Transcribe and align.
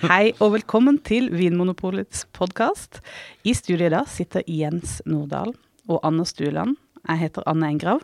Hei 0.00 0.30
og 0.40 0.54
velkommen 0.54 0.96
til 1.04 1.26
Vinmonopolets 1.34 2.22
podkast. 2.32 3.02
I 3.44 3.52
studio 3.52 3.90
i 3.90 3.92
dag 3.92 4.08
sitter 4.08 4.44
Jens 4.48 5.00
Nordahl 5.04 5.50
og 5.90 5.98
Anne 6.06 6.24
Stueland. 6.24 6.78
Jeg 7.02 7.20
heter 7.20 7.44
Anne 7.50 7.68
Engrav, 7.74 8.00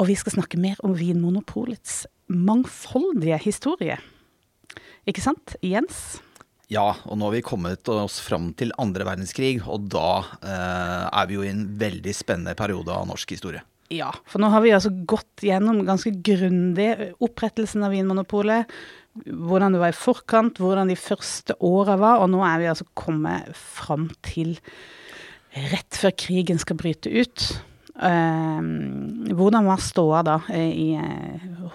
og 0.00 0.08
vi 0.08 0.16
skal 0.18 0.34
snakke 0.34 0.58
mer 0.58 0.80
om 0.82 0.96
Vinmonopolets 0.98 2.08
mangfoldige 2.32 3.38
historie. 3.44 4.00
Ikke 5.06 5.22
sant, 5.22 5.54
Jens? 5.62 6.18
Ja, 6.72 6.88
og 7.06 7.20
nå 7.20 7.28
har 7.28 7.36
vi 7.36 7.44
kommet 7.46 7.86
oss 7.92 8.18
fram 8.24 8.50
til 8.58 8.74
andre 8.82 9.06
verdenskrig, 9.06 9.60
og 9.62 9.86
da 9.92 10.24
eh, 10.40 11.04
er 11.06 11.28
vi 11.30 11.38
jo 11.38 11.44
i 11.46 11.52
en 11.52 11.68
veldig 11.78 12.16
spennende 12.16 12.56
periode 12.58 12.90
av 12.96 13.06
norsk 13.12 13.36
historie. 13.36 13.62
Ja, 13.92 14.08
for 14.24 14.40
nå 14.40 14.48
har 14.48 14.62
vi 14.64 14.72
altså 14.72 14.90
gått 15.04 15.44
gjennom 15.44 15.82
ganske 15.84 16.14
grundig 16.24 17.12
opprettelsen 17.22 17.84
av 17.84 17.92
Vinmonopolet. 17.92 18.70
Hvordan 19.12 19.74
det 19.74 19.82
var 19.82 19.92
i 19.92 19.96
forkant, 19.96 20.60
hvordan 20.62 20.88
de 20.88 20.96
første 20.96 21.56
åra 21.60 21.98
var, 22.00 22.22
og 22.22 22.30
nå 22.32 22.40
er 22.46 22.62
vi 22.62 22.70
altså 22.70 22.86
kommet 22.96 23.50
fram 23.52 24.08
til 24.24 24.56
rett 25.72 25.98
før 26.00 26.14
krigen 26.16 26.60
skal 26.62 26.78
bryte 26.80 27.12
ut. 27.12 27.48
Uh, 27.92 28.64
hvordan 29.36 29.68
var 29.68 29.82
ståa 29.84 30.22
da 30.24 30.38
i, 30.56 30.94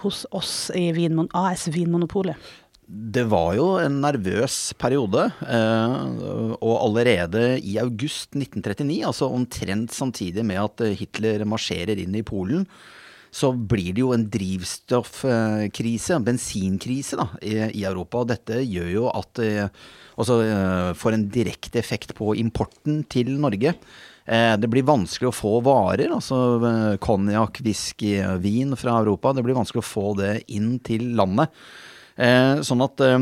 hos 0.01 0.25
oss 0.33 0.71
i 0.75 0.89
Vinmon 0.97 1.29
AS 1.37 1.67
Vinmonopolet? 1.69 2.41
Det 2.87 3.25
var 3.27 3.51
jo 3.57 3.65
en 3.81 3.97
nervøs 3.99 4.71
periode, 4.79 5.25
eh, 5.43 5.95
og 6.55 6.75
allerede 6.85 7.57
i 7.59 7.73
august 7.81 8.31
1939, 8.31 9.01
altså 9.09 9.27
omtrent 9.27 9.91
samtidig 9.91 10.45
med 10.47 10.61
at 10.61 10.85
Hitler 10.95 11.43
marsjerer 11.43 11.99
inn 11.99 12.15
i 12.15 12.23
Polen, 12.23 12.63
så 13.37 13.51
blir 13.53 13.93
det 13.93 14.01
jo 14.01 14.11
en 14.15 14.25
drivstoffkrise, 14.33 16.15
en 16.15 16.25
bensinkrise, 16.25 17.19
da, 17.19 17.27
i, 17.45 17.83
Europa. 17.85 18.23
Og 18.23 18.31
dette 18.33 18.63
gjør 18.65 18.91
jo 18.95 19.07
at 19.13 19.47
Altså 20.17 20.39
får 20.97 21.13
en 21.13 21.27
direkte 21.29 21.77
effekt 21.77 22.15
på 22.17 22.31
importen 22.41 23.03
til 23.05 23.35
Norge. 23.37 23.75
Det 24.25 24.69
blir 24.73 24.87
vanskelig 24.87 25.27
å 25.29 25.35
få 25.35 25.51
varer, 25.61 26.09
altså 26.09 26.97
konjakk, 26.97 27.59
whisky, 27.61 28.15
vin 28.41 28.73
fra 28.81 28.95
Europa. 28.97 29.35
Det 29.37 29.43
blir 29.45 29.59
vanskelig 29.59 29.83
å 29.83 29.85
få 29.85 30.15
det 30.17 30.31
inn 30.57 30.79
til 30.81 31.11
landet. 31.19 31.53
Eh, 32.17 32.63
sånn 32.65 32.81
at 32.81 33.01
eh, 33.05 33.17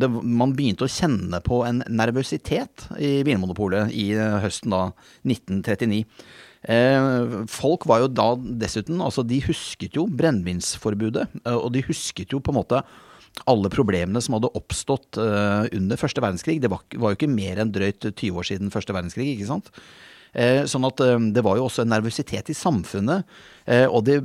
det, 0.00 0.08
man 0.08 0.54
begynte 0.56 0.86
å 0.86 0.90
kjenne 0.90 1.42
på 1.44 1.60
en 1.68 1.82
nervøsitet 1.92 2.86
i 2.96 3.18
Vinmonopolet 3.28 3.92
i 3.92 4.06
eh, 4.16 4.38
høsten 4.40 4.72
da 4.72 4.86
1939. 5.28 6.06
folk 6.62 7.88
var 7.90 8.04
jo 8.04 8.10
da 8.12 8.28
dessuten 8.38 9.00
Altså, 9.02 9.24
de 9.26 9.40
husket 9.42 9.96
jo 9.98 10.04
brennevinsforbudet, 10.06 11.24
og 11.50 11.72
de 11.74 11.82
husket 11.88 12.30
jo 12.30 12.38
på 12.38 12.52
en 12.54 12.60
måte 12.60 12.82
alle 13.50 13.70
problemene 13.72 14.20
som 14.22 14.36
hadde 14.36 14.52
oppstått 14.54 15.18
under 15.18 15.98
første 15.98 16.22
verdenskrig. 16.22 16.60
Det 16.62 16.70
var, 16.70 16.84
jo 16.92 17.16
ikke 17.16 17.30
mer 17.32 17.58
enn 17.58 17.74
drøyt 17.74 18.06
20 18.12 18.38
år 18.38 18.46
siden 18.46 18.70
første 18.70 18.94
verdenskrig, 18.94 19.32
ikke 19.34 19.50
sant? 19.50 19.72
Eh, 20.32 20.62
sånn 20.64 20.86
at 20.88 21.00
eh, 21.04 21.18
det 21.36 21.42
var 21.44 21.58
jo 21.58 21.66
også 21.66 21.84
en 21.84 21.90
nervøsitet 21.92 22.48
i 22.48 22.56
samfunnet. 22.56 23.28
Eh, 23.68 23.84
og 23.84 24.06
det 24.08 24.18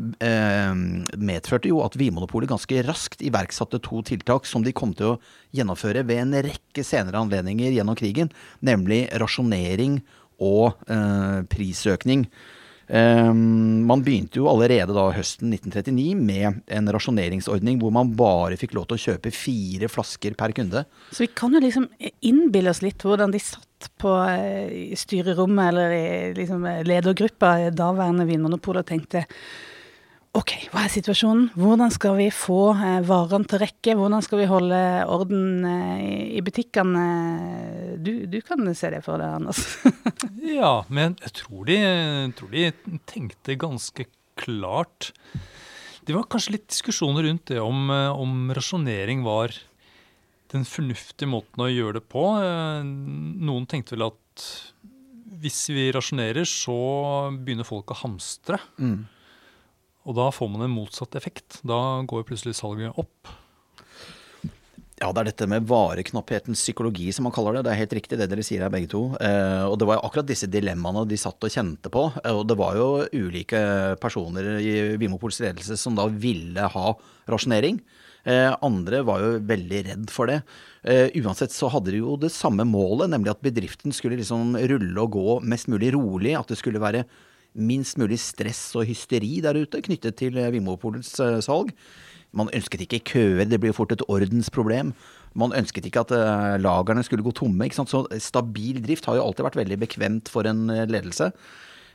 medførte 1.20 1.70
jo 1.70 1.82
at 1.84 1.98
Vinmonopolet 2.00 2.50
ganske 2.50 2.84
raskt 2.88 3.24
iverksatte 3.26 3.82
to 3.84 4.02
tiltak 4.08 4.48
som 4.48 4.64
de 4.64 4.74
kom 4.76 4.96
til 4.98 5.14
å 5.14 5.18
gjennomføre 5.56 6.06
ved 6.08 6.24
en 6.24 6.38
rekke 6.48 6.86
senere 6.86 7.20
anledninger 7.20 7.76
gjennom 7.76 7.98
krigen, 8.00 8.32
nemlig 8.64 9.06
rasjonering 9.20 10.00
og 10.44 10.78
prisøkning. 11.50 12.28
Um, 12.88 13.84
man 13.84 14.00
begynte 14.00 14.40
jo 14.40 14.46
allerede 14.48 14.94
da 14.96 15.10
høsten 15.12 15.52
1939 15.52 16.14
med 16.16 16.62
en 16.72 16.86
rasjoneringsordning 16.96 17.82
hvor 17.82 17.92
man 17.92 18.14
bare 18.16 18.56
fikk 18.56 18.78
lov 18.78 18.86
til 18.88 18.96
å 18.96 19.02
kjøpe 19.10 19.34
fire 19.36 19.90
flasker 19.92 20.38
per 20.40 20.54
kunde. 20.56 20.86
Så 21.12 21.26
vi 21.26 21.28
kan 21.36 21.52
jo 21.52 21.60
liksom 21.64 21.90
innbille 22.24 22.72
oss 22.72 22.80
litt 22.86 23.04
hvordan 23.04 23.36
de 23.36 23.44
satt 23.44 23.90
på 24.00 24.14
uh, 24.24 24.96
styrerommet 25.04 25.74
eller 25.74 25.98
i 25.98 26.06
liksom, 26.40 26.64
ledergruppa 26.88 27.58
i 27.66 27.74
daværende 27.76 28.28
Vinmonopol 28.30 28.80
og 28.80 28.88
tenkte 28.88 29.26
Ok, 30.38 30.52
hva 30.70 30.84
er 30.86 30.92
situasjonen? 30.94 31.48
Hvordan 31.58 31.90
skal 31.94 32.18
vi 32.20 32.28
få 32.34 32.70
eh, 32.76 33.00
varene 33.08 33.48
til 33.50 33.62
rekke? 33.64 33.96
Hvordan 33.98 34.22
skal 34.26 34.42
vi 34.44 34.50
holde 34.50 34.82
orden 35.10 35.66
eh, 35.66 36.36
i 36.38 36.44
butikkene? 36.46 37.06
Du, 38.04 38.12
du, 38.30 38.38
kan 38.46 38.62
se 38.78 38.92
det 38.94 39.02
for 39.06 39.18
deg, 39.18 39.34
Anders. 39.40 39.64
ja, 40.60 40.84
men 40.94 41.18
jeg 41.24 41.34
tror 41.42 41.66
de, 41.70 41.80
tror 42.38 42.54
de, 42.54 42.68
tenkte 43.10 43.58
ganske 43.58 44.06
klart. 44.38 45.10
Det 46.06 46.14
var 46.14 46.30
kanskje 46.30 46.60
litt 46.60 46.70
diskusjoner 46.70 47.26
rundt 47.26 47.50
det 47.50 47.60
om, 47.64 47.90
eh, 47.90 48.14
om 48.14 48.54
rasjonering 48.54 49.26
var 49.26 49.58
den 50.54 50.70
fornuftige 50.70 51.34
måten 51.34 51.66
å 51.66 51.72
gjøre 51.72 51.98
det 51.98 52.08
på. 52.14 52.30
Eh, 52.46 52.86
noen 52.86 53.66
tenkte 53.66 53.98
vel 53.98 54.12
at 54.12 54.50
hvis 55.42 55.66
vi 55.74 55.90
rasjonerer, 55.94 56.46
så 56.46 56.78
begynner 57.34 57.66
folk 57.68 57.90
å 57.94 58.04
hamstre. 58.06 58.62
Mm. 58.78 59.06
Og 60.08 60.16
da 60.16 60.30
får 60.32 60.48
man 60.54 60.64
en 60.64 60.72
motsatt 60.72 61.18
effekt. 61.20 61.60
Da 61.68 62.02
går 62.08 62.26
plutselig 62.30 62.56
salget 62.56 62.96
opp. 62.96 63.36
Ja, 64.98 65.12
det 65.14 65.22
er 65.22 65.28
dette 65.28 65.46
med 65.46 65.68
vareknapphetens 65.70 66.64
psykologi, 66.64 67.12
som 67.14 67.28
man 67.28 67.34
kaller 67.36 67.60
det. 67.60 67.68
Det 67.68 67.74
er 67.74 67.82
helt 67.84 67.94
riktig 68.00 68.18
det 68.18 68.26
dere 68.32 68.46
sier 68.46 68.64
her, 68.66 68.72
begge 68.74 68.90
to. 68.90 69.04
Eh, 69.22 69.66
og 69.68 69.76
det 69.78 69.86
var 69.86 70.02
akkurat 70.02 70.26
disse 70.26 70.50
dilemmaene 70.50 71.04
de 71.06 71.20
satt 71.22 71.44
og 71.46 71.54
kjente 71.54 71.92
på. 71.94 72.08
Eh, 72.24 72.34
og 72.34 72.48
det 72.50 72.58
var 72.58 72.80
jo 72.80 72.88
ulike 73.14 73.62
personer 74.02 74.56
i 74.58 74.74
Vimopols 74.98 75.38
ledelse 75.44 75.78
som 75.78 75.94
da 76.00 76.08
ville 76.10 76.72
ha 76.74 76.96
rasjonering. 77.30 77.78
Eh, 78.26 78.50
andre 78.66 79.04
var 79.06 79.22
jo 79.22 79.38
veldig 79.52 79.84
redd 79.92 80.10
for 80.12 80.34
det. 80.34 80.42
Uansett 81.20 81.52
så 81.52 81.68
hadde 81.70 81.92
de 81.92 82.00
jo 82.00 82.16
det 82.18 82.32
samme 82.32 82.64
målet, 82.66 83.12
nemlig 83.12 83.34
at 83.34 83.44
bedriften 83.44 83.94
skulle 83.94 84.18
liksom 84.18 84.56
rulle 84.56 85.04
og 85.04 85.14
gå 85.14 85.40
mest 85.44 85.68
mulig 85.70 85.92
rolig. 85.94 86.32
At 86.40 86.50
det 86.50 86.58
skulle 86.58 86.82
være 86.82 87.04
minst 87.56 87.98
mulig 88.00 88.20
stress 88.22 88.62
og 88.78 88.88
hysteri 88.90 89.38
der 89.44 89.58
ute 89.58 89.82
knyttet 89.86 90.18
til 90.20 90.38
eh, 90.38 90.52
Vinmonopolets 90.54 91.14
eh, 91.24 91.40
salg. 91.46 91.72
Man 92.38 92.52
ønsket 92.54 92.84
ikke 92.86 93.06
køer, 93.14 93.46
det 93.48 93.62
blir 93.64 93.76
fort 93.76 93.94
et 93.96 94.04
ordensproblem. 94.08 94.92
Man 95.38 95.56
ønsket 95.56 95.86
ikke 95.88 96.02
at 96.04 96.12
uh, 96.12 96.58
lagrene 96.60 97.04
skulle 97.06 97.24
gå 97.24 97.32
tomme. 97.32 97.70
Så 97.72 98.04
stabil 98.20 98.82
drift 98.84 99.06
har 99.08 99.16
jo 99.16 99.24
alltid 99.24 99.46
vært 99.46 99.60
veldig 99.62 99.78
bekvemt 99.86 100.32
for 100.34 100.50
en 100.50 100.66
ledelse. 100.90 101.32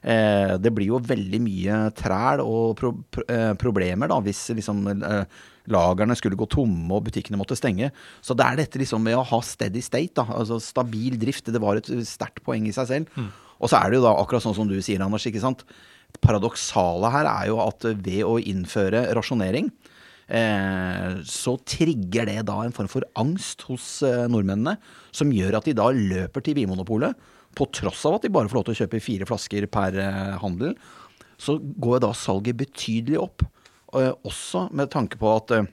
Eh, 0.02 0.56
det 0.58 0.72
blir 0.74 0.90
jo 0.90 0.98
veldig 0.98 1.38
mye 1.44 1.78
træl 1.94 2.42
og 2.42 2.74
pro 2.78 2.90
pro 3.14 3.22
problemer 3.60 4.10
da, 4.10 4.18
hvis 4.24 4.48
liksom, 4.58 4.82
eh, 4.90 5.42
lagrene 5.70 6.16
skulle 6.18 6.38
gå 6.38 6.48
tomme 6.50 6.90
og 6.90 7.06
butikkene 7.06 7.38
måtte 7.38 7.58
stenge. 7.58 7.92
Så 8.20 8.34
det 8.34 8.46
er 8.46 8.58
dette 8.58 8.82
liksom 8.82 9.02
med 9.02 9.14
å 9.14 9.22
ha 9.22 9.40
steady 9.40 9.80
state, 9.80 10.16
da, 10.18 10.26
altså 10.26 10.58
stabil 10.58 11.18
drift, 11.22 11.46
det 11.46 11.62
var 11.62 11.78
et 11.78 11.86
sterkt 12.08 12.42
poeng 12.42 12.66
i 12.66 12.74
seg 12.74 12.90
selv. 12.90 13.14
Mm. 13.14 13.30
Og 13.62 13.70
så 13.70 13.78
er 13.78 13.90
det 13.90 14.00
jo 14.00 14.06
da 14.06 14.16
akkurat 14.18 14.44
sånn 14.44 14.56
som 14.58 14.68
du 14.68 14.76
sier, 14.82 15.02
Anders. 15.04 15.26
ikke 15.28 15.42
sant? 15.42 15.64
Paradoksale 16.22 17.10
her 17.14 17.28
er 17.30 17.50
jo 17.52 17.60
at 17.62 17.86
ved 18.04 18.22
å 18.26 18.36
innføre 18.38 19.06
rasjonering, 19.16 19.70
eh, 20.28 21.20
så 21.24 21.56
trigger 21.64 22.28
det 22.28 22.40
da 22.50 22.58
en 22.64 22.74
form 22.74 22.90
for 22.90 23.06
angst 23.18 23.64
hos 23.70 23.86
eh, 24.06 24.26
nordmennene, 24.30 24.76
som 25.14 25.32
gjør 25.32 25.60
at 25.60 25.70
de 25.70 25.76
da 25.78 25.88
løper 25.94 26.44
til 26.44 26.58
Vinmonopolet, 26.58 27.30
på 27.56 27.68
tross 27.74 28.04
av 28.08 28.16
at 28.16 28.26
de 28.26 28.32
bare 28.32 28.48
får 28.48 28.58
lov 28.58 28.66
til 28.68 28.74
å 28.74 28.80
kjøpe 28.82 29.02
fire 29.04 29.28
flasker 29.28 29.68
per 29.72 29.98
eh, 30.00 30.34
handel. 30.42 30.76
Så 31.40 31.58
går 31.60 32.02
da 32.04 32.12
salget 32.16 32.60
betydelig 32.60 33.20
opp, 33.20 33.44
eh, 33.98 34.12
også 34.24 34.68
med 34.72 34.92
tanke 34.92 35.20
på 35.20 35.32
at 35.32 35.54
eh, 35.56 35.68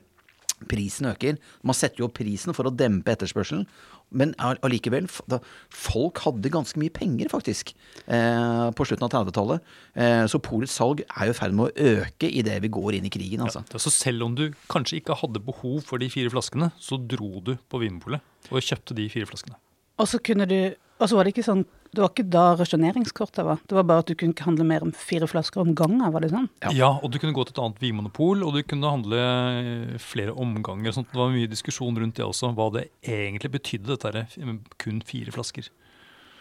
prisen 0.68 1.08
øker. 1.10 1.38
Man 1.64 1.76
setter 1.76 2.02
jo 2.02 2.10
opp 2.10 2.18
prisen 2.20 2.56
for 2.56 2.68
å 2.68 2.74
dempe 2.74 3.14
etterspørselen. 3.14 3.64
Men 4.10 4.34
allikevel, 4.40 5.06
folk 5.70 6.18
hadde 6.24 6.50
ganske 6.52 6.80
mye 6.82 6.92
penger, 6.94 7.30
faktisk, 7.30 7.72
eh, 8.06 8.66
på 8.74 8.86
slutten 8.88 9.06
av 9.06 9.12
30-tallet. 9.14 9.72
Eh, 9.94 10.24
så 10.26 10.42
polets 10.42 10.74
salg 10.74 11.04
er 11.06 11.30
jo 11.30 11.36
i 11.36 11.38
ferd 11.38 11.54
med 11.54 11.70
å 11.70 11.94
øke 11.94 12.30
idet 12.30 12.58
vi 12.64 12.72
går 12.72 12.98
inn 12.98 13.06
i 13.06 13.14
krigen. 13.14 13.44
Altså. 13.46 13.62
Ja, 13.70 13.78
så 13.78 13.92
selv 13.94 14.26
om 14.26 14.34
du 14.34 14.50
kanskje 14.72 14.98
ikke 15.00 15.18
hadde 15.22 15.42
behov 15.46 15.82
for 15.86 16.02
de 16.02 16.10
fire 16.10 16.32
flaskene, 16.32 16.72
så 16.80 16.98
dro 16.98 17.40
du 17.44 17.56
på 17.70 17.82
Vinmopolet 17.82 18.20
og 18.50 18.64
kjøpte 18.64 18.96
de 18.98 19.08
fire 19.12 19.30
flaskene. 19.30 19.58
Og 20.00 20.08
så 20.08 20.18
kunne 20.24 20.48
du 20.48 20.60
og 21.00 21.08
så 21.08 21.16
var 21.16 21.24
det 21.24 21.32
ikke 21.32 21.46
sånn 21.46 21.62
det 21.90 22.02
var 22.02 22.12
ikke 22.12 22.26
da 22.30 22.44
rasjoneringskortet 22.54 23.42
var. 23.46 23.58
Det 23.66 23.74
var 23.74 23.86
bare 23.88 24.04
at 24.04 24.10
du 24.10 24.14
kunne 24.14 24.34
ikke 24.34 24.46
handle 24.46 24.66
mer 24.68 24.84
enn 24.86 24.94
fire 24.94 25.26
flasker 25.30 25.62
om 25.62 25.72
gangen. 25.74 26.04
var 26.14 26.22
det 26.22 26.30
sånn? 26.30 26.46
Ja. 26.62 26.70
ja, 26.76 26.90
og 27.00 27.10
du 27.10 27.18
kunne 27.18 27.34
gå 27.34 27.44
til 27.46 27.56
et 27.56 27.62
annet 27.64 27.82
vinmonopol, 27.82 28.44
og 28.46 28.54
du 28.54 28.62
kunne 28.62 28.92
handle 28.94 29.98
flere 30.02 30.36
omganger. 30.38 30.94
Sånn. 30.94 31.08
Det 31.10 31.18
var 31.18 31.34
mye 31.34 31.50
diskusjon 31.50 31.98
rundt 31.98 32.20
det 32.20 32.26
også, 32.26 32.52
hva 32.54 32.68
det 32.76 32.88
egentlig 33.02 33.52
betydde, 33.58 33.98
dette 33.98 34.46
med 34.46 34.62
kun 34.78 35.02
fire 35.06 35.34
flasker. 35.34 35.70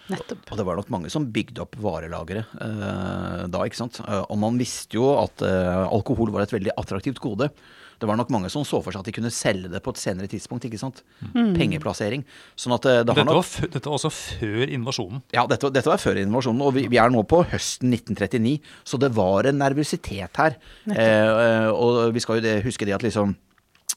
Nettopp. 0.09 0.47
Og 0.49 0.57
det 0.57 0.65
var 0.65 0.79
nok 0.79 0.89
mange 0.93 1.09
som 1.13 1.27
bygde 1.33 1.61
opp 1.61 1.75
varelagre 1.81 2.41
eh, 2.41 3.43
da, 3.49 3.61
ikke 3.65 3.77
sant. 3.77 3.99
Eh, 4.01 4.23
og 4.25 4.39
man 4.41 4.57
visste 4.57 4.97
jo 4.97 5.11
at 5.19 5.43
eh, 5.45 5.83
alkohol 5.85 6.33
var 6.33 6.45
et 6.45 6.55
veldig 6.55 6.73
attraktivt 6.81 7.21
gode 7.21 7.51
det 7.99 8.07
var 8.07 8.19
nok 8.19 8.31
mange 8.31 8.49
som 8.51 8.63
så 8.67 8.79
for 8.83 8.95
seg 8.95 9.03
at 9.03 9.09
de 9.09 9.13
kunne 9.15 9.31
selge 9.33 9.71
det 9.71 9.81
på 9.83 9.93
et 9.93 9.99
senere 10.01 10.29
tidspunkt. 10.31 10.65
ikke 10.65 10.79
sant? 10.79 11.01
Mm. 11.33 11.51
Pengeplassering. 11.57 12.23
Sånn 12.59 12.75
at 12.77 12.87
eh, 12.87 13.01
det 13.01 13.09
dette, 13.11 13.25
nok... 13.27 13.41
var 13.41 13.73
dette 13.75 13.83
var 13.91 13.97
også 13.97 14.13
før 14.15 14.71
invasjonen? 14.77 15.23
Ja, 15.35 15.43
dette, 15.49 15.71
dette 15.75 15.91
var 15.91 16.01
før 16.01 16.21
invasjonen. 16.21 16.63
Og 16.63 16.77
vi, 16.77 16.85
vi, 16.91 17.01
er 17.01 17.11
nå 17.11 17.25
på 17.27 17.41
høsten 17.51 17.91
1939, 17.91 18.55
så 18.87 19.01
det 19.01 19.11
var 19.17 19.49
en 19.49 19.59
nervøsitet 19.59 20.41
her. 20.43 20.57
Eh, 20.87 21.03
eh, 21.03 21.69
og 21.73 22.15
vi 22.15 22.23
skal 22.23 22.39
jo 22.39 22.57
huske 22.65 22.87
det 22.87 22.95
at 22.95 23.05
liksom 23.05 23.35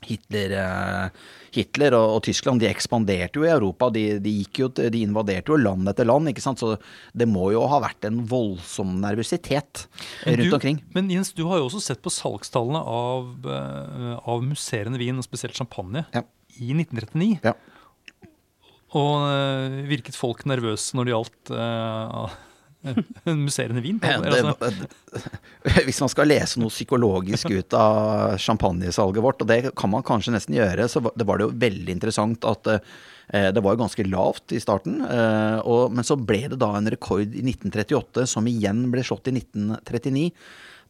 Hitler, 0.09 0.55
eh, 0.59 1.31
Hitler 1.55 1.97
og, 1.99 2.17
og, 2.17 2.21
Tyskland 2.27 2.63
de 2.63 2.69
ekspanderte 2.71 3.41
jo 3.41 3.47
i 3.47 3.53
Europa. 3.53 3.89
De, 3.95 4.05
de, 4.23 4.35
jo, 4.59 4.69
de, 4.73 5.03
invaderte 5.03 5.53
jo 5.53 5.59
land 5.61 5.89
etter 5.93 6.09
land. 6.09 6.31
ikke 6.33 6.45
sant? 6.45 6.63
Så 6.63 6.77
det 7.17 7.29
må 7.31 7.51
jo 7.55 7.65
ha 7.71 7.81
vært 7.85 8.09
en 8.09 8.23
voldsom 8.29 8.99
nervøsitet 9.03 9.87
rundt 10.27 10.47
du, 10.47 10.55
omkring. 10.59 10.81
Men 10.97 11.11
Jens, 11.13 11.33
du 11.37 11.45
har 11.51 11.61
jo 11.61 11.69
også 11.71 11.83
sett 11.85 12.05
på 12.05 12.13
salgstallene 12.13 12.83
av, 12.83 13.29
uh, 13.47 14.15
av 14.21 14.47
musserende 14.47 15.01
vin, 15.03 15.19
og 15.21 15.27
spesielt 15.27 15.59
champagne, 15.59 16.07
ja. 16.15 16.25
i 16.59 16.73
1939. 16.77 17.43
Ja. 17.45 17.57
Og 18.93 19.27
uh, 19.27 19.83
virket 19.89 20.19
folk 20.19 20.45
nervøse 20.49 20.97
når 20.97 21.09
det 21.09 21.15
gjaldt 21.15 21.55
uh, 21.57 22.41
musserende 23.45 23.83
vin? 23.85 24.01
Ja, 24.03 24.19
det, 24.21 24.43
altså. 24.43 24.89
hvis 25.87 26.01
man 26.03 26.11
skal 26.13 26.31
lese 26.31 26.61
noe 26.63 26.73
psykologisk 26.73 27.51
ut 27.59 27.77
av 27.79 28.37
champagnesalget 28.43 29.25
vårt, 29.25 29.43
og 29.45 29.51
det 29.51 29.61
kan 29.79 29.93
man 29.93 30.05
kanskje 30.07 30.35
nesten 30.35 30.59
gjøre, 30.59 30.89
så 30.91 31.05
det 31.11 31.27
var 31.29 31.39
det 31.39 31.49
jo 31.49 31.57
veldig 31.63 31.95
interessant 31.95 32.47
at 32.49 32.73
eh, 32.75 33.49
det 33.55 33.63
var 33.65 33.79
ganske 33.81 34.07
lavt 34.09 34.57
i 34.57 34.61
starten, 34.63 35.01
eh, 35.07 35.59
og, 35.63 35.95
men 35.95 36.07
så 36.07 36.19
ble 36.19 36.45
det 36.53 36.61
da 36.63 36.73
en 36.79 36.91
rekord 36.93 37.29
i 37.29 37.45
1938, 37.47 38.27
som 38.35 38.51
igjen 38.51 38.89
ble 38.93 39.07
slått 39.07 39.31
i 39.31 39.37
1939. 39.39 40.29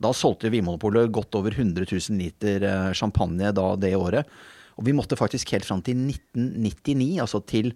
Da 0.02 0.10
solgte 0.16 0.50
Vinmonopolet 0.50 1.12
godt 1.14 1.36
over 1.38 1.54
100 1.54 1.86
000 1.86 2.18
liter 2.18 2.64
eh, 2.66 2.90
champagne 2.98 3.52
da 3.54 3.72
det 3.78 3.94
året. 3.98 4.28
Og 4.80 4.86
vi 4.88 4.94
måtte 4.96 5.18
faktisk 5.18 5.52
helt 5.52 5.68
fram 5.68 5.82
til 5.84 5.98
1999, 6.08 7.20
altså 7.22 7.42
til 7.44 7.74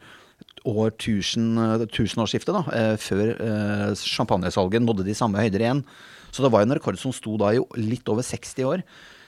år 0.67 0.93
tusen, 0.99 1.55
tusenårsskiftet, 1.94 2.55
da, 2.55 2.62
eh, 2.75 2.94
før 2.99 3.35
eh, 3.38 3.94
champagnesalget 3.94 4.83
nådde 4.83 5.06
de 5.06 5.15
samme 5.15 5.38
høyder 5.38 5.62
igjen. 5.62 5.85
Så 6.35 6.43
det 6.43 6.50
var 6.53 6.67
en 6.67 6.75
rekord 6.75 6.99
som 7.00 7.15
sto 7.15 7.37
da 7.41 7.53
i 7.55 7.62
litt 7.81 8.09
over 8.12 8.27
60 8.27 8.67
år. 8.67 8.83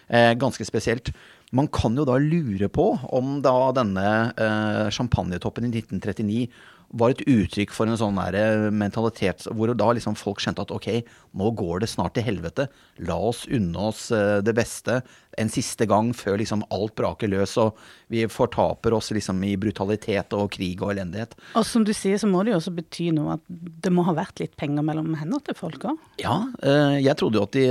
Eh, 0.08 0.32
ganske 0.34 0.64
spesielt. 0.66 1.12
Man 1.52 1.68
kan 1.72 1.96
jo 1.96 2.04
da 2.04 2.18
lure 2.20 2.68
på 2.68 2.90
om 3.14 3.38
da 3.44 3.72
denne 3.76 4.08
eh, 4.36 4.88
champagnetoppen 4.92 5.68
i 5.68 5.72
1939 5.80 6.48
var 6.90 7.12
et 7.12 7.24
uttrykk 7.28 7.72
for 7.74 7.90
en 7.90 7.98
sånn 8.00 8.16
der 8.16 8.70
mentalitet 8.72 9.44
hvor 9.52 9.72
da 9.76 9.90
liksom 9.92 10.16
folk 10.16 10.40
skjønte 10.40 10.64
at 10.64 10.72
ok, 10.72 10.88
nå 11.36 11.50
går 11.58 11.82
det 11.84 11.90
snart 11.92 12.14
til 12.16 12.24
helvete. 12.24 12.68
La 13.04 13.18
oss 13.28 13.44
unne 13.50 13.88
oss 13.90 14.08
det 14.12 14.54
beste 14.56 15.02
en 15.38 15.50
siste 15.52 15.86
gang 15.86 16.10
før 16.16 16.40
liksom 16.40 16.64
alt 16.74 16.96
braker 16.98 17.30
løs 17.30 17.52
og 17.62 17.76
vi 18.10 18.24
fortaper 18.32 18.96
oss 18.96 19.12
liksom 19.14 19.38
i 19.46 19.52
brutalitet 19.60 20.32
og 20.34 20.48
krig 20.56 20.80
og 20.82 20.94
elendighet. 20.94 21.36
Og 21.60 21.66
som 21.68 21.84
du 21.86 21.92
sier, 21.94 22.18
så 22.18 22.26
må 22.26 22.40
det 22.42 22.54
jo 22.54 22.58
også 22.58 22.72
bety 22.74 23.10
noe 23.14 23.36
at 23.36 23.44
det 23.46 23.92
må 23.94 24.02
ha 24.08 24.16
vært 24.16 24.40
litt 24.42 24.56
penger 24.58 24.82
mellom 24.82 25.12
hendene 25.20 25.44
til 25.46 25.54
folk 25.58 25.84
òg? 25.92 26.00
Ja, 26.22 26.40
jeg 26.98 27.14
trodde 27.20 27.38
jo 27.38 27.44
at 27.46 27.54
de 27.54 27.66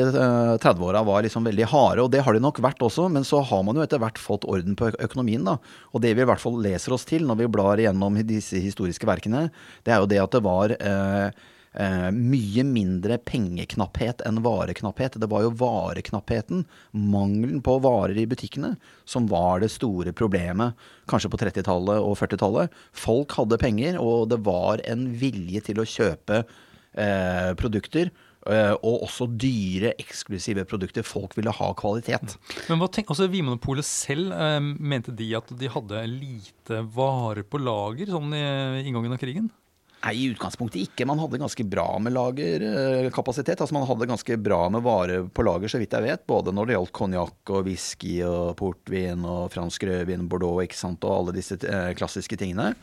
30-åra 0.64 1.02
var 1.08 1.26
liksom 1.26 1.50
veldig 1.50 1.68
harde, 1.74 2.06
og 2.06 2.14
det 2.14 2.22
har 2.24 2.38
de 2.38 2.44
nok 2.46 2.62
vært 2.64 2.86
også. 2.86 3.10
Men 3.12 3.26
så 3.28 3.42
har 3.50 3.66
man 3.68 3.76
jo 3.76 3.84
etter 3.84 4.00
hvert 4.00 4.22
fått 4.22 4.48
orden 4.48 4.78
på 4.78 4.94
økonomien, 4.94 5.44
da. 5.48 5.58
Og 5.92 6.06
det 6.06 6.14
vi 6.16 6.24
i 6.24 6.30
hvert 6.30 6.44
fall 6.44 6.62
leser 6.64 6.96
oss 6.96 7.08
til 7.10 7.26
når 7.28 7.42
vi 7.42 7.52
blar 7.58 7.82
igjennom 7.82 8.22
disse 8.28 8.62
historiske 8.62 9.07
verkene, 9.08 9.48
det 9.86 9.94
er 9.94 10.04
jo 10.04 10.10
det 10.12 10.20
at 10.24 10.36
det 10.36 10.44
var 10.46 10.74
eh, 10.78 11.46
eh, 11.78 12.10
mye 12.14 12.66
mindre 12.68 13.18
pengeknapphet 13.28 14.24
enn 14.28 14.42
vareknapphet. 14.46 15.20
Det 15.22 15.30
var 15.32 15.46
jo 15.46 15.56
vareknappheten, 15.60 16.66
mangelen 16.92 17.64
på 17.66 17.80
varer 17.84 18.18
i 18.20 18.28
butikkene, 18.30 18.76
som 19.06 19.30
var 19.32 19.64
det 19.64 19.72
store 19.74 20.14
problemet, 20.18 20.78
kanskje 21.10 21.32
på 21.34 21.42
30-tallet 21.44 22.04
og 22.04 22.18
40-tallet. 22.20 22.80
Folk 22.92 23.38
hadde 23.40 23.62
penger, 23.62 24.00
og 24.02 24.30
det 24.34 24.42
var 24.48 24.84
en 24.88 25.10
vilje 25.20 25.66
til 25.70 25.84
å 25.84 25.90
kjøpe 25.98 26.44
eh, 26.44 27.52
produkter. 27.60 28.12
Eh, 28.48 28.74
og 28.80 29.06
også 29.08 29.28
dyre, 29.36 29.94
eksklusive 30.00 30.64
produkter. 30.70 31.06
Folk 31.08 31.36
ville 31.38 31.54
ha 31.54 31.70
kvalitet. 31.78 32.38
Men 32.70 32.82
hva 32.82 32.90
tenk, 32.92 33.12
altså 33.12 33.28
Vinmonopolet 33.32 33.88
selv, 33.88 34.32
eh, 34.32 34.60
mente 34.64 35.12
de 35.12 35.34
at 35.38 35.52
de 35.60 35.72
hadde 35.72 36.04
lite 36.12 36.82
varer 36.96 37.44
på 37.44 37.60
lager 37.62 38.14
sånn 38.14 38.34
i 38.38 38.88
inngangen 38.88 39.16
av 39.16 39.22
krigen? 39.22 39.50
Nei, 39.98 40.14
i 40.14 40.28
utgangspunktet 40.30 40.84
ikke. 40.84 41.08
Man 41.10 41.20
hadde 41.20 41.40
ganske 41.42 41.64
bra 41.68 41.88
med 42.00 42.14
lagerkapasitet. 42.14 43.60
Altså 43.60 43.74
Man 43.76 43.88
hadde 43.90 44.08
ganske 44.08 44.38
bra 44.40 44.68
med 44.70 44.86
varer 44.86 45.26
på 45.26 45.44
lager, 45.44 45.72
så 45.74 45.82
vidt 45.82 45.96
jeg 45.98 46.06
vet. 46.06 46.24
Både 46.30 46.54
når 46.54 46.70
det 46.70 46.78
gjaldt 46.78 46.94
konjakk 46.96 47.52
og 47.56 47.66
whisky 47.66 48.20
og 48.28 48.54
portvin 48.60 49.26
og 49.26 49.50
fransk 49.52 49.88
rødvin, 49.90 50.28
Bordeaux 50.30 50.62
ikke 50.64 50.78
sant, 50.78 51.04
og 51.04 51.16
alle 51.16 51.36
disse 51.40 51.58
eh, 51.66 51.92
klassiske 51.98 52.38
tingene. 52.38 52.76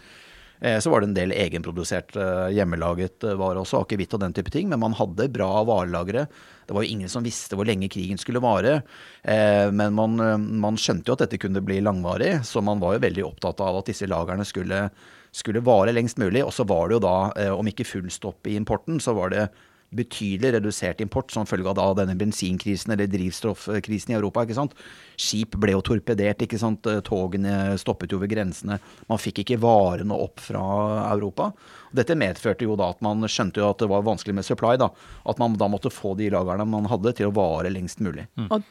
Eh, 0.61 0.79
så 0.81 0.91
var 0.93 1.03
det 1.03 1.11
en 1.11 1.17
del 1.17 1.35
egenprodusert, 1.37 2.15
eh, 2.17 2.53
hjemmelaget 2.57 3.27
vare 3.39 3.63
også, 3.63 3.83
akevitt 3.85 4.15
og 4.15 4.23
den 4.23 4.37
type 4.37 4.53
ting. 4.55 4.69
Men 4.69 4.83
man 4.83 4.97
hadde 4.99 5.31
bra 5.33 5.51
varelagre. 5.67 6.27
Det 6.67 6.77
var 6.77 6.85
jo 6.85 6.95
ingen 6.95 7.11
som 7.13 7.25
visste 7.27 7.59
hvor 7.59 7.69
lenge 7.69 7.91
krigen 7.93 8.21
skulle 8.21 8.41
vare. 8.41 8.79
Men 9.25 9.93
man, 9.93 10.17
man 10.63 10.79
skjønte 10.81 11.11
jo 11.11 11.17
at 11.19 11.27
dette 11.27 11.37
kunne 11.43 11.61
bli 11.61 11.77
langvarig, 11.85 12.39
så 12.49 12.63
man 12.65 12.81
var 12.81 12.95
jo 12.95 13.03
veldig 13.05 13.27
opptatt 13.27 13.61
av 13.61 13.83
at 13.83 13.91
disse 13.91 14.09
lagrene 14.09 14.47
skulle 14.49 14.87
skulle 15.35 15.63
vare 15.67 15.95
lengst 15.95 16.21
mulig. 16.23 16.45
Og 16.47 16.55
så 16.55 16.67
var 16.69 16.89
det 16.89 16.99
jo 16.99 17.05
da, 17.05 17.17
eh, 17.37 17.53
om 17.53 17.67
ikke 17.67 17.87
full 17.89 18.11
stopp 18.13 18.47
i 18.47 18.57
importen, 18.59 19.01
så 19.03 19.15
var 19.17 19.35
det 19.35 19.49
betydelig 19.95 20.55
redusert 20.57 21.01
import 21.01 21.31
som 21.31 21.47
følge 21.47 21.71
av 21.71 21.97
denne 21.97 22.17
bensinkrisen 22.19 22.93
eller 22.93 23.07
drivstoffkrisen 23.07 24.11
i 24.11 24.17
Europa. 24.19 24.43
ikke 24.43 24.55
sant? 24.55 24.75
Skip 25.21 25.57
ble 25.61 25.77
jo 25.77 25.83
torpedert, 25.85 26.45
ikke 26.45 26.61
sant. 26.61 26.87
Togene 27.07 27.77
stoppet 27.81 28.15
jo 28.15 28.21
ved 28.23 28.33
grensene. 28.33 28.81
Man 29.11 29.21
fikk 29.23 29.43
ikke 29.45 29.61
varene 29.63 30.17
opp 30.17 30.43
fra 30.43 30.65
Europa. 31.13 31.51
Dette 31.95 32.17
medførte 32.19 32.67
jo 32.67 32.75
da 32.79 32.91
at 32.91 33.03
man 33.05 33.23
skjønte 33.31 33.63
jo 33.63 33.69
at 33.71 33.83
det 33.83 33.91
var 33.91 34.07
vanskelig 34.07 34.35
med 34.41 34.47
supply. 34.47 34.75
da, 34.81 34.91
At 35.25 35.39
man 35.43 35.59
da 35.61 35.69
måtte 35.71 35.93
få 35.95 36.15
de 36.19 36.31
lagrene 36.35 36.67
man 36.67 36.89
hadde 36.91 37.15
til 37.15 37.31
å 37.31 37.35
vare 37.35 37.71
lengst 37.71 38.03
mulig. 38.03 38.27
Mm. 38.35 38.49
Og 38.51 38.65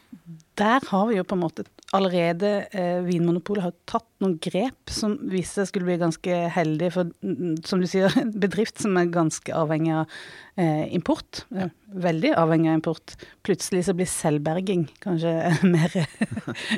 der 0.59 0.83
har 0.89 1.07
vi 1.09 1.17
jo 1.17 1.25
på 1.27 1.37
en 1.37 1.43
måte 1.43 1.65
allerede 1.95 2.51
eh, 2.71 2.99
Vinmonopolet 3.05 3.67
har 3.67 3.75
tatt 3.89 4.07
noen 4.23 4.35
grep 4.43 4.91
som 4.91 5.15
viste 5.31 5.61
seg 5.61 5.71
skulle 5.71 5.87
bli 5.87 5.99
ganske 6.01 6.39
heldige 6.55 6.93
for, 6.95 7.11
mm, 7.25 7.63
som 7.67 7.81
du 7.81 7.87
sier, 7.89 8.13
en 8.19 8.33
bedrift 8.45 8.81
som 8.81 8.97
er 8.99 9.11
ganske 9.13 9.55
avhengig 9.55 9.95
av 10.01 10.17
eh, 10.59 10.85
import. 10.95 11.45
Ja. 11.53 11.69
Veldig 11.93 12.33
avhengig 12.39 12.71
av 12.71 12.77
import. 12.79 13.15
Plutselig 13.45 13.85
så 13.87 13.95
blir 13.97 14.09
selvberging 14.09 14.87
kanskje 15.03 15.33
mer 15.75 15.97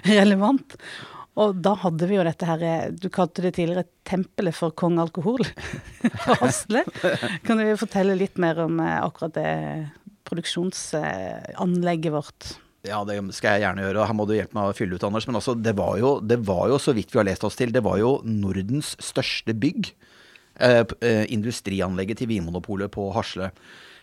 relevant. 0.08 0.78
Og 1.36 1.58
da 1.60 1.74
hadde 1.82 2.08
vi 2.08 2.16
jo 2.16 2.24
dette 2.24 2.48
her 2.48 2.94
Du 2.96 3.10
kalte 3.12 3.44
det 3.44 3.58
tidligere 3.58 3.84
tempelet 4.08 4.56
for 4.56 4.72
kong 4.72 5.02
alkohol 5.04 5.44
på 5.44 6.38
Hasle. 6.42 6.86
Kan 7.44 7.60
du 7.60 7.68
fortelle 7.80 8.16
litt 8.16 8.40
mer 8.42 8.62
om 8.66 8.80
eh, 8.80 9.00
akkurat 9.04 9.36
det 9.36 9.50
produksjonsanlegget 10.26 12.16
vårt? 12.16 12.56
Ja, 12.86 13.02
det 13.08 13.18
skal 13.34 13.56
jeg 13.56 13.66
gjerne 13.66 13.86
gjøre. 13.86 14.06
Her 14.08 14.18
må 14.18 14.28
du 14.30 14.36
hjelpe 14.36 14.58
meg 14.58 14.70
å 14.70 14.76
fylle 14.78 14.98
ut, 14.98 15.06
Anders. 15.06 15.26
Men 15.30 15.40
altså, 15.40 15.56
det 15.58 15.74
var, 15.78 15.96
jo, 16.02 16.18
det 16.22 16.38
var 16.46 16.70
jo, 16.70 16.80
så 16.82 16.94
vidt 16.98 17.14
vi 17.14 17.20
har 17.20 17.28
lest 17.28 17.46
oss 17.48 17.58
til, 17.58 17.74
det 17.74 17.84
var 17.86 17.98
jo 18.02 18.20
Nordens 18.28 18.94
største 19.04 19.56
bygg. 19.58 19.92
Eh, 20.56 20.84
eh 21.04 21.26
industrianlegget 21.34 22.22
til 22.22 22.32
Vinmonopolet 22.32 22.94
på 22.94 23.10
Hasle. 23.16 23.52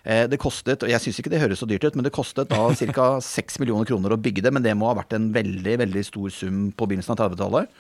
Eh, 0.03 0.25
det 0.27 0.41
kostet, 0.43 0.83
og 0.83 0.91
jeg 0.91 1.03
syns 1.05 1.21
ikke 1.23 1.31
det 1.31 1.41
høres 1.43 1.63
så 1.63 1.69
dyrt 1.71 1.85
ut, 1.87 1.97
men 1.99 2.07
det 2.07 2.15
kostet 2.15 2.51
da 2.51 2.69
ca. 2.97 3.09
6 3.23 3.61
millioner 3.63 3.87
kroner 3.89 4.15
å 4.15 4.21
bygge 4.21 4.45
det. 4.47 4.55
Men 4.55 4.65
det 4.65 4.75
må 4.79 4.91
ha 4.91 4.97
vært 4.99 5.15
en 5.19 5.31
veldig, 5.35 5.77
veldig 5.85 6.07
stor 6.09 6.33
sum 6.35 6.65
på 6.75 6.89
begynnelsen 6.89 7.15
av 7.15 7.23
30-tallet. 7.27 7.71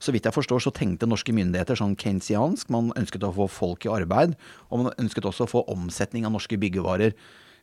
Så 0.00 0.14
vidt 0.14 0.24
jeg 0.24 0.32
forstår, 0.32 0.62
så 0.64 0.72
tenkte 0.72 1.08
norske 1.08 1.32
myndigheter 1.36 1.76
sånn 1.76 1.94
keynesiansk. 2.00 2.70
Man 2.72 2.88
ønsket 2.96 3.26
å 3.26 3.34
få 3.36 3.46
folk 3.52 3.84
i 3.84 3.92
arbeid, 3.92 4.34
og 4.70 4.84
man 4.86 4.94
ønsket 4.96 5.28
også 5.28 5.44
å 5.44 5.50
få 5.50 5.64
omsetning 5.70 6.24
av 6.24 6.32
norske 6.34 6.56
byggevarer. 6.60 7.14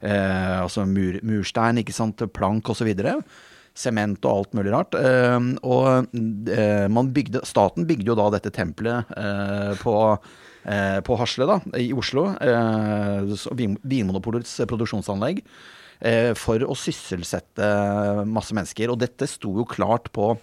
Eh, 0.06 0.58
altså 0.62 0.86
mur, 0.86 1.18
murstein, 1.26 1.82
ikke 1.82 1.96
sant, 1.98 2.22
plank 2.38 2.70
osv. 2.70 2.92
Sement 3.78 4.22
og 4.26 4.32
alt 4.32 4.54
mulig 4.58 4.74
rart. 4.74 4.94
Eh, 5.02 5.50
og 5.66 6.14
eh, 6.54 7.02
bygde, 7.18 7.42
staten 7.50 7.90
bygde 7.90 8.14
jo 8.14 8.20
da 8.22 8.30
dette 8.38 8.54
tempelet 8.54 9.18
eh, 9.18 9.74
på 9.82 9.98
Eh, 10.66 11.00
på 11.06 11.16
Hasle 11.20 11.48
da, 11.48 11.58
i 11.80 11.90
Oslo. 11.96 12.30
Eh, 12.42 13.34
Vinmonopolets 13.88 14.58
produksjonsanlegg. 14.68 15.44
Eh, 15.98 16.32
for 16.38 16.62
å 16.62 16.78
sysselsette 16.78 17.68
masse 18.30 18.56
mennesker. 18.56 18.92
Og 18.94 19.00
dette 19.02 19.30
sto 19.30 19.54
jo 19.60 19.68
klart 19.68 20.12
på, 20.16 20.34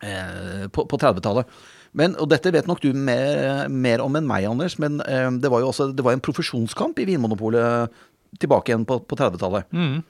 på, 0.00 0.86
på 0.86 1.00
30-tallet. 1.00 1.60
Men, 1.96 2.14
og 2.22 2.28
dette 2.30 2.52
vet 2.54 2.68
nok 2.70 2.82
du 2.84 2.92
mer, 2.94 3.66
mer, 3.66 4.02
om 4.04 4.14
enn 4.14 4.28
meg, 4.28 4.46
Anders, 4.46 4.76
men 4.78 5.00
det 5.42 5.50
var 5.50 5.64
jo 5.64 5.72
også 5.72 5.88
det 5.90 6.04
var 6.06 6.14
en 6.14 6.22
profesjonskamp 6.22 7.00
i 7.02 7.06
Vinmonopolet 7.08 7.90
tilbake 8.38 8.70
igjen 8.70 8.86
på, 8.86 9.00
på 9.02 9.18
30-tallet. 9.18 9.66
Mm. 9.74 10.04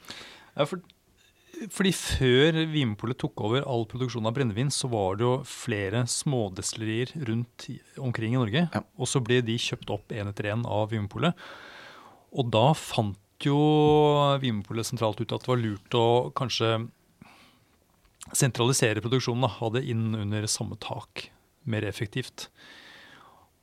Ja, 0.58 0.66
for 0.66 0.82
fordi 1.68 1.90
før 1.92 2.56
Vinmonopolet 2.70 3.18
tok 3.20 3.42
over 3.44 3.64
all 3.68 3.84
produksjon 3.88 4.28
av 4.28 4.34
brennevin, 4.36 4.70
så 4.72 4.88
var 4.92 5.18
det 5.18 5.26
jo 5.26 5.32
flere 5.48 6.06
smådestillerier 6.08 7.12
rundt 7.28 7.66
omkring 8.00 8.36
i 8.36 8.40
Norge. 8.40 8.62
Ja. 8.72 8.82
Og 8.96 9.10
så 9.10 9.20
ble 9.24 9.42
de 9.44 9.58
kjøpt 9.60 9.92
opp 9.92 10.14
én 10.14 10.30
etter 10.30 10.50
én 10.54 10.64
av 10.64 10.88
Vinmonopolet. 10.92 11.36
Og 12.32 12.48
da 12.54 12.70
fant 12.78 13.18
jo 13.44 13.58
Vinmonopolet 14.40 14.88
sentralt 14.88 15.20
ut 15.20 15.34
at 15.36 15.44
det 15.44 15.52
var 15.52 15.60
lurt 15.60 15.98
å 15.98 16.06
kanskje 16.36 16.72
sentralisere 18.36 19.02
produksjonen. 19.04 19.44
Da, 19.44 19.54
ha 19.60 19.72
det 19.74 19.84
inn 19.92 20.14
under 20.16 20.48
samme 20.48 20.78
tak 20.80 21.28
mer 21.68 21.84
effektivt. 21.88 22.48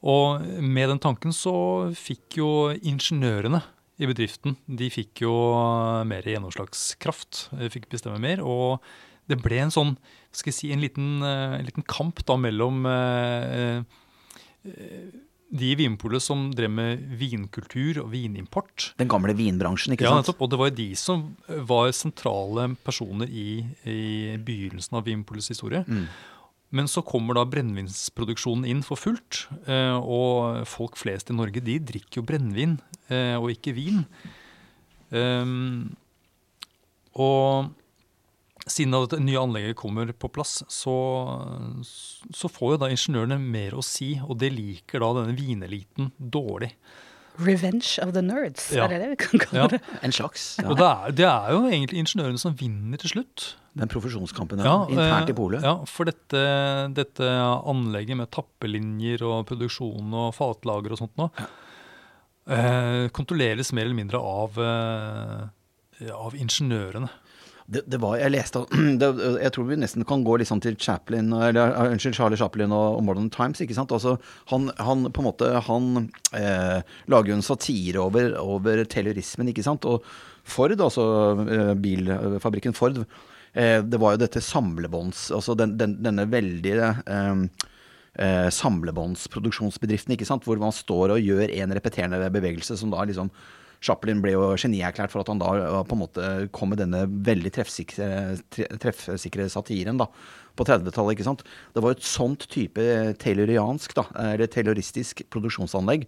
Og 0.06 0.44
med 0.62 0.92
den 0.92 1.01
tanken 1.01 1.34
så 1.34 1.89
fikk 1.98 2.38
jo 2.42 2.51
ingeniørene 2.77 3.63
i 3.98 4.06
bedriften, 4.10 4.56
de 4.70 4.89
fikk 4.94 5.24
jo 5.25 5.34
mer 6.06 6.25
gjennomslagskraft, 6.27 7.48
fikk 7.74 7.88
bestemme 7.89 8.20
mer. 8.22 8.44
Og 8.46 8.77
det 9.27 9.39
ble 9.44 9.58
en 9.66 9.74
sånn 9.74 9.96
skal 10.38 10.51
jeg 10.51 10.58
si, 10.58 10.72
en 10.74 10.84
liten, 10.84 11.08
eh, 11.25 11.56
en 11.60 11.66
liten 11.66 11.86
kamp 11.88 12.22
da 12.27 12.36
mellom 12.38 12.86
eh, 12.86 13.82
eh, 14.68 15.08
de 15.48 15.70
i 15.72 15.77
Vinpolet 15.80 16.22
som 16.22 16.50
drev 16.51 16.70
med 16.75 17.04
vinkultur 17.18 18.01
og 18.04 18.12
vinimport. 18.12 18.89
Den 19.00 19.10
gamle 19.10 19.34
vinbransjen, 19.38 19.96
ikke 19.96 20.04
Ja, 20.06 20.12
sant? 20.13 20.27
nettopp. 20.27 20.42
Og 20.44 20.51
det 20.51 20.60
var 20.60 20.74
de 20.75 20.89
som 21.00 21.24
var 21.48 21.92
sentrale 21.96 22.68
personer 22.84 23.32
i, 23.32 23.63
i 23.88 24.36
begynnelsen 24.38 25.00
av 25.00 25.08
Vinpolets 25.08 25.48
historie. 25.54 25.86
Mm. 25.88 26.10
Men 26.75 26.89
så 26.91 27.03
kommer 27.05 27.38
da 27.38 27.45
brennevinsproduksjonen 27.47 28.67
inn 28.67 28.83
for 28.83 29.00
fullt. 29.00 29.45
eh, 29.71 29.95
Og 29.95 30.67
folk 30.67 30.97
flest 31.00 31.31
i 31.31 31.38
Norge 31.38 31.63
de 31.63 31.77
drikker 31.79 32.19
jo 32.19 32.27
brennevin 32.27 32.77
eh, 33.07 33.36
og 33.39 33.53
ikke 33.53 33.75
vin. 33.77 34.03
Um, 35.07 35.95
og 37.15 37.71
siden 38.67 38.97
at 38.97 39.07
dette 39.07 39.24
nye 39.24 39.39
anlegget 39.39 39.77
kommer 39.79 40.12
på 40.12 40.27
plass, 40.36 40.59
så, 40.67 40.95
så 42.36 42.51
får 42.51 42.74
jo 42.75 42.79
da 42.83 42.89
ingeniørene 42.91 43.39
mer 43.39 43.77
å 43.79 43.86
si. 43.86 44.17
Og 44.27 44.36
det 44.41 44.51
liker 44.51 45.03
da 45.03 45.13
denne 45.21 45.38
vineliten 45.38 46.12
dårlig. 46.19 46.74
Revenge 47.39 48.00
of 48.01 48.13
the 48.15 48.22
nerds, 48.25 48.72
Ja. 48.74 48.86
er 48.86 48.88
det 48.96 49.00
det 49.01 49.10
vi 49.12 49.17
kan 49.22 49.39
kalle 49.39 49.62
Ja. 49.62 49.67
det? 49.67 49.82
En 50.03 50.12
slags. 50.12 50.58
Ja. 50.62 50.70
Og 50.72 50.77
det 50.77 50.86
er, 50.88 51.12
det 51.12 51.25
er 51.29 51.51
jo 51.53 51.60
egentlig 51.70 52.00
ingeniørene 52.01 52.39
som 52.41 52.56
vinner 52.58 52.98
til 52.98 53.10
slutt. 53.13 53.56
Den 53.77 53.88
profesjonskampen 53.94 54.58
ja, 54.65 54.88
internt 54.89 55.29
eh, 55.29 55.34
i 55.34 55.38
polet. 55.38 55.62
Ja, 55.62 55.75
for 55.86 56.10
dette, 56.10 56.41
dette 56.98 57.27
anlegget 57.70 58.17
med 58.17 58.32
tappelinjer 58.34 59.22
og 59.22 59.46
produksjon 59.51 60.13
og 60.17 60.34
fatlager 60.34 60.96
og 60.96 60.98
sånt 61.03 61.13
nå, 61.22 61.29
eh, 62.50 63.08
kontrolleres 63.13 63.72
mer 63.74 63.86
eller 63.86 64.00
mindre 64.00 64.17
av, 64.17 64.58
eh, 64.58 66.10
av 66.13 66.34
ingeniørene. 66.34 67.10
Det, 67.67 67.81
det 67.91 67.97
var, 68.00 68.15
jeg 68.15 68.31
leste 68.31 68.62
det, 69.01 69.07
Jeg 69.43 69.51
tror 69.51 69.65
vi 69.67 69.77
nesten 69.81 70.05
kan 70.07 70.21
gå 70.24 70.38
litt 70.39 70.47
sånn 70.47 70.63
til 70.63 70.77
Chaplin, 70.79 71.33
eller 71.36 71.75
unnskyld, 71.91 72.15
Charlie 72.15 72.39
Chaplin 72.39 72.71
og, 72.71 73.01
Modern 73.03 73.27
Times. 73.33 73.59
ikke 73.63 73.75
sant? 73.75 73.91
Altså, 73.91 74.15
han, 74.53 74.69
han 74.79 75.09
på 75.12 75.24
en 75.24 75.27
måte, 75.27 75.50
han 75.67 75.89
eh, 76.38 76.79
lager 77.12 77.33
jo 77.33 77.39
en 77.41 77.43
satire 77.43 78.03
over, 78.05 78.38
over 78.39 78.86
terrorismen, 78.88 79.51
ikke 79.51 79.65
sant. 79.67 79.88
Og 79.89 80.07
Ford, 80.47 80.79
altså 80.79 81.07
eh, 81.43 81.74
bilfabrikken 81.83 82.77
Ford, 82.77 83.01
eh, 83.51 83.81
det 83.83 84.00
var 84.00 84.15
jo 84.15 84.24
dette 84.24 84.43
samlebånds... 84.43 85.27
Altså 85.36 85.57
den, 85.59 85.75
den, 85.81 86.00
denne 86.07 86.24
veldige 86.31 86.93
eh, 87.03 87.43
eh, 88.15 88.47
ikke 88.47 90.29
sant? 90.31 90.47
hvor 90.47 90.63
man 90.63 90.71
står 90.71 91.17
og 91.17 91.31
gjør 91.33 91.51
en 91.51 91.75
repeterende 91.75 92.31
bevegelse 92.31 92.79
som 92.79 92.95
da 92.95 93.03
liksom 93.03 93.27
Chaplin 93.84 94.24
ble 94.24 94.34
jo 94.34 94.50
genierklært 94.57 95.13
for 95.13 95.22
at 95.22 95.31
han 95.31 95.41
da 95.41 95.51
eh, 95.57 95.81
på 95.88 95.98
en 95.98 96.03
måte 96.03 96.31
kom 96.55 96.74
med 96.74 96.81
denne 96.81 97.05
veldig 97.05 97.53
treffsikre, 97.57 98.10
treffsikre 98.81 99.50
satiren 99.53 100.01
da, 100.01 100.10
på 100.57 100.65
30-tallet. 100.67 101.17
ikke 101.17 101.27
sant? 101.27 101.46
Det 101.75 101.84
var 101.86 101.96
et 101.96 102.07
sånt 102.07 102.48
type 102.53 102.88
tayloriansk, 103.22 103.93
da, 103.98 104.07
eller 104.34 104.50
tayloristisk 104.51 105.25
produksjonsanlegg 105.34 106.07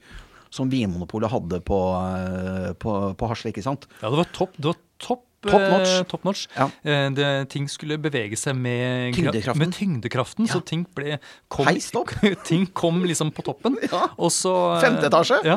som 0.53 0.69
Vinmonopolet 0.71 1.29
hadde 1.31 1.61
på, 1.65 1.79
eh, 2.09 2.69
på, 2.81 2.93
på 3.13 3.29
Hasle, 3.29 3.53
ikke 3.53 3.65
sant? 3.65 3.85
Ja, 4.01 4.09
det 4.09 4.23
var 4.23 4.31
topp. 4.35 4.57
Det 4.57 4.71
var 4.71 4.79
topp. 5.01 5.25
Top 5.41 5.61
notch. 5.61 5.87
eh, 5.87 6.03
top 6.03 6.23
notch. 6.27 6.47
Ja. 6.55 6.65
Eh, 6.83 7.07
det, 7.15 7.27
ting 7.53 7.67
skulle 7.71 7.95
bevege 8.01 8.35
seg 8.39 8.57
med 8.59 9.15
Tyngdekraften. 9.15 9.61
Med 9.61 9.75
tyngdekraften, 9.75 10.49
så 10.51 10.59
ting 10.59 10.83
ble 10.95 11.15
kom, 11.47 11.67
Heist 11.69 11.95
opp. 11.95 12.11
ting 12.49 12.65
kom 12.75 13.05
liksom 13.07 13.31
på 13.35 13.45
toppen. 13.47 13.77
Ja. 13.89 14.05
Og 14.21 14.29
så, 14.33 14.51
eh, 14.75 14.83
Femte 14.83 15.07
etasje. 15.07 15.39
Ja, 15.47 15.55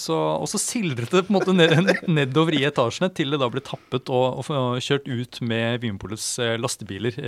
så, 0.00 0.16
og 0.40 0.46
så 0.48 0.58
sildret 0.62 1.10
det 1.12 1.24
på 1.26 1.32
en 1.32 1.36
måte 1.36 1.52
ned, 1.52 1.90
nedover 2.18 2.54
i 2.56 2.62
etasjene 2.64 3.10
til 3.12 3.34
det 3.34 3.40
da 3.42 3.50
ble 3.52 3.60
tappet 3.64 4.08
og, 4.08 4.38
og, 4.40 4.78
kjørt 4.80 5.10
ut 5.10 5.40
med 5.44 5.82
Vinmonopolets 5.82 6.28
eh, 6.40 6.54
lastebiler 6.60 7.18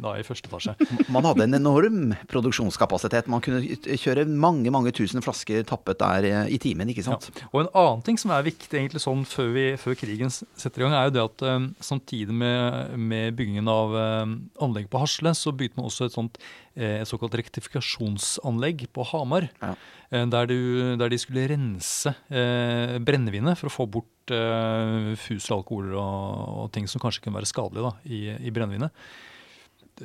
da 0.00 0.16
i 0.18 0.24
første 0.26 0.50
etasje. 0.50 0.74
Man 1.12 1.28
hadde 1.28 1.46
en 1.46 1.58
enorm 1.60 2.16
produksjonskapasitet. 2.32 3.28
Man 3.30 3.44
kunne 3.44 3.62
kjøre 4.00 4.26
mange 4.26 4.72
mange 4.74 4.92
tusen 4.96 5.22
flasker 5.22 5.62
tappet 5.68 6.00
der 6.02 6.48
i 6.48 6.58
timen, 6.62 6.90
ikke 6.90 7.06
sant? 7.06 7.28
Ja. 7.30 7.50
Og 7.52 7.62
en 7.62 7.70
annen 7.70 8.04
ting 8.08 8.18
som 8.20 8.34
er 8.34 8.46
viktig 8.48 8.80
egentlig 8.80 9.04
sånn 9.04 9.22
før, 9.28 9.52
vi, 9.54 9.68
før 9.80 9.98
krigen 10.00 10.32
setter 10.32 10.77
i 10.80 10.86
gang, 10.86 10.94
er 10.96 11.08
jo 11.08 11.14
det 11.16 11.24
at 11.24 11.44
eh, 11.48 11.66
samtidig 11.84 12.34
med, 12.34 12.96
med 12.98 13.36
byggingen 13.38 13.68
av 13.72 13.94
eh, 13.98 14.34
anlegget 14.64 14.92
på 14.92 15.02
Hasle, 15.02 15.34
så 15.36 15.52
begynte 15.54 15.80
man 15.80 15.88
også 15.90 16.08
et 16.08 16.16
sånt 16.16 16.40
eh, 16.74 16.98
et 17.00 17.10
såkalt 17.10 17.36
rektifikasjonsanlegg 17.38 18.86
på 18.94 19.06
Hamar. 19.12 19.50
Ja. 19.62 19.76
Der, 20.08 20.46
du, 20.48 20.94
der 20.96 21.10
de 21.12 21.18
skulle 21.20 21.44
rense 21.50 22.14
eh, 22.32 22.94
brennevinet 23.04 23.58
for 23.60 23.68
å 23.68 23.74
få 23.74 23.84
bort 23.98 24.32
eh, 24.32 25.10
fusel 25.20 25.58
alkoholer 25.58 25.98
og, 26.00 26.44
og 26.62 26.70
ting 26.72 26.88
som 26.88 27.02
kanskje 27.02 27.26
kunne 27.26 27.36
være 27.36 27.50
skadelige 27.50 27.90
da, 27.90 27.92
i, 28.08 28.22
i 28.48 28.54
brennevinet. 28.54 29.04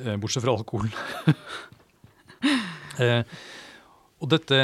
Eh, 0.02 0.18
bortsett 0.20 0.44
fra 0.44 0.56
alkoholen. 0.58 0.92
eh, 3.04 3.22
og 4.24 4.32
dette 4.32 4.58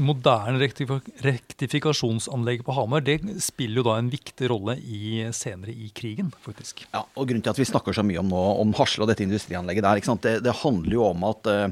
moderne 0.00 0.60
rektifikasjonsanlegg 0.62 2.62
på 2.64 2.74
Hamar 2.76 3.04
det 3.04 3.18
spiller 3.44 3.80
jo 3.80 3.84
da 3.90 3.94
en 4.00 4.10
viktig 4.12 4.48
rolle 4.52 4.74
i, 4.80 5.26
senere 5.36 5.74
i 5.74 5.90
krigen, 5.94 6.30
faktisk. 6.44 6.86
Ja, 6.94 7.02
og 7.04 7.28
Grunnen 7.28 7.44
til 7.44 7.52
at 7.52 7.60
vi 7.60 7.68
snakker 7.68 7.96
så 7.96 8.04
mye 8.06 8.22
om, 8.22 8.30
nå, 8.32 8.44
om 8.62 8.72
Hasle 8.78 9.04
og 9.04 9.10
dette 9.12 9.26
industrianlegget 9.26 9.84
der, 9.84 10.00
ikke? 10.00 10.16
Det, 10.24 10.34
det 10.46 10.60
handler 10.62 10.96
jo 10.96 11.02
om 11.10 11.20
at 11.28 11.42
eh, 11.52 11.66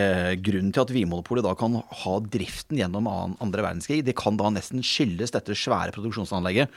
eh, 0.00 0.32
grunnen 0.40 0.72
til 0.74 0.84
at 0.84 0.94
Vinmonopolet 0.94 1.46
da 1.46 1.54
kan 1.58 1.72
ha 2.04 2.14
driften 2.32 2.80
gjennom 2.80 3.10
andre 3.10 3.66
verdenskrig, 3.66 4.02
det 4.06 4.16
kan 4.18 4.40
da 4.40 4.52
nesten 4.54 4.84
skyldes 4.86 5.34
dette 5.36 5.58
svære 5.58 5.94
produksjonsanlegget. 5.96 6.72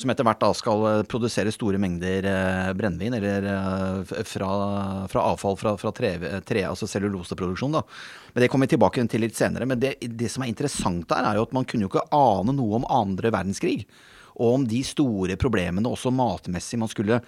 Som 0.00 0.08
etter 0.08 0.24
hvert 0.24 0.40
da 0.40 0.48
skal 0.56 0.84
eh, 0.88 1.02
produsere 1.08 1.52
store 1.52 1.78
mengder 1.80 2.24
eh, 2.24 2.70
brennevin, 2.76 3.18
eller 3.18 3.48
eh, 3.52 4.20
fra, 4.24 4.50
fra 5.12 5.24
avfall 5.28 5.58
fra, 5.60 5.74
fra 5.80 5.92
tre, 5.92 6.14
tre, 6.46 6.62
altså 6.64 6.88
celluloseproduksjon. 6.88 7.76
da. 7.76 7.82
Men 8.32 8.44
Det 8.44 8.48
kommer 8.52 8.68
vi 8.68 8.76
tilbake 8.76 9.04
til 9.12 9.26
litt 9.26 9.36
senere. 9.36 9.68
Men 9.68 9.82
det, 9.82 9.98
det 10.00 10.30
som 10.32 10.46
er 10.46 10.52
interessant 10.52 11.04
der, 11.10 11.26
er 11.28 11.36
jo 11.36 11.44
at 11.44 11.52
man 11.56 11.68
kunne 11.68 11.84
jo 11.84 11.92
ikke 11.92 12.08
ane 12.16 12.54
noe 12.56 12.80
om 12.80 12.88
andre 12.88 13.32
verdenskrig. 13.34 13.82
Og 14.40 14.54
om 14.54 14.64
de 14.68 14.80
store 14.86 15.36
problemene 15.40 15.90
også 15.90 16.12
matmessig 16.14 16.80
man 16.80 16.88
skulle 16.88 17.20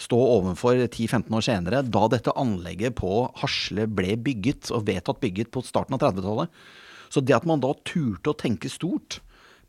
stå 0.00 0.16
overfor 0.16 0.80
10-15 0.86 1.28
år 1.36 1.44
senere, 1.44 1.82
da 1.84 2.06
dette 2.10 2.32
anlegget 2.40 2.96
på 2.98 3.26
Hasle 3.42 3.84
ble 3.86 4.16
bygget, 4.16 4.72
og 4.74 4.88
vedtatt 4.88 5.20
bygget 5.22 5.52
på 5.54 5.62
starten 5.66 5.98
av 5.98 6.02
30-tallet. 6.06 6.64
Så 7.12 7.20
det 7.20 7.36
at 7.36 7.44
man 7.46 7.60
da 7.62 7.74
turte 7.84 8.32
å 8.32 8.38
tenke 8.38 8.72
stort 8.72 9.20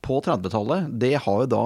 på 0.06 0.22
30-tallet, 0.24 0.88
det 1.04 1.18
har 1.26 1.44
jo 1.44 1.52
da 1.52 1.66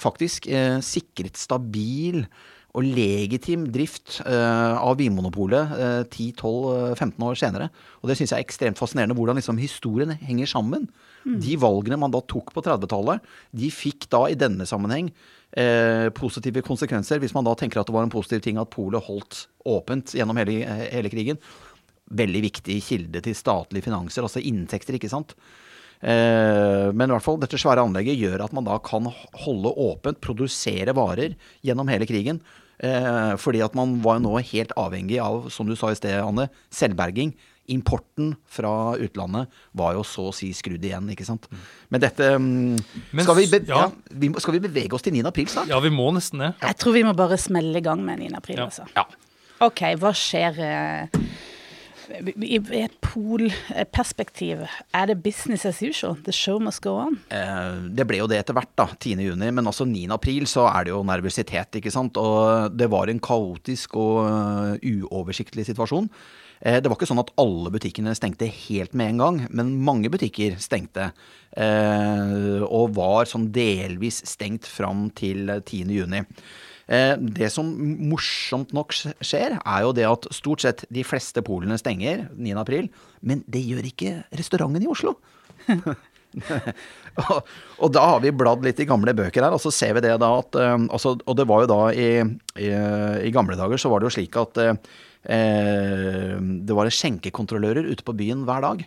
faktisk 0.00 0.48
eh, 0.50 0.78
sikret 0.84 1.38
stabil 1.40 2.24
og 2.70 2.86
legitim 2.86 3.64
drift 3.74 4.20
eh, 4.22 4.76
av 4.78 4.98
Vinmonopolet 5.00 5.72
eh, 5.74 6.02
10-12-15 6.06 7.26
år 7.26 7.38
senere. 7.38 7.70
Og 7.98 8.10
det 8.10 8.18
syns 8.18 8.34
jeg 8.34 8.38
er 8.38 8.46
ekstremt 8.46 8.78
fascinerende 8.78 9.16
hvordan 9.18 9.40
liksom 9.40 9.58
historien 9.58 10.14
henger 10.22 10.50
sammen. 10.50 10.86
De 11.20 11.56
valgene 11.60 11.98
man 12.00 12.12
da 12.14 12.22
tok 12.24 12.52
på 12.54 12.62
30-tallet, 12.64 13.20
de 13.52 13.68
fikk 13.74 14.06
da 14.12 14.22
i 14.30 14.38
denne 14.38 14.64
sammenheng 14.68 15.10
eh, 15.52 16.08
positive 16.16 16.62
konsekvenser. 16.64 17.20
Hvis 17.20 17.34
man 17.36 17.44
da 17.44 17.56
tenker 17.58 17.82
at 17.82 17.90
det 17.90 17.96
var 17.96 18.06
en 18.06 18.12
positiv 18.12 18.44
ting 18.46 18.60
at 18.60 18.70
polet 18.72 19.04
holdt 19.04 19.44
åpent 19.68 20.14
gjennom 20.16 20.38
hele, 20.40 20.62
hele 20.94 21.12
krigen. 21.12 21.42
Veldig 22.10 22.44
viktig 22.46 22.78
kilde 22.86 23.22
til 23.26 23.36
statlige 23.36 23.86
finanser, 23.90 24.24
altså 24.26 24.42
inntekter, 24.42 24.96
ikke 24.96 25.12
sant. 25.12 25.36
Eh, 26.00 26.88
men 26.96 27.10
i 27.10 27.12
hvert 27.14 27.24
fall, 27.26 27.38
dette 27.42 27.58
svære 27.60 27.84
anlegget 27.84 28.18
gjør 28.20 28.46
at 28.46 28.54
man 28.56 28.66
da 28.68 28.78
kan 28.84 29.06
holde 29.44 29.72
åpent, 29.76 30.20
produsere 30.24 30.94
varer 30.96 31.36
gjennom 31.66 31.90
hele 31.92 32.08
krigen. 32.08 32.40
Eh, 32.80 33.34
fordi 33.36 33.60
at 33.60 33.74
man 33.76 33.98
var 34.04 34.16
jo 34.18 34.24
nå 34.24 34.34
helt 34.54 34.72
avhengig 34.80 35.18
av, 35.20 35.50
som 35.52 35.68
du 35.68 35.76
sa 35.76 35.92
i 35.92 35.98
sted, 35.98 36.16
Anne, 36.24 36.48
selvberging. 36.72 37.34
Importen 37.70 38.32
fra 38.50 38.96
utlandet 38.98 39.52
var 39.78 39.92
jo 39.94 40.00
så 40.02 40.30
å 40.30 40.34
si 40.34 40.48
skrudd 40.56 40.82
igjen, 40.82 41.10
ikke 41.12 41.26
sant. 41.28 41.44
Men 41.92 42.02
dette 42.02 42.32
mm, 42.40 42.80
skal, 43.20 43.36
vi 43.38 43.44
be 43.52 43.60
ja. 43.68 43.84
ja, 43.84 44.14
vi, 44.24 44.32
skal 44.42 44.56
vi 44.56 44.62
bevege 44.64 44.96
oss 44.96 45.04
til 45.06 45.14
9. 45.14 45.22
april 45.30 45.46
snart? 45.52 45.70
Ja, 45.70 45.78
vi 45.84 45.92
må 45.94 46.08
nesten 46.16 46.42
det. 46.42 46.54
Jeg 46.64 46.80
tror 46.80 46.96
vi 46.96 47.04
må 47.06 47.12
bare 47.18 47.38
smelle 47.38 47.78
i 47.78 47.84
gang 47.84 48.02
med 48.06 48.24
9. 48.24 48.32
april, 48.40 48.58
Ja. 48.58 48.66
altså. 48.70 48.88
Ja. 48.96 49.04
Ok, 49.60 49.84
hva 50.00 50.10
skjer 50.16 50.56
eh, 50.64 51.20
i 52.10 52.58
et 52.82 52.96
polperspektiv? 53.04 54.64
Er 54.94 55.06
det 55.10 55.22
business 55.22 55.64
as 55.68 55.80
usual? 55.82 56.16
The 56.26 56.32
show 56.34 56.58
must 56.62 56.82
go 56.82 56.96
on? 56.98 57.18
Eh, 57.30 57.88
Det 57.94 58.06
ble 58.06 58.18
jo 58.18 58.26
det 58.30 58.38
etter 58.40 58.56
hvert, 58.56 58.72
da, 58.76 58.86
10. 58.98 59.16
juni, 59.30 59.50
men 59.50 59.64
også 59.70 59.86
9. 59.88 60.08
april 60.14 60.46
så 60.50 60.66
er 60.68 60.84
det 60.84 60.94
jo 60.94 61.02
nervøsitet, 61.06 61.78
ikke 61.80 61.92
sant. 61.94 62.16
Og 62.20 62.76
det 62.76 62.90
var 62.90 63.08
en 63.08 63.20
kaotisk 63.20 63.96
og 63.96 64.26
eh, 64.26 65.00
uoversiktlig 65.04 65.66
situasjon. 65.70 66.10
Eh, 66.60 66.80
Det 66.80 66.90
var 66.90 66.96
ikke 66.98 67.08
sånn 67.08 67.22
at 67.22 67.32
alle 67.40 67.70
butikkene 67.70 68.14
stengte 68.18 68.50
helt 68.50 68.92
med 68.94 69.14
en 69.14 69.18
gang, 69.24 69.46
men 69.50 69.76
mange 69.82 70.10
butikker 70.10 70.58
stengte. 70.60 71.12
Og 72.70 72.92
var 72.94 73.24
sånn 73.26 73.48
delvis 73.50 74.20
stengt 74.28 74.66
fram 74.70 75.08
til 75.10 75.48
10. 75.64 76.26
Eh, 76.90 77.14
Det 77.16 77.50
som 77.54 77.68
morsomt 78.10 78.72
nok 78.74 78.94
skjer, 78.94 79.58
er 79.60 79.82
jo 79.86 79.92
det 79.94 80.06
at 80.08 80.30
stort 80.34 80.64
sett 80.64 80.84
de 80.90 81.04
fleste 81.06 81.42
polene 81.46 81.78
stenger 81.78 82.26
9. 82.34 82.54
april, 82.58 82.90
men 83.22 83.44
det 83.46 83.62
gjør 83.62 83.86
ikke 83.92 84.14
restauranten 84.34 84.82
i 84.82 84.90
Oslo. 84.90 85.14
og, 87.20 87.38
og 87.82 87.92
da 87.94 88.02
har 88.12 88.20
vi 88.22 88.30
bladd 88.34 88.66
litt 88.66 88.82
i 88.82 88.88
gamle 88.90 89.14
bøker 89.18 89.46
her, 89.46 89.54
og 89.54 89.62
så 89.62 89.72
ser 89.74 89.94
vi 89.96 90.04
det 90.06 90.16
da 90.22 90.32
at 90.40 90.58
eh, 90.58 90.76
altså, 90.90 91.16
Og 91.24 91.38
det 91.38 91.46
var 91.50 91.64
jo 91.64 91.70
da 91.70 91.80
i, 91.94 92.10
i, 92.58 92.72
i 93.26 93.32
gamle 93.34 93.58
dager 93.58 93.78
så 93.78 93.90
var 93.92 94.02
det 94.02 94.10
jo 94.10 94.16
slik 94.18 94.38
at 94.40 94.60
eh, 94.66 94.74
det 96.40 96.74
var 96.74 96.90
skjenkekontrollører 96.90 97.90
ute 97.92 98.06
på 98.06 98.16
byen 98.18 98.46
hver 98.48 98.66
dag. 98.66 98.86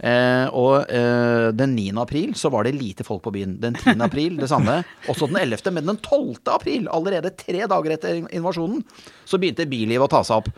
Eh, 0.00 0.46
og 0.56 0.88
eh, 0.88 1.50
den 1.52 1.74
9. 1.76 1.90
april 2.00 2.32
så 2.38 2.48
var 2.52 2.64
det 2.64 2.76
lite 2.78 3.04
folk 3.04 3.22
på 3.26 3.34
byen. 3.34 3.58
Den 3.60 3.76
10. 3.76 3.98
april 4.06 4.38
det 4.40 4.48
samme. 4.52 4.80
Også 5.12 5.28
den 5.28 5.40
11., 5.42 5.72
men 5.76 5.92
den 5.92 6.00
12. 6.00 6.40
april, 6.54 6.88
allerede 6.88 7.34
tre 7.36 7.66
dager 7.68 7.96
etter 7.96 8.22
invasjonen, 8.24 8.84
så 9.28 9.40
begynte 9.40 9.68
billivet 9.70 10.08
å 10.08 10.12
ta 10.16 10.24
seg 10.26 10.40
opp. 10.40 10.50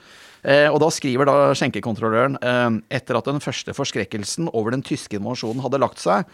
Eh, 0.42 0.68
og 0.70 0.80
da 0.82 0.88
skriver 0.90 1.28
da 1.28 1.36
skjenkekontrolløren 1.58 2.38
eh, 2.42 2.80
etter 2.98 3.18
at 3.18 3.30
den 3.30 3.42
første 3.42 3.74
forskrekkelsen 3.78 4.50
over 4.50 4.74
den 4.74 4.82
tyske 4.86 5.18
invasjonen 5.18 5.62
hadde 5.62 5.82
lagt 5.82 6.02
seg, 6.02 6.26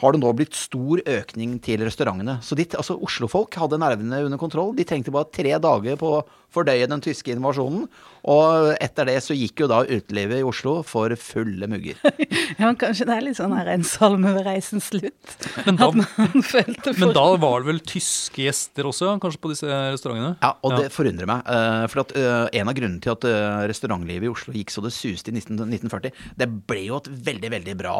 har 0.00 0.14
det 0.14 0.20
nå 0.22 0.30
blitt 0.32 0.56
stor 0.56 1.02
økning 1.04 1.58
til 1.60 1.82
restaurantene. 1.84 2.38
Så 2.44 2.56
de, 2.56 2.64
altså 2.78 2.96
Oslofolk 3.04 3.58
hadde 3.60 3.80
nervene 3.80 4.22
under 4.24 4.40
kontroll. 4.40 4.72
De 4.76 4.86
trengte 4.88 5.12
bare 5.12 5.28
tre 5.28 5.52
dager 5.60 5.98
på 6.00 6.14
å 6.16 6.22
fordøye 6.54 6.88
den 6.88 7.02
tyske 7.04 7.34
invasjonen. 7.34 7.84
Og 8.28 8.74
etter 8.82 9.08
det 9.08 9.16
så 9.24 9.32
gikk 9.36 9.62
jo 9.62 9.68
da 9.70 9.80
utelivet 9.88 10.40
i 10.42 10.44
Oslo 10.46 10.80
for 10.86 11.12
fulle 11.20 11.68
mugger. 11.70 11.96
ja, 12.58 12.66
men 12.66 12.76
Kanskje 12.80 13.06
det 13.08 13.14
er 13.16 13.24
litt 13.24 13.38
sånn 13.38 13.54
her 13.56 13.70
en 13.72 13.84
salme 13.86 14.32
ved 14.36 14.44
reisens 14.48 14.90
slutt? 14.90 15.36
Men 15.66 15.78
da, 15.80 15.88
At 15.88 15.98
man 16.00 16.44
følte 16.52 16.92
for 16.92 17.00
men 17.06 17.14
da 17.16 17.24
var 17.40 17.62
det 17.64 17.70
vel 17.70 17.80
tyske 17.88 18.44
gjester 18.44 18.88
også, 18.90 19.14
kanskje 19.22 19.40
på 19.44 19.52
disse 19.54 19.68
restaurantene? 19.94 20.34
Ja, 20.42 20.52
og 20.66 20.76
det 20.76 20.90
forundrer 20.94 21.30
meg. 21.30 21.48
eh, 21.48 21.86
For 21.92 22.04
at 22.04 22.14
eh, 22.18 22.60
en 22.60 22.70
av 22.72 22.76
grunnene 22.76 23.00
til 23.04 23.14
at 23.14 23.26
eh, 23.30 23.64
restaurantlivet 23.70 24.28
i 24.28 24.32
Oslo 24.32 24.54
gikk 24.56 24.74
så 24.74 24.84
det 24.84 24.92
suste 24.96 25.32
i 25.32 25.36
1940, 25.40 26.12
det 26.40 26.50
ble 26.68 26.84
jo 26.88 27.00
et 27.00 27.10
veldig, 27.30 27.52
veldig 27.56 27.76
bra 27.80 27.94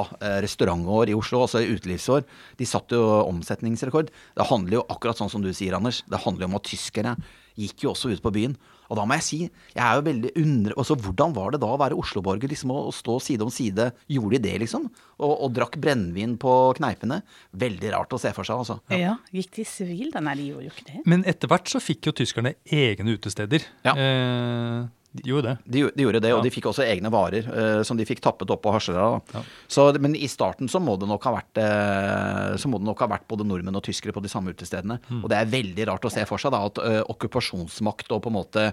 restaurantår 0.45 1.11
i 1.13 1.17
Oslo, 1.17 1.45
altså 1.47 1.63
utelivsår. 1.65 2.25
De 2.61 2.67
satte 2.69 2.99
jo 2.99 3.05
omsetningsrekord. 3.31 4.11
Det 4.37 4.47
handler 4.51 4.81
jo 4.81 4.87
akkurat 4.93 5.19
sånn 5.21 5.31
som 5.33 5.45
du 5.45 5.51
sier, 5.57 5.77
Anders. 5.79 6.03
Det 6.11 6.21
handler 6.25 6.47
jo 6.47 6.51
om 6.53 6.59
at 6.61 6.69
tyskere 6.69 7.17
gikk 7.61 7.85
jo 7.85 7.95
også 7.95 8.13
ut 8.13 8.23
på 8.25 8.33
byen. 8.35 8.57
Og 8.91 8.99
da 8.99 9.05
må 9.07 9.15
jeg 9.21 9.27
si, 9.27 9.39
jeg 9.77 9.83
er 9.85 9.99
jo 9.99 10.05
veldig 10.09 10.31
undre... 10.41 10.75
Altså, 10.83 10.97
hvordan 10.99 11.35
var 11.37 11.55
det 11.55 11.61
da 11.63 11.69
å 11.71 11.79
være 11.79 11.99
Oslo-borger, 12.01 12.51
liksom, 12.51 12.73
å 12.75 12.91
stå 12.95 13.19
side 13.23 13.47
om 13.47 13.53
side? 13.55 13.87
Gjorde 14.11 14.35
de 14.35 14.43
det, 14.49 14.57
liksom? 14.65 14.89
Og, 15.21 15.35
og 15.47 15.53
drakk 15.55 15.79
brennevin 15.83 16.35
på 16.43 16.55
kneipene? 16.81 17.21
Veldig 17.63 17.93
rart 17.95 18.17
å 18.17 18.19
se 18.19 18.35
for 18.35 18.49
seg, 18.49 18.65
altså. 18.65 18.81
Ja. 18.91 19.15
Gikk 19.35 19.55
de 19.61 19.67
sivil 19.69 20.11
da? 20.15 20.25
Nei, 20.27 20.35
de 20.41 20.49
gjorde 20.51 20.67
jo 20.67 20.75
ikke 20.75 20.89
det. 20.89 21.05
Men 21.11 21.23
etter 21.31 21.53
hvert 21.53 21.71
så 21.71 21.83
fikk 21.83 22.11
jo 22.11 22.17
tyskerne 22.19 22.57
egne 22.67 23.15
utesteder. 23.15 23.69
Ja. 23.87 23.95
Eh, 23.95 24.91
de 25.13 25.25
gjorde 25.27 25.49
det. 25.49 25.57
De, 25.65 25.81
de 25.91 26.05
gjorde 26.05 26.21
det, 26.23 26.31
og 26.37 26.45
de 26.47 26.53
fikk 26.55 26.69
også 26.71 26.85
egne 26.87 27.11
varer 27.11 27.47
eh, 27.51 27.81
som 27.87 27.99
de 27.99 28.07
fikk 28.07 28.23
tappet 28.23 28.51
opp 28.55 28.63
på 28.63 28.71
Harstad. 28.71 28.95
Ja. 29.35 29.43
Så, 29.67 29.89
men 29.99 30.15
i 30.15 30.29
starten 30.31 30.71
så 30.71 30.79
må 30.83 30.95
det 31.01 31.09
nok 31.11 31.27
ha 31.27 31.33
vært 31.35 31.59
eh, 31.59 32.55
Så 32.61 32.71
må 32.71 32.79
det 32.79 32.87
nok 32.87 33.03
ha 33.03 33.11
vært 33.11 33.27
både 33.31 33.47
nordmenn 33.49 33.79
og 33.81 33.85
tyskere 33.87 34.15
på 34.15 34.23
de 34.23 34.31
samme 34.31 34.55
utestedene. 34.55 35.01
Mm. 35.09 35.25
Og 35.25 35.33
det 35.33 35.41
er 35.41 35.51
veldig 35.51 35.89
rart 35.91 36.07
å 36.07 36.13
se 36.15 36.23
for 36.31 36.43
seg 36.43 36.55
da 36.55 36.63
at 36.69 36.79
eh, 36.85 37.01
okkupasjonsmakt 37.11 38.15
og 38.15 38.23
på 38.23 38.31
en 38.31 38.39
måte 38.39 38.69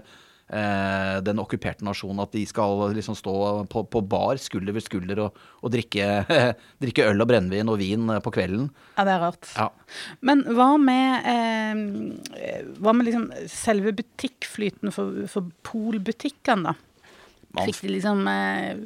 eh, 0.48 1.18
den 1.24 1.40
okkuperte 1.42 1.86
nasjonen 1.86 2.24
at 2.24 2.34
de 2.34 2.44
skal 2.48 2.88
liksom 2.96 3.16
stå 3.18 3.34
på, 3.70 3.84
på 3.92 4.02
bar 4.08 4.40
skulder 4.42 4.76
ved 4.76 4.84
skulder 4.86 5.22
og, 5.26 5.38
og 5.62 5.72
drikke, 5.74 6.08
drikke 6.84 7.08
øl 7.10 7.24
og 7.24 7.30
brennevin 7.30 7.72
og 7.72 7.80
vin 7.82 8.08
eh, 8.14 8.22
på 8.24 8.32
kvelden. 8.34 8.68
Ja, 8.96 9.06
det 9.08 9.14
er 9.14 9.24
rart. 9.26 9.50
Ja. 9.54 9.68
Men 10.24 10.44
hva 10.48 10.70
med, 10.80 11.30
eh, 11.32 12.68
hva 12.80 12.96
med 12.96 13.10
liksom 13.10 13.30
selve 13.52 13.94
butikkflyten 14.00 14.94
for, 14.94 15.24
for 15.30 15.50
polbutikkene, 15.68 16.72
da? 16.72 16.76
Fikk 17.56 17.80
de 17.86 17.94
liksom 17.96 18.26
eh, 18.28 18.80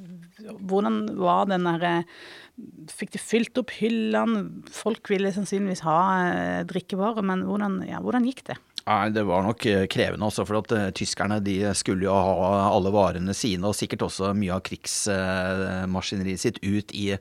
Hvordan 0.63 1.03
var 1.19 1.49
den 1.51 1.67
derre 1.67 1.95
Fikk 2.93 3.15
de 3.15 3.21
fylt 3.21 3.59
opp 3.59 3.73
hyllene? 3.75 4.45
Folk 4.71 5.09
ville 5.11 5.33
sannsynligvis 5.35 5.83
ha 5.87 5.99
eh, 6.29 6.61
drikkevarer, 6.69 7.25
men 7.27 7.47
hvordan, 7.49 7.81
ja, 7.89 7.99
hvordan 8.05 8.27
gikk 8.29 8.45
det? 8.51 8.59
Nei, 8.83 9.13
det 9.15 9.23
var 9.23 9.45
nok 9.47 9.65
eh, 9.71 9.85
krevende 9.91 10.27
også, 10.27 10.45
for 10.49 10.59
at 10.59 10.73
eh, 10.75 10.89
tyskerne 10.97 11.39
de 11.45 11.57
skulle 11.79 12.09
jo 12.09 12.17
ha 12.17 12.67
alle 12.73 12.91
varene 12.95 13.35
sine, 13.37 13.69
og 13.69 13.77
sikkert 13.79 14.09
også 14.09 14.33
mye 14.35 14.57
av 14.57 14.65
krigsmaskineriet 14.67 16.43
sitt 16.43 16.59
ut 16.65 16.91
i, 16.99 17.13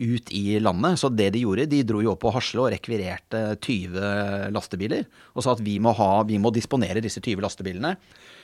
ut 0.00 0.32
i 0.32 0.44
landet. 0.62 1.00
Så 1.02 1.10
det 1.12 1.28
de 1.34 1.42
gjorde, 1.44 1.68
de 1.68 1.82
dro 1.84 2.00
jo 2.04 2.14
opp 2.14 2.22
på 2.24 2.32
Hasle 2.32 2.64
og 2.64 2.72
rekvirerte 2.72 3.44
20 3.60 4.54
lastebiler, 4.56 5.04
og 5.36 5.44
sa 5.44 5.52
at 5.52 5.64
vi 5.64 5.76
må, 5.84 5.92
ha, 6.00 6.12
vi 6.28 6.40
må 6.40 6.54
disponere 6.54 7.04
disse 7.04 7.20
20 7.20 7.44
lastebilene. 7.44 7.92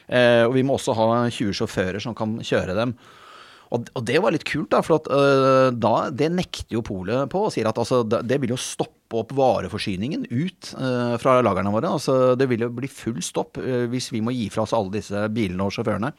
Eh, 0.09 0.45
og 0.45 0.53
vi 0.59 0.64
må 0.66 0.77
også 0.77 0.97
ha 0.99 1.09
20 1.25 1.57
sjåfører 1.62 2.05
som 2.05 2.16
kan 2.19 2.37
kjøre 2.45 2.77
dem. 2.77 2.99
Og, 3.75 3.91
og 3.93 4.05
det 4.09 4.19
var 4.25 4.33
litt 4.33 4.47
kult, 4.49 4.71
da, 4.73 4.81
for 4.85 4.99
at, 4.99 5.09
uh, 5.13 5.69
da, 5.77 6.09
det 6.15 6.31
nekter 6.33 6.79
jo 6.79 6.85
polet 6.87 7.29
på 7.33 7.45
og 7.47 7.53
sier 7.55 7.69
at 7.69 7.79
altså, 7.81 8.01
det, 8.07 8.39
vil 8.41 8.55
jo 8.55 8.61
stoppe 8.61 9.19
opp 9.19 9.35
vareforsyningen 9.37 10.27
ut 10.31 10.73
uh, 10.81 11.17
fra 11.21 11.39
lagrene 11.45 11.73
våre. 11.75 11.93
Altså, 11.99 12.35
det 12.39 12.49
vil 12.51 12.65
jo 12.65 12.73
bli 12.75 12.91
full 12.93 13.21
stopp 13.25 13.61
uh, 13.61 13.85
hvis 13.93 14.11
vi 14.15 14.23
må 14.25 14.33
gi 14.37 14.49
fra 14.53 14.65
oss 14.65 14.77
alle 14.77 14.97
disse 14.99 15.27
bilene 15.35 15.69
og 15.69 15.75
sjåførene. 15.77 16.13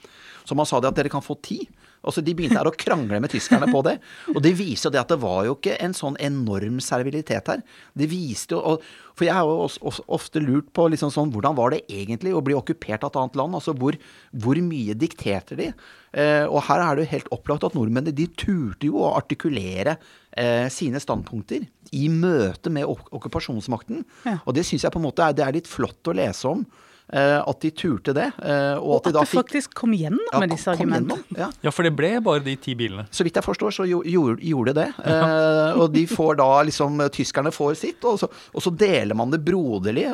Så 0.46 0.58
man 0.58 0.70
sa 0.70 0.82
det 0.82 0.92
at 0.92 1.02
dere 1.02 1.14
kan 1.14 1.26
få 1.26 1.38
ti. 1.46 1.64
Altså, 2.00 2.24
de 2.24 2.32
begynte 2.36 2.56
her 2.56 2.70
å 2.70 2.76
krangle 2.80 3.20
med 3.20 3.32
tyskerne 3.34 3.68
på 3.72 3.82
det. 3.88 3.98
Og 4.32 4.40
det 4.44 4.54
viser 4.56 4.88
jo 4.88 4.94
det 4.96 5.02
at 5.02 5.12
det 5.12 5.20
var 5.20 5.44
jo 5.48 5.58
ikke 5.58 5.76
en 5.84 5.96
sånn 5.98 6.16
enorm 6.24 6.80
servilitet 6.84 7.52
her. 7.52 7.64
Det 7.98 8.08
viste 8.12 8.56
jo, 8.56 8.78
For 9.20 9.28
jeg 9.28 9.36
har 9.36 9.50
jo 9.50 9.92
ofte 10.08 10.40
lurt 10.40 10.70
på 10.76 10.88
liksom 10.94 11.12
sånn, 11.12 11.34
hvordan 11.34 11.58
var 11.58 11.76
det 11.76 11.84
egentlig 11.92 12.32
å 12.36 12.44
bli 12.46 12.56
okkupert 12.56 13.04
av 13.04 13.12
et 13.12 13.20
annet 13.20 13.40
land? 13.42 13.60
Altså 13.60 13.76
hvor, 13.76 14.00
hvor 14.32 14.62
mye 14.64 14.96
dikterte 14.96 15.60
de? 15.60 15.74
Eh, 16.16 16.46
og 16.48 16.64
her 16.70 16.86
er 16.86 16.96
det 16.96 17.04
jo 17.04 17.14
helt 17.18 17.34
opplagt 17.36 17.68
at 17.68 17.76
nordmennene 17.78 18.16
de 18.16 18.30
turte 18.32 18.88
jo 18.88 19.04
å 19.04 19.14
artikulere 19.18 20.00
eh, 20.32 20.72
sine 20.74 21.02
standpunkter 21.04 21.68
i 21.94 22.08
møte 22.10 22.72
med 22.74 22.88
ok 22.88 23.12
okkupasjonsmakten. 23.20 24.06
Ja. 24.24 24.40
Og 24.46 24.56
det 24.56 24.64
syns 24.68 24.88
jeg 24.88 24.94
på 24.94 25.02
en 25.02 25.10
måte 25.10 25.26
er, 25.26 25.36
det 25.36 25.46
er 25.46 25.60
litt 25.60 25.70
flott 25.70 26.08
å 26.08 26.16
lese 26.16 26.48
om. 26.48 26.64
Eh, 27.12 27.40
at 27.42 27.60
de 27.64 27.72
turte 27.74 28.14
det. 28.14 28.28
Eh, 28.38 28.76
og, 28.78 28.84
Og 28.86 28.96
at 29.00 29.08
at 29.08 29.10
de 29.10 29.14
da 29.16 29.22
du 29.26 29.30
fikk 29.32 29.40
faktisk 29.40 29.74
kom 29.80 29.96
gjennom 29.98 30.28
ja, 30.32 30.40
med 30.44 30.52
disse 30.54 30.70
argumentene. 30.70 31.24
Ja. 31.40 31.48
Ja, 31.66 31.72
for 31.74 31.88
det 31.88 31.92
ble 31.98 32.12
bare 32.22 32.44
de 32.46 32.54
ti 32.62 32.76
bilene. 32.78 33.08
Så 33.10 33.26
vidt 33.26 33.40
jeg 33.40 33.46
forstår, 33.48 33.74
så 33.74 33.88
jo- 33.90 34.04
gjorde, 34.06 34.38
gjorde 34.46 34.76
det. 34.78 34.86
Eh, 35.10 35.80
og 35.82 35.88
de 35.96 36.04
får 36.12 36.38
da 36.38 36.50
liksom 36.70 37.02
Tyskerne 37.16 37.50
får 37.56 37.74
sitt, 37.82 38.06
og 38.06 38.20
så, 38.22 38.30
og 38.54 38.62
så 38.62 38.70
deler 38.78 39.18
man 39.18 39.34
det 39.34 39.42
broderlig. 39.48 40.06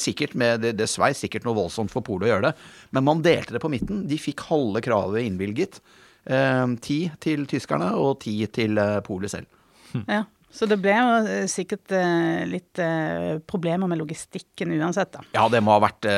sikkert 0.00 0.34
med 0.34 0.62
Det, 0.64 0.72
det 0.78 0.88
svei 0.88 1.12
sikkert 1.12 1.44
noe 1.44 1.54
voldsomt 1.54 1.90
for 1.92 2.00
Polet 2.00 2.30
å 2.30 2.32
gjøre 2.32 2.48
det, 2.48 2.54
men 2.96 3.04
man 3.04 3.20
delte 3.22 3.52
det 3.52 3.60
på 3.60 3.68
midten. 3.68 4.06
De 4.08 4.16
fikk 4.16 4.40
halve 4.48 4.80
kravet 4.80 5.26
innvilget. 5.28 5.80
Eh, 6.24 6.66
ti 6.80 7.10
til 7.20 7.44
tyskerne 7.50 7.92
og 7.98 8.20
ti 8.24 8.38
til 8.46 8.78
eh, 8.78 9.00
Polet 9.04 9.30
selv. 9.36 9.46
Ja. 10.08 10.24
Så 10.52 10.68
det 10.68 10.76
ble 10.84 10.92
jo 10.92 11.12
eh, 11.24 11.44
sikkert 11.50 11.92
eh, 11.96 12.44
litt 12.48 12.80
eh, 12.82 13.40
problemer 13.48 13.88
med 13.88 14.02
logistikken 14.02 14.74
uansett, 14.76 15.14
da. 15.16 15.24
Ja, 15.32 15.48
det 15.52 15.62
må 15.64 15.72
ha 15.74 15.82
vært 15.86 16.08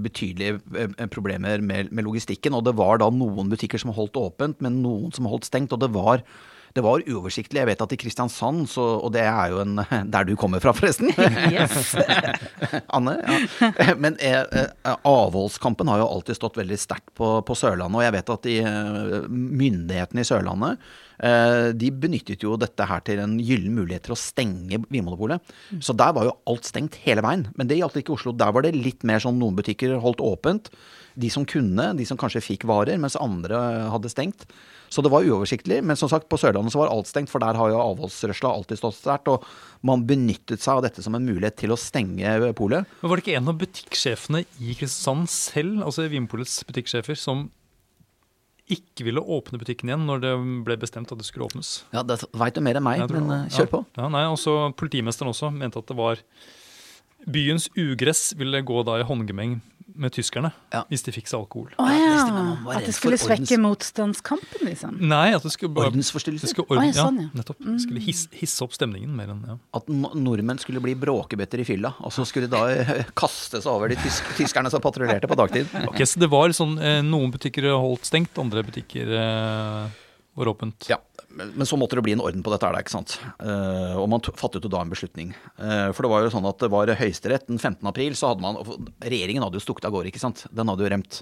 betydelige 0.00 1.08
problemer 1.12 1.60
med, 1.60 1.92
logistikken. 2.04 2.56
Og 2.56 2.64
det 2.64 2.76
var 2.78 3.02
da 3.02 3.10
noen 3.12 3.50
butikker 3.52 3.80
som 3.80 3.92
holdt 3.96 4.16
åpent, 4.20 4.62
men 4.64 4.80
noen 4.84 5.12
som 5.14 5.28
holdt 5.28 5.50
stengt. 5.50 5.74
Og 5.76 5.82
det 5.82 5.90
var, 5.92 6.22
det 6.72 6.84
var 6.84 7.04
uoversiktlig. 7.04 7.60
Jeg 7.60 7.68
vet 7.68 7.84
at 7.84 7.92
i 7.92 7.98
Kristiansand, 8.00 8.64
så, 8.72 8.86
og 9.04 9.12
det 9.12 9.26
er 9.28 9.52
jo 9.52 9.60
en 9.60 9.82
Der 10.14 10.24
du 10.24 10.32
kommer 10.40 10.64
fra, 10.64 10.72
forresten. 10.76 11.12
Yes. 11.52 11.92
Anne, 12.96 13.18
ja. 13.20 13.92
Men 14.02 14.16
avholdskampen 15.04 15.92
har 15.92 16.00
jo 16.00 16.08
alltid 16.08 16.40
stått 16.40 16.56
veldig 16.62 16.80
sterkt 16.80 17.12
på, 17.20 17.36
på 17.44 17.58
Sørlandet, 17.58 18.00
og 18.00 18.06
jeg 18.06 18.16
vet 18.16 18.34
at 18.38 18.48
de, 18.48 18.56
myndighetene 19.28 20.24
i 20.24 20.30
Sørlandet 20.32 20.88
de 21.18 21.90
benyttet 21.90 22.44
jo 22.46 22.54
dette 22.60 22.86
her 22.86 23.02
til 23.06 23.18
en 23.22 23.36
gyllen 23.42 23.74
mulighet 23.74 24.06
til 24.06 24.14
å 24.14 24.20
stenge 24.20 24.78
Vinmonopolet. 24.86 25.42
Så 25.82 25.96
der 25.98 26.14
var 26.14 26.28
jo 26.28 26.36
alt 26.50 26.68
stengt 26.68 27.00
hele 27.02 27.24
veien. 27.26 27.48
Men 27.58 27.70
det 27.70 27.80
gjaldt 27.80 27.98
ikke 27.98 28.14
Oslo. 28.14 28.34
Der 28.36 28.54
var 28.54 28.62
det 28.62 28.76
litt 28.76 29.02
mer 29.08 29.22
sånn 29.22 29.40
noen 29.40 29.58
butikker 29.58 29.96
holdt 30.02 30.22
åpent. 30.22 30.70
De 31.18 31.30
som 31.34 31.42
kunne, 31.48 31.90
de 31.98 32.06
som 32.06 32.18
kanskje 32.20 32.44
fikk 32.44 32.68
varer, 32.70 33.00
mens 33.02 33.18
andre 33.18 33.58
hadde 33.90 34.12
stengt. 34.12 34.46
Så 34.88 35.02
det 35.04 35.10
var 35.12 35.26
uoversiktlig. 35.26 35.80
Men 35.84 35.98
som 35.98 36.10
sagt, 36.10 36.28
på 36.30 36.38
Sørlandet 36.40 36.72
så 36.72 36.82
var 36.82 36.92
alt 36.92 37.10
stengt, 37.10 37.30
for 37.32 37.42
der 37.42 37.58
har 37.58 37.72
jo 37.72 37.80
avholdsrørsla 37.82 38.52
alltid 38.54 38.80
stått 38.80 38.98
sterkt. 39.00 39.30
Og 39.32 39.44
man 39.86 40.06
benyttet 40.08 40.62
seg 40.62 40.78
av 40.78 40.86
dette 40.86 41.04
som 41.04 41.18
en 41.18 41.26
mulighet 41.26 41.58
til 41.60 41.74
å 41.74 41.80
stenge 41.80 42.52
polet. 42.58 42.88
Men 43.02 43.12
Var 43.12 43.20
det 43.20 43.26
ikke 43.26 43.38
en 43.40 43.52
av 43.52 43.60
butikksjefene 43.60 44.44
i 44.46 44.78
Kristiansand 44.78 45.30
selv, 45.32 45.82
altså 45.84 46.08
Vinmonopolets 46.08 46.60
butikksjefer, 46.68 47.18
som 47.18 47.48
ikke 48.72 49.06
ville 49.06 49.22
åpne 49.22 49.60
butikken 49.60 49.90
igjen 49.90 50.06
når 50.08 50.22
det 50.24 50.32
ble 50.66 50.76
bestemt 50.80 51.12
at 51.14 51.20
det 51.20 51.26
skulle 51.28 51.48
åpnes? 51.48 51.72
Ja, 51.94 52.04
det 52.06 52.20
veit 52.36 52.56
du 52.56 52.62
mer 52.64 52.78
enn 52.80 52.86
meg, 52.86 53.04
men 53.12 53.32
uh, 53.32 53.48
kjør 53.52 53.72
på. 53.72 53.82
Ja, 53.98 54.08
nei, 54.12 54.26
også 54.28 54.56
Politimesteren 54.78 55.32
også 55.32 55.50
mente 55.54 55.80
at 55.80 55.90
det 55.90 55.96
var 55.98 56.22
Byens 57.28 57.66
ugress 57.76 58.30
ville 58.38 58.60
gå 58.64 58.82
da 58.86 59.00
i 59.00 59.06
håndgemeng 59.06 59.58
med 59.96 60.12
tyskerne 60.12 60.52
Ja. 60.72 60.84
hvis 60.90 61.02
de 61.02 61.12
fikk 61.12 61.26
seg 61.28 61.40
alkohol. 61.40 61.70
Oh, 61.78 61.88
Ja, 61.88 62.76
At 62.78 62.84
det 62.86 62.94
skulle 62.94 63.16
svekke 63.18 63.46
ordens- 63.56 63.58
motstandskampen, 63.62 64.60
liksom. 64.68 64.98
Nei, 65.00 65.32
at 65.34 65.42
det 65.42 65.52
skulle 65.52 65.72
bare 65.74 65.90
Ordensforstyrrelser. 65.90 66.48
skulle 66.52 66.66
orden, 66.68 66.84
Å, 66.90 66.94
ja, 66.94 67.04
sånn, 67.06 67.16
ja, 67.16 67.22
ja. 67.32 67.40
nettopp. 67.42 67.58
Mm. 67.64 67.78
skulle 67.80 68.00
hisse, 68.04 68.28
hisse 68.32 68.62
opp 68.62 68.72
stemningen 68.72 69.08
mer 69.16 69.28
enn 69.32 69.44
ja. 69.46 69.56
At 69.74 69.86
nordmenn 69.88 70.58
skulle 70.60 70.80
bli 70.80 70.94
bråkebøtter 70.94 71.60
i 71.60 71.64
fylla, 71.64 71.94
og 72.00 72.12
så 72.12 72.26
skulle 72.26 72.48
de 72.48 72.56
da 72.56 72.66
eh, 72.68 73.04
kaste 73.16 73.62
seg 73.62 73.66
over 73.72 73.88
de 73.88 73.96
tysk 73.96 74.22
tyskerne 74.36 74.70
som 74.70 74.80
patruljerte 74.80 75.26
på 75.28 75.36
dagtid. 75.36 75.66
Ok, 75.88 76.04
Så 76.06 76.18
det 76.20 76.28
var 76.30 76.48
sånn 76.50 76.78
eh, 76.80 77.00
noen 77.02 77.30
butikker 77.32 77.70
holdt 77.78 78.04
stengt, 78.04 78.36
andre 78.38 78.62
butikker 78.62 79.08
eh, 79.08 79.88
var 80.36 80.46
åpent. 80.54 80.86
Ja, 80.88 80.98
men, 81.38 81.66
så 81.66 81.76
måtte 81.78 81.98
det 81.98 82.04
bli 82.06 82.14
en 82.16 82.22
orden 82.24 82.42
på 82.42 82.50
dette, 82.52 82.66
er 82.66 82.74
det, 82.74 82.84
ikke 82.84 82.96
sant. 82.96 83.14
Uh, 83.38 83.94
og 84.00 84.08
man 84.10 84.22
fattet 84.26 84.64
jo 84.64 84.70
da 84.72 84.82
en 84.82 84.90
beslutning. 84.92 85.32
Uh, 85.60 85.90
for 85.94 86.04
det 86.04 86.10
var 86.12 86.24
jo 86.24 86.32
sånn 86.34 86.48
at 86.48 86.58
det 86.62 86.70
var 86.72 86.92
Høyesterett 86.98 87.46
den 87.50 87.60
15. 87.60 87.80
april, 87.90 88.16
så 88.18 88.32
hadde 88.32 88.44
man 88.44 88.58
Regjeringen 89.04 89.44
hadde 89.44 89.60
jo 89.60 89.64
stukket 89.64 89.88
av 89.88 89.94
gårde, 89.94 90.10
ikke 90.10 90.22
sant. 90.22 90.44
Den 90.50 90.70
hadde 90.72 90.84
jo 90.84 90.92
remt. 90.92 91.20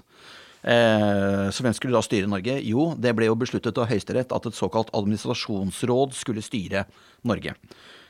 Uh, 0.67 1.47
så 1.53 1.63
hvem 1.63 1.75
skulle 1.77 1.95
da 1.95 2.03
styre 2.05 2.29
Norge? 2.31 2.57
Jo, 2.65 2.89
det 2.97 3.13
ble 3.17 3.29
jo 3.29 3.37
besluttet 3.39 3.77
av 3.77 3.89
Høyesterett 3.91 4.33
at 4.35 4.49
et 4.49 4.57
såkalt 4.57 4.89
administrasjonsråd 4.97 6.17
skulle 6.17 6.45
styre 6.45 6.87
Norge. 7.27 7.53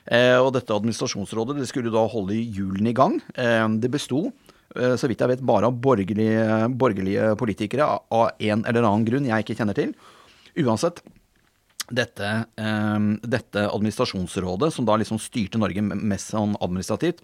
Og 0.08 0.54
dette 0.56 0.72
administrasjonsrådet 0.72 1.58
det 1.58 1.66
skulle 1.68 1.92
da 1.92 2.06
holde 2.08 2.38
hjulene 2.38 2.94
i 2.94 2.96
gang. 2.96 3.18
Det 3.76 3.90
besto 3.92 4.22
så 4.72 5.10
vidt 5.10 5.20
jeg 5.20 5.32
vet, 5.34 5.42
bare 5.44 5.68
av 5.68 5.76
borgerlige, 5.84 6.70
borgerlige 6.80 7.34
politikere 7.40 7.90
av 8.16 8.30
en 8.40 8.64
eller 8.64 8.88
annen 8.88 9.04
grunn 9.04 9.28
jeg 9.28 9.44
ikke 9.44 9.58
kjenner 9.60 9.76
til. 9.76 9.92
Uansett, 10.64 11.02
dette, 11.90 12.32
eh, 12.58 13.00
dette 13.24 13.68
administrasjonsrådet, 13.70 14.74
som 14.74 14.86
da 14.86 14.98
liksom 14.98 15.20
styrte 15.22 15.60
Norge 15.62 15.82
mest 15.82 16.34
sånn 16.34 16.58
administrativt, 16.60 17.24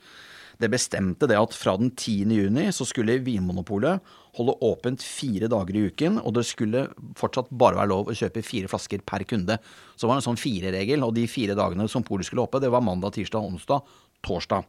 det 0.61 0.69
bestemte 0.69 1.27
det 1.27 1.37
at 1.37 1.55
fra 1.57 1.75
den 1.79 1.91
10. 1.91 2.29
juni 2.31 2.67
så 2.71 2.85
skulle 2.85 3.17
Vinmonopolet 3.25 3.99
holde 4.37 4.55
åpent 4.65 5.01
fire 5.01 5.49
dager 5.51 5.75
i 5.77 5.85
uken, 5.89 6.19
og 6.21 6.35
det 6.37 6.45
skulle 6.45 6.85
fortsatt 7.19 7.49
bare 7.49 7.79
være 7.81 7.91
lov 7.91 8.09
å 8.09 8.17
kjøpe 8.17 8.45
fire 8.45 8.69
flasker 8.71 9.03
per 9.05 9.25
kunde. 9.29 9.57
Så 9.95 10.05
det 10.05 10.11
var 10.11 10.21
en 10.21 10.27
sånn 10.27 10.41
fireregel, 10.41 11.05
og 11.05 11.15
de 11.17 11.25
fire 11.29 11.57
dagene 11.57 11.89
som 11.89 12.05
polet 12.05 12.29
skulle 12.29 12.45
åpne, 12.45 12.61
det 12.63 12.71
var 12.73 12.85
mandag, 12.85 13.15
tirsdag, 13.17 13.45
onsdag, 13.45 13.83
torsdag. 14.25 14.65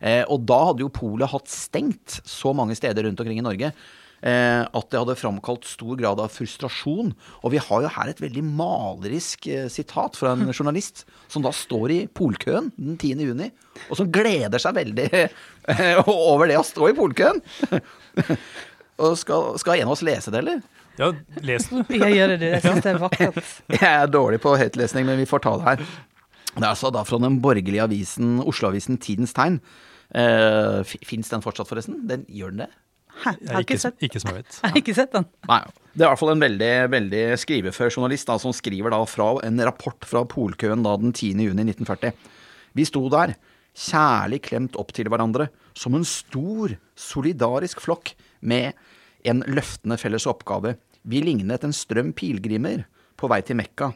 Eh, 0.00 0.22
og 0.32 0.46
da 0.48 0.58
hadde 0.70 0.84
jo 0.84 0.92
polet 0.94 1.30
hatt 1.30 1.50
stengt 1.50 2.20
så 2.24 2.54
mange 2.56 2.76
steder 2.78 3.04
rundt 3.04 3.20
omkring 3.20 3.42
i 3.42 3.44
Norge 3.44 3.72
at 4.20 4.90
det 4.92 5.00
hadde 5.00 5.16
framkalt 5.16 5.64
stor 5.64 5.96
grad 5.96 6.20
av 6.20 6.32
frustrasjon. 6.34 7.14
Og 7.40 7.54
vi 7.54 7.60
har 7.62 7.84
jo 7.84 7.92
her 7.94 8.10
et 8.10 8.20
veldig 8.20 8.42
malerisk 8.44 9.46
eh, 9.48 9.68
sitat 9.72 10.18
fra 10.20 10.34
en 10.34 10.50
journalist 10.56 11.06
som 11.30 11.44
da 11.44 11.52
står 11.54 11.94
i 11.94 12.00
polkøen 12.06 12.70
den 12.76 12.98
10. 12.98 13.24
juni, 13.30 13.50
og 13.88 14.00
som 14.00 14.10
gleder 14.12 14.60
seg 14.62 14.76
veldig 14.76 15.08
eh, 15.22 16.02
over 16.04 16.50
det 16.50 16.58
å 16.60 16.66
stå 16.66 16.90
i 16.90 16.98
polkøen. 16.98 17.40
og 19.04 19.16
skal, 19.20 19.54
skal 19.62 19.80
en 19.80 19.88
av 19.88 19.96
oss 19.96 20.04
lese 20.06 20.34
det, 20.34 20.44
eller? 20.44 20.60
Ja, 21.00 21.12
les 21.46 21.70
det. 21.70 21.86
Jeg 21.96 22.16
gjør 22.18 22.34
det, 22.34 22.52
jeg 22.56 22.64
syns 22.66 22.84
det 22.84 22.92
er 22.92 23.00
vakkert. 23.00 23.52
Jeg 23.72 23.88
er 23.88 24.10
dårlig 24.10 24.40
på 24.44 24.52
høytlesning, 24.60 25.06
men 25.08 25.20
vi 25.20 25.28
får 25.28 25.46
ta 25.46 25.56
det 25.56 25.68
her. 25.68 25.84
Det 26.50 26.64
er 26.64 26.72
altså 26.72 26.90
da 26.92 27.04
fra 27.06 27.20
den 27.22 27.38
borgerlige 27.40 27.86
avisen, 27.86 28.40
Oslo-avisen 28.42 28.98
Tidens 29.00 29.32
Tegn. 29.36 29.60
Uh, 30.10 30.82
Fins 31.06 31.30
den 31.30 31.44
fortsatt, 31.44 31.70
forresten? 31.70 32.02
Den, 32.10 32.26
gjør 32.28 32.50
den 32.52 32.64
det? 32.64 32.70
Hæ, 33.20 33.34
jeg 33.40 33.52
har 33.52 33.64
ikke 33.64 33.74
Ikke, 33.76 33.82
sett, 33.82 34.02
ikke 34.06 34.20
som 34.22 34.30
jeg 34.32 34.38
vet. 34.42 34.58
jeg 34.62 34.70
har 34.70 34.80
ikke 34.80 34.94
sett 34.96 35.12
den. 35.16 35.26
Nei. 35.50 35.60
Det 35.90 36.04
er 36.04 36.06
i 36.06 36.10
hvert 36.12 36.20
fall 36.22 36.32
en 36.32 36.44
veldig, 36.44 36.72
veldig 36.92 37.22
skrivefør 37.42 37.90
journalist 37.92 38.28
da, 38.30 38.36
som 38.40 38.54
skriver 38.54 38.94
da 38.94 39.00
fra 39.10 39.30
en 39.44 39.60
rapport 39.66 40.06
fra 40.08 40.22
polkøen 40.24 40.84
da 40.86 40.96
den 41.02 41.12
10. 41.12 41.34
juni 41.50 41.64
1940. 41.66 42.14
Vi 42.78 42.86
sto 42.86 43.02
der, 43.12 43.34
kjærlig 43.76 44.40
klemt 44.46 44.78
opp 44.80 44.92
til 44.96 45.10
hverandre, 45.10 45.48
som 45.74 45.94
en 45.98 46.06
stor, 46.06 46.76
solidarisk 46.98 47.80
flokk 47.82 48.14
med 48.40 48.72
en 49.28 49.42
løftende 49.50 49.98
felles 50.00 50.26
oppgave. 50.30 50.76
Vi 51.02 51.20
lignet 51.24 51.64
en 51.66 51.74
strøm 51.76 52.12
pilegrimer 52.16 52.86
på 53.20 53.28
vei 53.30 53.40
til 53.44 53.58
Mekka. 53.60 53.90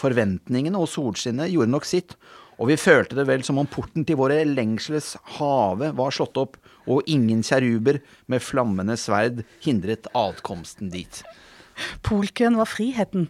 Forventningene 0.00 0.78
og 0.80 0.88
solskinnet 0.88 1.50
gjorde 1.52 1.72
nok 1.74 1.88
sitt, 1.88 2.14
og 2.60 2.68
vi 2.68 2.76
følte 2.80 3.16
det 3.16 3.26
vel 3.28 3.42
som 3.46 3.58
om 3.60 3.68
porten 3.68 4.04
til 4.06 4.18
våre 4.20 4.42
lengseles 4.44 5.14
have 5.38 5.92
var 5.96 6.12
slått 6.14 6.36
opp, 6.40 6.58
og 6.86 7.06
ingen 7.10 7.42
kjeruber 7.46 8.00
med 8.30 8.44
flammende 8.44 8.96
sverd 9.00 9.44
hindret 9.64 10.08
adkomsten 10.16 10.92
dit. 10.92 11.22
Polkøen 12.04 12.58
var 12.60 12.68
friheten. 12.68 13.28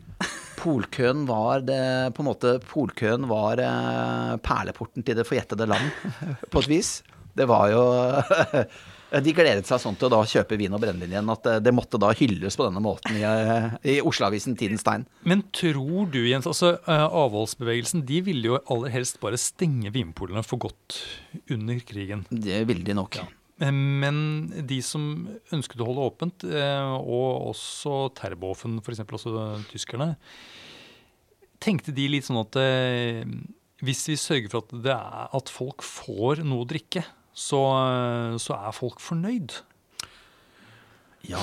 Polkøen 0.60 1.24
var 1.28 1.62
det 1.64 2.12
på 2.16 2.24
en 2.24 2.28
måte 2.28 2.56
Polkøen 2.68 3.28
var 3.30 3.62
eh, 3.64 4.36
perleporten 4.44 5.06
til 5.06 5.16
det 5.18 5.26
forjettede 5.28 5.68
land, 5.70 5.92
på 6.50 6.64
et 6.64 6.70
vis. 6.70 6.94
Det 7.36 7.46
var 7.48 7.70
jo 7.72 7.84
De 9.10 9.32
gledet 9.34 9.66
seg 9.66 9.80
sånn 9.82 9.96
til 9.98 10.06
å 10.06 10.12
da 10.12 10.20
kjøpe 10.28 10.54
vin 10.54 10.74
og 10.76 10.82
brennevin 10.84 11.16
igjen 11.16 11.32
at 11.32 11.48
eh, 11.50 11.58
det 11.64 11.72
måtte 11.74 11.98
da 11.98 12.12
hylles 12.14 12.54
på 12.58 12.68
denne 12.68 12.82
måten 12.84 13.16
i, 13.18 13.24
eh, 13.26 13.66
i 13.82 13.96
Oslo-avisen 14.06 14.54
Tidens 14.58 14.86
Tegn. 14.86 15.06
Men 15.26 15.42
tror 15.56 16.06
du, 16.12 16.20
Jens, 16.28 16.46
altså 16.46 16.76
eh, 16.78 17.06
avholdsbevegelsen 17.08 18.04
de 18.06 18.22
ville 18.28 18.52
jo 18.52 18.60
aller 18.70 18.94
helst 18.94 19.18
bare 19.22 19.40
stenge 19.40 19.90
vinpolene 19.94 20.44
for 20.46 20.62
godt 20.62 21.00
under 21.50 21.82
krigen. 21.86 22.22
Det 22.30 22.62
ville 22.70 22.86
de 22.86 22.94
nok. 23.00 23.18
Eh, 23.18 23.36
Men 23.60 24.18
de 24.64 24.80
som 24.84 25.28
ønsket 25.52 25.82
å 25.82 25.88
holde 25.90 26.08
åpent, 26.08 26.44
eh, 26.48 26.92
og 26.96 27.50
også 27.52 28.08
Terboven, 28.16 28.78
f.eks., 28.80 29.02
også 29.04 29.46
tyskerne, 29.68 30.14
tenkte 31.60 31.92
de 31.92 32.06
litt 32.08 32.24
sånn 32.24 32.40
at 32.40 32.56
eh, 32.56 33.24
hvis 33.84 34.06
vi 34.08 34.16
sørger 34.20 34.52
for 34.52 34.64
at, 34.64 34.76
er, 34.94 35.26
at 35.36 35.52
folk 35.52 35.84
får 35.84 36.40
noe 36.44 36.64
å 36.64 36.68
drikke, 36.68 37.04
så, 37.36 37.60
eh, 37.84 38.38
så 38.40 38.56
er 38.56 38.76
folk 38.76 39.02
fornøyd. 39.04 39.58
Ja, 41.28 41.42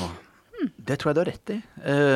det 0.58 0.98
tror 0.98 1.12
jeg 1.12 1.18
du 1.18 1.22
har 1.22 1.30
rett 1.30 1.52
i. 1.54 1.58
Eh, 1.86 2.16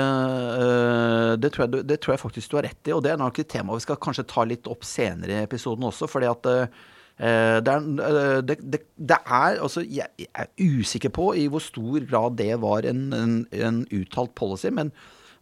eh, 0.66 1.34
det, 1.38 1.52
tror 1.54 1.68
jeg, 1.68 1.84
det 1.90 2.00
tror 2.02 2.16
jeg 2.16 2.24
faktisk 2.24 2.52
du 2.54 2.58
har 2.58 2.68
rett 2.70 2.90
i, 2.90 2.96
og 2.96 3.04
det 3.06 3.14
er 3.14 3.22
nok 3.22 3.42
et 3.42 3.50
tema 3.52 3.78
vi 3.78 3.86
skal 3.86 4.00
kanskje 4.02 4.26
ta 4.30 4.46
litt 4.48 4.70
opp 4.72 4.86
senere 4.88 5.38
i 5.38 5.46
episoden 5.46 5.86
også, 5.90 6.10
fordi 6.10 6.30
at 6.32 6.50
eh, 6.50 6.82
det 7.20 7.74
er, 7.74 7.88
eh, 8.08 8.40
det, 8.42 8.58
det, 8.64 8.82
det 8.98 9.18
er 9.20 9.60
altså, 9.62 9.84
Jeg 9.86 10.28
er 10.34 10.48
usikker 10.58 11.12
på 11.14 11.32
i 11.38 11.48
hvor 11.52 11.62
stor 11.62 12.06
grad 12.10 12.38
det 12.40 12.56
var 12.62 12.88
en, 12.90 13.12
en, 13.14 13.36
en 13.52 13.84
uttalt 13.94 14.34
policy, 14.36 14.72
men 14.74 14.92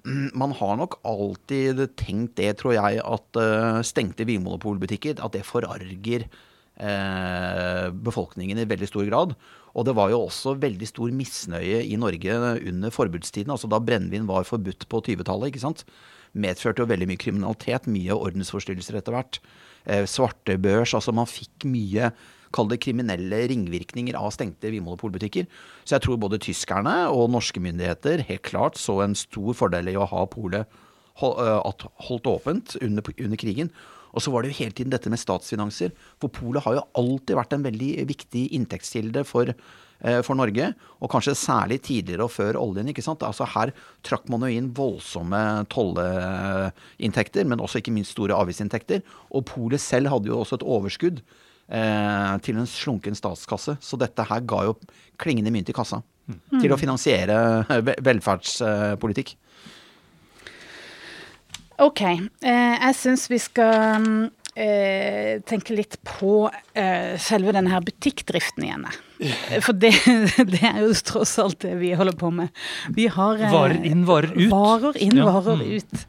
mm, 0.04 0.32
man 0.34 0.56
har 0.60 0.76
nok 0.82 1.00
alltid 1.08 1.86
tenkt 2.00 2.36
det, 2.40 2.58
tror 2.60 2.76
jeg, 2.76 3.00
at 3.00 3.40
eh, 3.40 3.80
stengte 3.88 4.28
vinmonopolbutikker 4.28 5.24
at 5.24 5.38
det 5.38 5.46
forarger 5.48 6.28
eh, 6.28 7.88
befolkningen 7.94 8.60
i 8.60 8.68
veldig 8.68 8.92
stor 8.92 9.08
grad. 9.08 9.38
Og 9.78 9.86
det 9.86 9.96
var 9.96 10.12
jo 10.12 10.26
også 10.26 10.58
veldig 10.60 10.88
stor 10.90 11.12
misnøye 11.16 11.84
i 11.86 11.96
Norge 12.02 12.36
under 12.68 12.92
forbudstiden, 12.92 13.54
altså 13.54 13.70
da 13.70 13.80
brennevin 13.80 14.28
var 14.28 14.48
forbudt 14.50 14.88
på 14.90 15.04
20-tallet, 15.06 15.54
ikke 15.54 15.64
sant. 15.64 15.86
Medførte 16.34 16.84
jo 16.84 16.90
veldig 16.90 17.08
mye 17.10 17.22
kriminalitet, 17.22 17.88
mye 17.90 18.18
ordensforstyrrelser 18.18 19.00
etter 19.00 19.16
hvert. 19.16 19.40
Eh, 19.86 20.06
svartebørs, 20.10 20.96
altså 20.98 21.16
man 21.16 21.30
fikk 21.30 21.68
mye 21.70 22.12
Kall 22.50 22.66
det 22.72 22.80
kriminelle 22.82 23.44
ringvirkninger 23.52 24.16
av 24.18 24.32
stengte 24.34 24.72
vinmonopolbutikker. 24.74 25.46
Så 25.86 25.96
jeg 25.96 26.02
tror 26.02 26.18
både 26.18 26.40
tyskerne 26.42 26.96
og 27.14 27.30
norske 27.30 27.62
myndigheter 27.62 28.24
helt 28.26 28.42
klart 28.48 28.80
så 28.82 29.04
en 29.04 29.14
stor 29.14 29.54
fordel 29.54 29.92
i 29.92 29.94
å 30.00 30.08
ha 30.10 30.24
polet 30.34 30.66
eh, 30.66 31.84
holdt 32.08 32.32
åpent 32.32 32.74
under, 32.82 33.14
under 33.22 33.38
krigen. 33.38 33.70
Og 34.18 34.26
så 34.26 34.34
var 34.34 34.42
det 34.42 34.50
jo 34.50 34.64
hele 34.64 34.74
tiden 34.74 34.94
dette 34.94 35.12
med 35.14 35.22
statsfinanser. 35.22 35.94
For 36.18 36.34
polet 36.34 36.66
har 36.66 36.80
jo 36.80 36.88
alltid 36.98 37.38
vært 37.38 37.54
en 37.54 37.68
veldig 37.68 37.92
viktig 38.10 38.48
inntektskilde 38.58 39.22
for, 39.30 39.54
for 40.24 40.38
Norge. 40.40 40.70
Og 41.04 41.12
kanskje 41.12 41.36
særlig 41.36 41.82
tidligere 41.84 42.24
og 42.24 42.32
før 42.32 42.60
oljen. 42.62 42.88
ikke 42.88 43.04
sant? 43.04 43.24
Altså 43.26 43.48
Her 43.52 43.74
trakk 44.06 44.30
man 44.32 44.46
jo 44.46 44.52
inn 44.54 44.72
voldsomme 44.76 45.42
tolleinntekter, 45.74 47.44
men 47.44 47.60
også 47.60 47.82
ikke 47.82 47.92
minst 47.96 48.16
store 48.16 48.38
avgiftsinntekter. 48.38 49.04
Og 49.36 49.44
polet 49.50 49.82
selv 49.84 50.14
hadde 50.14 50.32
jo 50.32 50.40
også 50.40 50.60
et 50.60 50.68
overskudd 50.68 51.20
eh, 51.20 52.38
til 52.46 52.60
en 52.60 52.70
slunken 52.70 53.18
statskasse. 53.18 53.78
Så 53.82 54.00
dette 54.00 54.26
her 54.30 54.48
ga 54.48 54.64
jo 54.70 54.78
klingende 55.20 55.54
mynt 55.54 55.70
i 55.72 55.76
kassa. 55.76 56.02
Til 56.30 56.74
å 56.74 56.78
finansiere 56.78 57.38
eh, 57.74 57.94
velferdspolitikk. 58.06 59.36
OK. 61.80 62.02
Eh, 62.04 62.76
jeg 62.76 62.96
syns 63.00 63.30
vi 63.32 63.40
skal 63.40 64.04
mm, 64.04 64.24
eh, 64.56 65.40
tenke 65.48 65.76
litt 65.76 65.98
på 66.06 66.50
eh, 66.74 67.16
selve 67.22 67.54
denne 67.56 67.72
her 67.74 67.84
butikkdriften 67.86 68.66
igjen. 68.66 68.88
For 69.66 69.76
det, 69.76 69.94
det 70.54 70.62
er 70.64 70.82
jo 70.84 70.94
tross 71.06 71.36
alt 71.42 71.60
det 71.66 71.76
vi 71.82 71.94
holder 71.98 72.18
på 72.20 72.32
med. 72.34 72.54
Vi 72.96 73.10
har 73.12 73.40
eh, 73.40 73.54
Varer 73.54 73.86
inn, 73.88 74.06
varer 74.10 74.36
ut. 74.36 74.50
Varer 74.54 75.00
inn, 75.02 75.18
Ja, 75.20 75.32
varer 75.40 75.60
mm. 75.60 75.72
ut. 75.80 76.06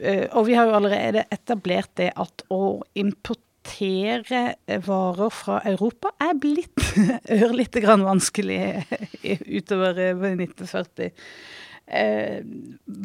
Eh, 0.00 0.26
og 0.32 0.46
vi 0.48 0.56
har 0.56 0.68
jo 0.68 0.76
allerede 0.78 1.26
etablert 1.32 1.92
det 2.00 2.10
at 2.16 2.44
å 2.52 2.80
importere 2.98 4.42
eh, 4.66 4.82
varer 4.86 5.32
fra 5.34 5.60
Europa 5.68 6.14
er 6.22 6.36
blitt 6.40 6.84
ørlite 7.40 7.82
grann 7.84 8.06
vanskelig 8.06 8.60
utover 9.46 10.04
eh, 10.10 10.28
1940. 10.36 11.10
Eh, 11.90 12.38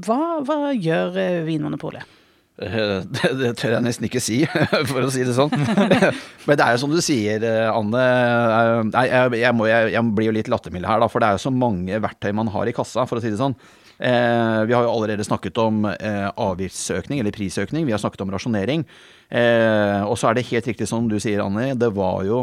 hva, 0.06 0.22
hva 0.46 0.60
gjør 0.76 1.18
Vinmonopolet? 1.48 2.22
Eh, 2.62 3.02
Det, 3.16 3.32
det 3.40 3.54
tør 3.60 3.76
jeg 3.78 3.86
nesten 3.86 4.08
ikke 4.08 4.24
si, 4.24 4.42
for 4.92 5.06
å 5.06 5.14
si 5.14 5.26
det 5.28 5.36
sånn. 5.38 5.54
Men 6.48 6.60
det 6.60 6.66
er 6.66 6.76
jo 6.76 6.84
som 6.86 6.94
du 6.94 7.02
sier, 7.04 7.44
eh, 7.44 7.72
Anne. 7.72 8.04
eh, 8.04 8.84
Nei, 8.92 9.08
jeg, 9.12 9.40
jeg, 9.44 9.58
må, 9.58 9.70
jeg, 9.72 9.96
jeg 9.96 10.14
blir 10.18 10.32
jo 10.32 10.38
litt 10.40 10.52
lattermild 10.52 10.88
her, 10.90 11.02
da. 11.04 11.10
For 11.12 11.24
det 11.24 11.32
er 11.32 11.40
jo 11.40 11.48
så 11.48 11.56
mange 11.56 12.04
verktøy 12.04 12.32
man 12.38 12.54
har 12.56 12.70
i 12.70 12.76
kassa, 12.76 13.08
for 13.10 13.20
å 13.20 13.26
si 13.26 13.34
det 13.34 13.42
sånn. 13.42 13.58
Eh, 13.96 14.62
vi 14.68 14.74
har 14.76 14.84
jo 14.84 14.92
allerede 14.92 15.24
snakket 15.24 15.58
om 15.64 15.86
eh, 15.88 16.28
avgiftsøkning 16.28 17.22
eller 17.22 17.36
prisøkning. 17.36 17.86
Vi 17.88 17.94
har 17.96 18.02
snakket 18.02 18.26
om 18.26 18.34
rasjonering. 18.34 18.84
Eh, 19.30 20.02
og 20.04 20.18
så 20.20 20.30
er 20.30 20.38
det 20.38 20.48
helt 20.50 20.68
riktig 20.68 20.88
som 20.90 21.08
du 21.10 21.16
sier, 21.24 21.40
Anni. 21.44 21.70
Det 21.80 21.90
var 21.96 22.26
jo 22.28 22.42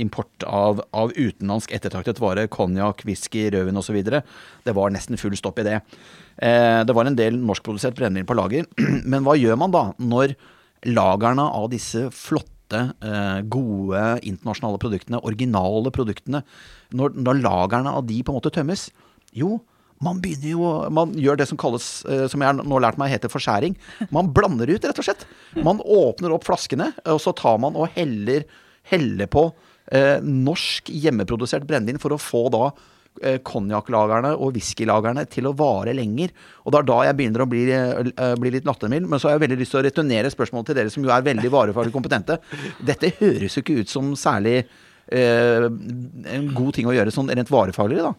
import 0.00 0.44
av, 0.46 0.82
av, 0.92 1.14
utenlandsk 1.16 1.72
ettertraktet 1.74 2.20
vare. 2.22 2.46
Konjakk, 2.52 3.04
whisky, 3.08 3.46
rødvin 3.54 3.80
osv. 3.80 3.96
Det 4.04 4.76
var 4.76 4.92
nesten 4.92 5.20
full 5.20 5.36
stopp 5.40 5.62
i 5.62 5.68
det. 5.70 5.80
Eh, 6.36 6.80
det 6.86 6.96
var 6.96 7.08
en 7.08 7.18
del 7.18 7.38
norskprodusert 7.38 7.96
brennevin 7.98 8.28
på 8.28 8.36
lager. 8.38 8.66
Men 9.10 9.26
hva 9.26 9.36
gjør 9.38 9.60
man 9.60 9.74
da 9.74 9.84
når 10.02 10.34
lagerne 10.90 11.46
av 11.56 11.68
disse 11.72 12.08
flotte 12.14 12.80
eh, 13.04 13.38
gode 13.50 14.02
internasjonale 14.26 14.80
produktene, 14.82 15.22
originale 15.24 15.92
produktene, 15.94 16.42
når, 16.94 17.14
når 17.20 17.44
lagerne 17.44 17.94
av 17.94 18.04
de 18.08 18.20
på 18.22 18.34
en 18.34 18.40
måte 18.40 18.52
tømmes? 18.54 18.88
Jo, 19.34 19.58
man 20.04 20.18
begynner 20.22 20.50
jo 20.50 20.70
Man 20.92 21.14
gjør 21.18 21.38
det 21.38 21.46
som 21.50 21.58
kalles, 21.60 21.86
eh, 22.10 22.26
som 22.30 22.42
jeg 22.42 22.58
nå 22.60 22.72
har 22.76 22.86
lært 22.88 22.98
meg 23.00 23.12
heter 23.14 23.32
forskjæring. 23.32 23.76
Man 24.14 24.32
blander 24.34 24.70
ut, 24.70 24.82
rett 24.84 25.00
og 25.00 25.06
slett. 25.06 25.26
Man 25.56 25.80
åpner 25.80 26.34
opp 26.34 26.48
flaskene, 26.48 26.90
og 27.06 27.22
så 27.22 27.34
tar 27.36 27.60
man 27.62 27.78
og 27.78 27.94
heller, 27.96 28.44
heller 28.90 29.30
på 29.30 29.48
eh, 29.94 30.18
norsk 30.20 30.90
hjemmeprodusert 30.92 31.66
brennevin 31.68 32.02
for 32.02 32.14
å 32.14 32.20
få 32.20 32.48
da 32.52 32.68
konjakklagerne 33.46 34.32
og 34.34 34.56
whiskylagerne 34.56 35.22
til 35.30 35.46
å 35.46 35.54
vare 35.56 35.94
lenger. 35.96 36.32
Og 36.64 36.74
det 36.74 36.80
er 36.80 36.88
da 36.88 36.96
jeg 37.06 37.18
begynner 37.18 37.44
å 37.44 37.48
bli, 37.48 37.62
uh, 37.70 38.32
bli 38.40 38.54
litt 38.56 38.66
lattermild. 38.68 39.06
Men 39.10 39.22
så 39.22 39.28
har 39.28 39.36
jeg 39.36 39.44
veldig 39.44 39.60
lyst 39.60 39.74
til 39.76 39.82
å 39.82 39.84
returnere 39.86 40.32
spørsmålet 40.32 40.70
til 40.70 40.78
dere 40.80 40.92
som 40.92 41.06
jo 41.06 41.12
er 41.14 41.28
veldig 41.28 41.52
varefaglig 41.54 41.94
kompetente. 41.94 42.40
Dette 42.82 43.12
høres 43.20 43.54
jo 43.54 43.62
ikke 43.62 43.78
ut 43.84 43.92
som 43.92 44.10
særlig 44.18 44.56
eh, 45.12 45.68
en 46.34 46.50
god 46.56 46.74
ting 46.76 46.88
å 46.90 46.94
gjøre 46.96 47.14
sånn 47.14 47.30
rent 47.30 47.52
varefaglig, 47.52 48.02
da. 48.02 48.14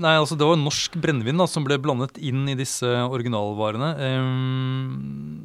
Nei, 0.00 0.14
altså 0.14 0.36
Det 0.38 0.46
var 0.46 0.58
norsk 0.58 0.94
brennevin 1.02 1.42
som 1.50 1.64
ble 1.66 1.78
blandet 1.82 2.18
inn 2.22 2.44
i 2.48 2.58
disse 2.58 2.86
originalvarene. 2.86 3.90
Um, 3.98 5.40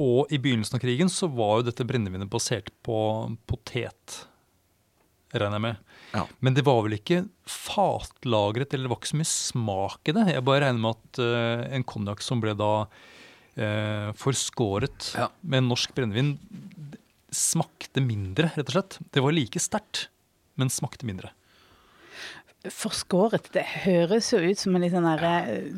og 0.00 0.32
i 0.32 0.40
begynnelsen 0.40 0.78
av 0.78 0.82
krigen 0.82 1.12
så 1.12 1.28
var 1.32 1.60
jo 1.60 1.68
dette 1.68 1.84
brennevinet 1.88 2.30
basert 2.32 2.72
på 2.84 2.98
potet, 3.48 4.22
regner 5.32 5.56
jeg 5.56 5.64
med. 5.66 5.95
Ja. 6.16 6.24
Men 6.40 6.56
det 6.56 6.64
var 6.66 6.82
vel 6.86 6.96
ikke 6.96 7.24
fatlagret, 7.50 8.72
eller 8.72 8.86
det 8.86 8.92
var 8.92 9.00
ikke 9.00 9.12
så 9.12 9.20
mye 9.20 9.32
smak 9.32 10.10
i 10.10 10.16
det. 10.16 10.26
Jeg 10.32 10.46
bare 10.46 10.64
regner 10.64 10.82
med 10.82 10.96
at 10.96 11.22
uh, 11.22 11.64
en 11.76 11.86
konjakk 11.86 12.24
som 12.24 12.42
ble 12.42 12.56
da 12.58 12.72
uh, 12.86 14.10
forskåret 14.18 15.12
ja. 15.18 15.28
med 15.44 15.68
norsk 15.68 15.94
brennevin, 15.96 16.36
smakte 17.36 18.02
mindre, 18.04 18.52
rett 18.56 18.70
og 18.70 18.78
slett. 18.78 18.98
Det 19.12 19.24
var 19.24 19.36
like 19.36 19.60
sterkt, 19.60 20.06
men 20.56 20.72
smakte 20.72 21.08
mindre. 21.08 21.34
Forskåret, 22.72 23.50
det 23.54 23.64
høres 23.84 24.30
jo 24.32 24.40
ut 24.42 24.60
som 24.60 24.76
en 24.76 24.84
litt 24.84 24.94
sånn 24.94 25.06
derre 25.06 25.32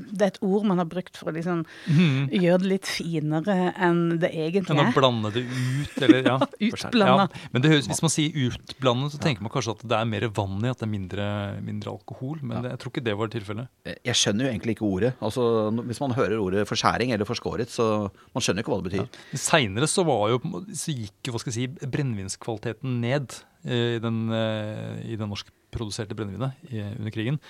Det 0.08 0.24
er 0.24 0.32
et 0.32 0.40
ord 0.44 0.66
man 0.68 0.80
har 0.82 0.88
brukt 0.90 1.18
for 1.18 1.30
å 1.30 1.34
liksom 1.36 1.64
mm. 1.86 2.30
gjøre 2.32 2.62
det 2.62 2.70
litt 2.72 2.90
finere 2.90 3.56
enn 3.74 4.18
det 4.22 4.30
egentlig 4.32 4.76
er. 4.76 4.82
Enn 4.84 4.92
å 4.92 4.96
blande 4.96 5.32
det 5.34 5.44
ut, 5.44 5.98
eller 6.02 6.30
ja. 6.32 6.36
Utblanda. 6.68 7.26
Ja, 7.28 7.46
men 7.54 7.68
høres, 7.68 7.88
hvis 7.90 8.02
man 8.04 8.12
sier 8.12 8.38
utblandet, 8.48 9.14
så 9.14 9.22
tenker 9.22 9.44
man 9.44 9.52
kanskje 9.54 9.76
at 9.76 9.84
det 9.88 9.98
er 9.98 10.08
mer 10.10 10.28
vann 10.36 10.58
i, 10.62 10.70
at 10.72 10.80
det 10.80 10.88
er 10.88 10.92
mindre, 10.92 11.28
mindre 11.64 11.94
alkohol. 11.94 12.40
Men 12.42 12.64
det, 12.64 12.74
jeg 12.74 12.82
tror 12.82 12.94
ikke 12.94 13.04
det 13.08 13.16
var 13.20 13.32
tilfellet. 13.32 13.72
Jeg 14.08 14.20
skjønner 14.22 14.46
jo 14.46 14.52
egentlig 14.52 14.76
ikke 14.76 14.88
ordet. 14.88 15.12
Altså, 15.24 15.44
Hvis 15.90 16.02
man 16.04 16.16
hører 16.18 16.38
ordet 16.42 16.66
forskjæring 16.68 17.14
eller 17.14 17.28
forskåret, 17.28 17.72
så 17.72 18.08
man 18.34 18.44
skjønner 18.44 18.64
ikke 18.64 18.74
hva 18.74 18.80
det 18.82 18.90
betyr. 18.90 19.06
Ja. 19.06 19.42
Seinere 19.48 19.90
så, 19.90 20.04
jo, 20.04 20.40
så 20.76 20.94
gikk 20.94 21.32
hva 21.32 21.42
skal 21.42 21.54
jeg 21.54 21.58
si, 21.58 21.88
brennevinskvaliteten 21.88 22.98
ned 23.02 23.34
eh, 23.34 23.47
i 23.64 23.98
den, 24.02 24.22
eh, 24.32 25.02
i 25.08 25.18
den 25.18 25.30
norskproduserte 25.32 26.14
brennevinet 26.14 26.54
under 26.98 27.14
krigen. 27.14 27.42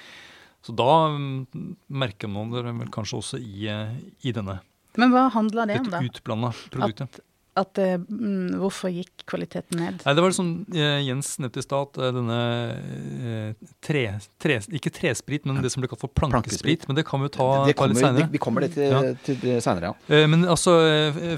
Så 0.64 0.74
da 0.76 0.90
mm, 1.14 1.76
merker 1.88 2.30
man 2.30 2.50
det 2.52 2.66
vel 2.66 2.90
kanskje 2.92 3.22
også 3.22 3.40
i, 3.40 3.68
eh, 3.70 3.94
i 4.26 4.34
denne. 4.34 4.58
Men 4.98 5.14
hva 5.14 5.28
handla 5.32 5.68
det 5.68 5.80
om, 5.80 5.90
da? 5.92 6.02
Dette 6.02 6.18
utblanda 6.18 6.50
produktet. 6.72 7.20
At, 7.20 7.24
at, 7.58 7.78
eh, 7.82 7.94
mm, 8.02 8.58
hvorfor 8.58 8.90
gikk 8.90 9.22
kvaliteten 9.30 9.78
ned? 9.78 10.00
Nei, 10.02 10.14
Det 10.14 10.24
var 10.24 10.34
som 10.34 10.50
eh, 10.74 10.98
Jens 11.06 11.30
nevnte 11.38 11.62
i 11.62 11.66
stad, 11.66 12.00
denne 12.16 12.38
eh, 12.74 13.68
tre, 13.84 14.02
tre, 14.42 14.58
Ikke 14.74 14.92
tresprit, 14.94 15.46
men 15.46 15.62
det 15.62 15.70
som 15.74 15.84
ble 15.84 15.90
kalt 15.90 16.02
for 16.02 16.10
plankesprit. 16.10 16.88
Men 16.90 16.98
det 16.98 17.06
kan 17.06 17.22
vi 17.22 17.30
jo 17.30 17.34
ta, 17.38 17.48
det, 17.62 17.72
det 17.72 17.78
kommer, 17.78 18.18
litt 18.18 18.34
Vi 18.34 18.42
kommer 18.42 18.66
det 18.66 18.72
til, 18.74 18.90
ja. 18.90 19.14
til 19.26 19.62
senere, 19.62 19.92
ja. 19.92 20.10
Eh, 20.10 20.26
men 20.30 20.42
altså, 20.46 20.74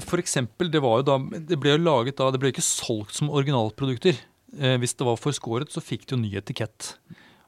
for 0.07 0.21
eksempel, 0.23 0.73
det 0.73 0.81
var 0.81 1.01
jo 1.01 1.07
da 1.13 1.21
Det 1.53 1.61
ble 1.61 1.77
jo 1.77 1.85
laget 1.85 2.17
da 2.21 2.31
Det 2.33 2.41
ble 2.41 2.53
ikke 2.55 2.65
solgt 2.65 3.17
som 3.21 3.29
originalprodukter. 3.29 4.17
Eh, 4.59 4.77
hvis 4.81 4.95
det 4.99 5.07
var 5.07 5.19
forskåret, 5.19 5.71
så 5.71 5.83
fikk 5.83 6.07
det 6.07 6.15
jo 6.15 6.21
ny 6.23 6.31
etikett. 6.39 6.95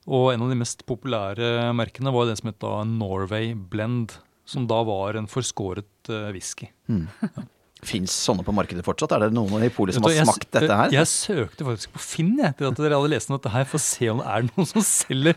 Og 0.04 0.34
en 0.34 0.44
av 0.44 0.52
de 0.52 0.60
mest 0.60 0.84
populære 0.88 1.72
merkene 1.76 2.12
var 2.13 2.28
det 2.28 2.38
som 2.39 2.52
het 2.52 2.70
Norway 2.92 3.54
Blend. 3.56 4.18
Som 4.46 4.68
da 4.68 4.82
var 4.84 5.16
en 5.16 5.30
forskåret 5.32 6.10
uh, 6.12 6.28
whisky. 6.36 6.68
Mm. 6.92 7.08
Ja. 7.24 7.46
Fins 7.84 8.13
sånne 8.16 8.46
på 8.48 8.54
markedet 8.56 8.84
fortsatt? 8.86 9.12
Er 9.16 9.26
det 9.26 9.36
noen 9.36 9.66
i 9.66 9.70
polet 9.74 9.96
som 9.96 10.06
har 10.08 10.13
jeg, 10.16 10.28
smakt 10.28 10.50
dette 10.56 10.78
her? 10.80 10.94
Jeg 10.94 11.10
søkte 11.12 11.66
faktisk 11.68 11.94
på 11.96 12.00
Finn 12.04 12.30
jeg, 12.39 12.56
til 12.60 12.70
at 12.70 12.80
dere 12.80 13.00
hadde 13.00 13.12
lest 13.12 13.32
om 13.32 13.36
dette 13.36 13.52
her, 13.52 13.66
for 13.68 13.80
å 13.80 13.84
se 13.84 14.10
om 14.12 14.22
det 14.22 14.30
er 14.32 14.46
noen 14.48 14.70
som 14.70 14.86
selger 14.88 15.36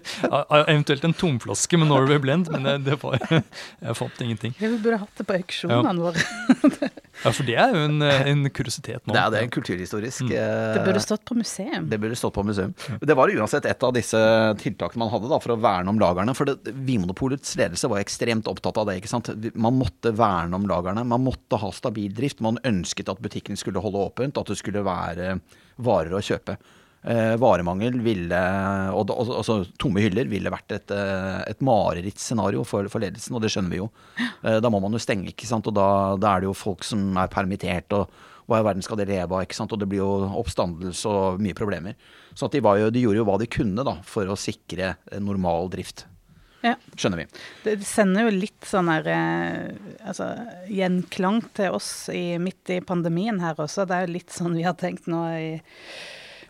eventuelt 0.62 1.09
en 1.09 1.16
tomflaske 1.22 1.81
med 1.81 1.90
Norway 1.90 2.20
Blend, 2.22 2.50
men 2.55 2.68
det, 2.68 2.76
det 2.87 3.00
var, 3.02 3.18
jeg 3.83 3.98
fant 3.98 4.22
ingenting. 4.22 4.55
Vi 4.61 4.70
burde 4.76 5.00
hatt 5.02 5.18
det 5.18 5.26
på 5.26 5.38
auksjonene 5.40 5.90
ja. 5.90 6.07
våre. 6.07 6.92
ja, 7.24 7.33
for 7.33 7.48
det 7.48 7.57
er 7.57 7.72
jo 7.72 7.85
en, 7.88 8.05
en 8.05 8.44
kuriositet 8.52 9.00
nå. 9.07 9.14
Det 9.14 9.22
er, 9.22 9.33
det 9.33 9.40
er 9.40 9.50
kulturhistorisk. 9.57 10.26
Mm. 10.29 10.35
Det 10.76 10.85
burde 10.85 11.05
stått 11.05 11.24
på 11.29 11.38
museum. 11.38 11.88
Det 11.90 12.00
burde 12.02 12.20
stått 12.20 12.37
på 12.37 12.44
museum. 12.46 12.76
Det 13.00 13.16
var 13.16 13.33
uansett 13.33 13.66
et 13.70 13.88
av 13.88 13.96
disse 13.96 14.20
tiltakene 14.61 15.05
man 15.07 15.12
hadde 15.14 15.33
da, 15.33 15.40
for 15.40 15.57
å 15.57 15.59
verne 15.64 15.92
om 15.92 16.00
lagrene. 16.02 16.37
For 16.37 16.52
Vinmonopolets 16.66 17.57
ledelse 17.59 17.88
var 17.90 18.05
ekstremt 18.05 18.50
opptatt 18.52 18.83
av 18.83 18.90
det. 18.90 19.00
ikke 19.00 19.12
sant? 19.14 19.33
Man 19.57 19.81
måtte 19.81 20.12
verne 20.16 20.61
om 20.61 20.68
lagrene. 20.68 21.07
Man 21.09 21.24
måtte 21.24 21.59
ha 21.62 21.72
stabil 21.74 22.12
drift 22.12 22.26
drift. 22.26 22.40
Man 22.40 22.59
ønsket 22.64 23.09
at 23.09 23.20
butikken 23.22 23.57
skulle 23.57 23.81
holde 23.81 23.98
åpent, 23.98 24.37
at 24.38 24.46
det 24.50 24.59
skulle 24.59 24.85
være 24.85 25.38
varer 25.76 26.16
å 26.16 26.22
kjøpe. 26.22 26.57
Eh, 27.06 27.37
varemangel 27.38 28.00
ville, 28.02 28.38
og, 28.90 29.12
altså 29.14 29.61
tomme 29.78 30.02
hyller 30.02 30.26
ville 30.26 30.50
vært 30.50 30.72
et, 30.74 30.90
eh, 30.90 31.42
et 31.52 31.61
marerittscenario 31.62 32.64
for, 32.66 32.88
for, 32.90 33.04
ledelsen, 33.04 33.37
og 33.37 33.44
det 33.44 33.52
skjønner 33.54 33.70
vi 33.70 33.78
jo. 33.78 33.87
Eh, 34.18 34.56
da 34.59 34.72
må 34.72 34.80
man 34.82 34.96
jo 34.96 35.02
stenge, 35.02 35.30
ikke 35.30 35.46
sant. 35.46 35.68
Og 35.70 35.76
da, 35.76 36.16
da 36.18 36.32
er 36.32 36.42
det 36.42 36.48
jo 36.50 36.56
folk 36.59 36.82
som 36.87 37.04
er 37.22 37.30
permittert, 37.30 37.94
og 37.94 38.11
hva 38.50 38.59
i 38.59 38.66
verden 38.66 38.82
skal 38.82 38.98
de 38.98 39.06
leve 39.06 39.30
av, 39.30 39.44
ikke 39.46 39.59
sant. 39.59 39.70
Og 39.70 39.78
det 39.78 39.87
blir 39.92 40.02
jo 40.02 40.11
oppstandelse 40.40 41.12
og 41.12 41.46
mye 41.46 41.54
problemer. 41.59 41.94
Så 42.35 42.50
de, 42.50 42.59
jo, 42.59 42.90
de, 42.90 43.04
gjorde 43.06 43.22
jo 43.22 43.28
hva 43.30 43.38
de 43.38 43.50
kunne 43.54 43.87
da, 43.87 43.96
for 44.06 44.26
å 44.26 44.38
sikre 44.40 44.96
normal 45.22 45.70
drift. 45.70 46.09
Ja. 46.66 46.74
Skjønner 46.98 47.22
vi. 47.22 47.28
Det 47.62 47.78
sender 47.87 48.26
jo 48.26 48.35
litt 48.35 48.66
sånn 48.66 48.90
her 48.90 49.06
altså, 50.02 50.32
gjenklang 50.66 51.44
til 51.54 51.78
oss 51.78 52.09
i, 52.11 52.35
midt 52.42 52.74
i 52.74 52.82
pandemien 52.82 53.38
her 53.44 53.54
også. 53.62 53.87
Det 53.87 53.94
er 53.94 54.09
jo 54.09 54.14
litt 54.18 54.35
sånn 54.35 54.59
vi 54.59 54.66
har 54.66 54.74
tenkt 54.80 55.06
nå 55.11 55.22
i, 55.38 55.50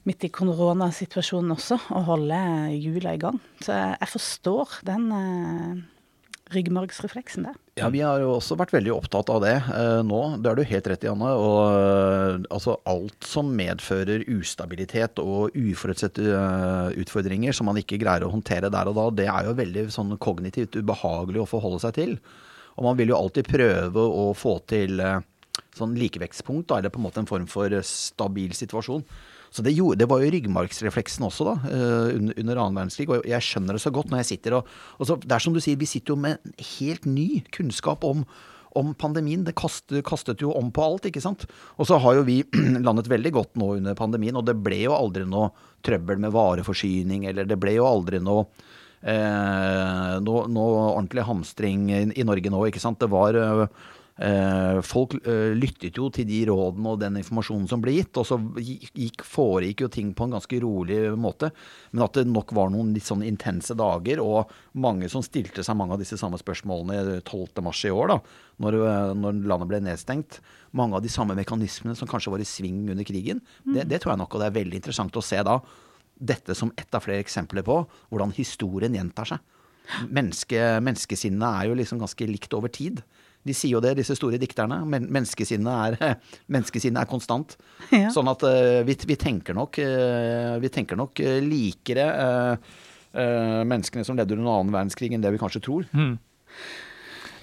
midt 0.06 0.24
i 0.26 0.30
koronasituasjonen 0.32 1.56
også, 1.56 1.78
å 1.90 2.04
holde 2.06 2.38
hjula 2.76 3.16
i 3.16 3.20
gang. 3.20 3.42
Så 3.62 3.74
jeg, 3.74 4.08
forstår 4.12 4.80
den 4.86 5.06
eh, 5.16 5.84
ryggmargsrefleksen 6.54 7.48
der. 7.48 7.58
Ja, 7.80 7.88
vi 7.92 8.00
har 8.04 8.22
jo 8.22 8.36
også 8.36 8.56
vært 8.58 8.72
veldig 8.76 8.92
opptatt 8.94 9.30
av 9.34 9.42
det 9.42 9.56
eh, 9.58 10.00
nå. 10.06 10.20
Det 10.38 10.50
har 10.50 10.58
du 10.58 10.64
helt 10.70 10.90
rett 10.92 11.04
i, 11.04 11.10
Anne. 11.10 11.32
Og 11.34 11.58
eh, 11.66 12.46
altså 12.54 12.78
alt 12.88 13.26
som 13.26 13.50
medfører 13.58 14.24
ustabilitet 14.36 15.20
og 15.22 15.56
uforutsette 15.58 16.24
uh, 16.30 16.94
utfordringer 17.02 17.56
som 17.56 17.68
man 17.70 17.80
ikke 17.82 17.98
greier 18.00 18.26
å 18.26 18.32
håndtere 18.32 18.70
der 18.72 18.90
og 18.90 18.98
da, 18.98 19.06
det 19.22 19.30
er 19.32 19.50
jo 19.50 19.56
veldig 19.58 19.88
sånn 19.94 20.14
kognitivt 20.22 20.78
ubehagelig 20.78 21.42
å 21.42 21.50
forholde 21.50 21.82
seg 21.82 21.98
til. 21.98 22.18
Og 22.76 22.86
man 22.86 22.98
vil 22.98 23.10
jo 23.10 23.18
alltid 23.18 23.48
prøve 23.48 24.02
å 24.06 24.28
få 24.36 24.58
til 24.70 25.00
uh, 25.02 25.18
sånn 25.76 25.98
likevektspunkt, 25.98 26.70
da, 26.70 26.78
eller 26.78 26.94
på 26.94 27.02
en 27.02 27.08
måte 27.08 27.24
en 27.24 27.28
form 27.28 27.50
for 27.50 27.74
stabil 27.82 28.54
situasjon. 28.54 29.02
Så 29.56 29.62
det, 29.64 29.72
gjorde, 29.72 30.02
det 30.02 30.08
var 30.10 30.20
jo 30.20 30.32
ryggmargsrefleksen 30.34 31.24
også, 31.24 31.46
da, 31.48 31.54
uh, 31.64 32.10
under, 32.12 32.34
under 32.42 32.58
annen 32.60 32.76
verdenskrig. 32.76 33.08
Og 33.08 33.24
jeg 33.24 33.44
skjønner 33.46 33.78
det 33.78 33.80
så 33.86 33.92
godt 33.94 34.12
når 34.12 34.20
jeg 34.20 34.34
sitter 34.34 34.58
og, 34.58 34.68
og 35.00 35.08
så, 35.08 35.16
Det 35.22 35.32
er 35.32 35.46
som 35.46 35.56
du 35.56 35.62
sier, 35.64 35.80
vi 35.80 35.88
sitter 35.88 36.12
jo 36.12 36.20
med 36.20 36.52
helt 36.76 37.08
ny 37.08 37.30
kunnskap 37.56 38.04
om 38.04 38.26
om 38.76 38.90
pandemien. 38.92 39.40
Det 39.40 39.54
kastet, 39.56 40.02
kastet, 40.04 40.42
jo 40.44 40.50
om 40.52 40.66
på 40.68 40.82
alt, 40.84 41.06
ikke 41.08 41.22
sant. 41.24 41.46
Og 41.80 41.88
så 41.88 41.96
har 41.96 42.18
jo 42.18 42.26
vi 42.26 42.42
landet 42.86 43.08
veldig 43.08 43.32
godt 43.32 43.54
nå 43.56 43.70
under 43.78 43.96
pandemien, 43.96 44.36
og 44.36 44.44
det 44.44 44.58
ble 44.60 44.82
jo 44.82 44.92
aldri 44.92 45.24
noe 45.24 45.48
trøbbel 45.86 46.20
med 46.20 46.34
vareforsyning, 46.34 47.24
eller 47.30 47.48
det 47.48 47.56
ble 47.62 47.78
jo 47.78 47.86
aldri 47.88 48.20
noe 48.20 48.44
eh, 49.00 50.12
noe, 50.20 50.44
noe, 50.52 50.82
ordentlig 50.90 51.24
hamstring 51.24 51.88
i, 51.88 52.02
i, 52.20 52.26
Norge 52.28 52.52
nå, 52.52 52.66
ikke 52.68 52.82
sant. 52.82 53.00
Det 53.00 53.08
var 53.08 53.40
eh, 53.40 53.64
Eh, 53.64 53.95
folk 54.16 55.12
eh, 55.28 55.52
lyttet 55.52 55.98
jo 56.00 56.06
til 56.08 56.24
de 56.24 56.38
rådene 56.48 56.92
og 56.94 57.00
den 57.02 57.18
informasjonen 57.20 57.66
som 57.68 57.82
ble 57.84 57.98
gitt, 57.98 58.16
og 58.16 58.24
så 58.24 58.38
gikk, 58.56 59.20
foregikk 59.28 59.82
jo 59.84 59.88
ting 59.92 60.14
på 60.16 60.24
en 60.24 60.36
ganske 60.38 60.60
rolig 60.62 61.00
måte. 61.20 61.50
Men 61.92 62.06
at 62.06 62.16
det 62.16 62.24
nok 62.30 62.54
var 62.56 62.72
noen 62.72 62.94
litt 62.96 63.04
sånn 63.04 63.24
intense 63.26 63.76
dager, 63.76 64.22
og 64.24 64.52
mange 64.80 65.10
som 65.12 65.24
stilte 65.24 65.64
seg 65.66 65.76
mange 65.76 65.96
av 65.96 66.00
disse 66.00 66.16
samme 66.20 66.40
spørsmålene 66.40 67.18
12.3 67.20 67.90
i 67.90 67.92
år, 67.92 68.14
da, 68.14 68.20
når, 68.64 68.78
eh, 68.86 69.10
når, 69.20 69.42
landet 69.52 69.70
ble 69.74 69.82
nedstengt. 69.84 70.40
Mange 70.76 70.96
av 70.96 71.04
de 71.04 71.12
samme 71.12 71.36
mekanismene 71.36 71.96
som 71.98 72.08
kanskje 72.08 72.32
var 72.32 72.40
i 72.40 72.48
sving 72.48 72.86
under 72.94 73.04
krigen. 73.08 73.44
Mm. 73.66 73.74
Det, 73.74 73.84
det 73.92 74.00
tror 74.00 74.14
jeg 74.14 74.22
nok, 74.24 74.32
og 74.32 74.40
det 74.40 74.48
er 74.48 74.56
veldig 74.56 74.80
interessant 74.80 75.20
å 75.20 75.24
se 75.24 75.42
da 75.44 75.60
dette 76.16 76.56
som 76.56 76.72
ett 76.80 76.94
av 76.96 77.04
flere 77.04 77.20
eksempler 77.20 77.60
på 77.66 77.82
hvordan 78.08 78.32
historien 78.38 78.96
gjentar 78.96 79.28
seg. 79.34 79.44
menneske, 80.08 80.58
menneskesinnet 80.80 81.46
er 81.46 81.68
jo 81.68 81.76
liksom 81.78 82.00
ganske 82.00 82.26
likt 82.26 82.56
over 82.56 82.72
tid. 82.72 83.04
De 83.46 83.54
sier 83.54 83.76
jo 83.76 83.82
det, 83.84 83.96
disse 83.98 84.16
store 84.18 84.40
dikterne. 84.42 84.80
Men 84.88 85.08
menneskesinnet 85.12 85.98
er, 86.00 86.16
menneskesinnet 86.54 87.02
er 87.02 87.10
konstant. 87.10 87.56
Ja. 87.92 88.10
Sånn 88.14 88.30
at 88.32 88.42
uh, 88.46 88.82
vi, 88.86 88.96
vi 89.08 89.18
tenker 89.20 89.56
nok, 89.56 89.80
uh, 89.82 90.56
vi 90.62 90.72
tenker 90.72 90.98
nok 90.98 91.22
eh, 91.22 91.38
likere 91.44 92.10
menneskene 93.16 94.02
som 94.04 94.18
levde 94.18 94.34
under 94.34 94.58
annen 94.58 94.74
verdenskrig 94.74 95.08
enn 95.16 95.22
det 95.22 95.30
vi 95.32 95.38
kanskje 95.40 95.62
tror. 95.64 95.86
Mm. 95.96 96.18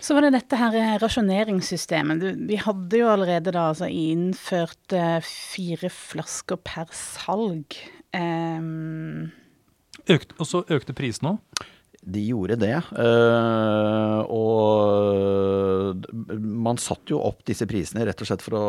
Så 0.05 0.13
var 0.13 0.21
det 0.21 0.35
dette 0.35 0.59
her 0.59 0.75
rasjoneringssystemet. 1.01 2.21
Du, 2.21 2.43
vi 2.51 2.59
hadde 2.61 2.99
jo 2.99 3.07
allerede 3.09 3.55
da 3.55 3.63
altså 3.71 3.87
innført 3.89 4.93
fire 5.25 5.89
flasker 5.89 6.61
per 6.61 6.93
salg. 6.93 7.73
Um... 8.13 9.31
Økt, 10.13 10.37
og 10.37 10.51
så 10.51 10.61
økte 10.77 10.93
prisene 10.93 11.33
òg. 11.33 11.65
De 12.03 12.19
gjorde 12.27 12.57
det. 12.59 12.75
eh, 12.99 14.19
og 14.27 16.07
man 16.37 16.79
satte 16.81 17.13
jo 17.13 17.21
opp 17.23 17.43
disse 17.47 17.67
prisene 17.69 18.05
rett 18.07 18.21
og 18.23 18.27
slett 18.29 18.43
for 18.43 18.57
å, 18.59 18.67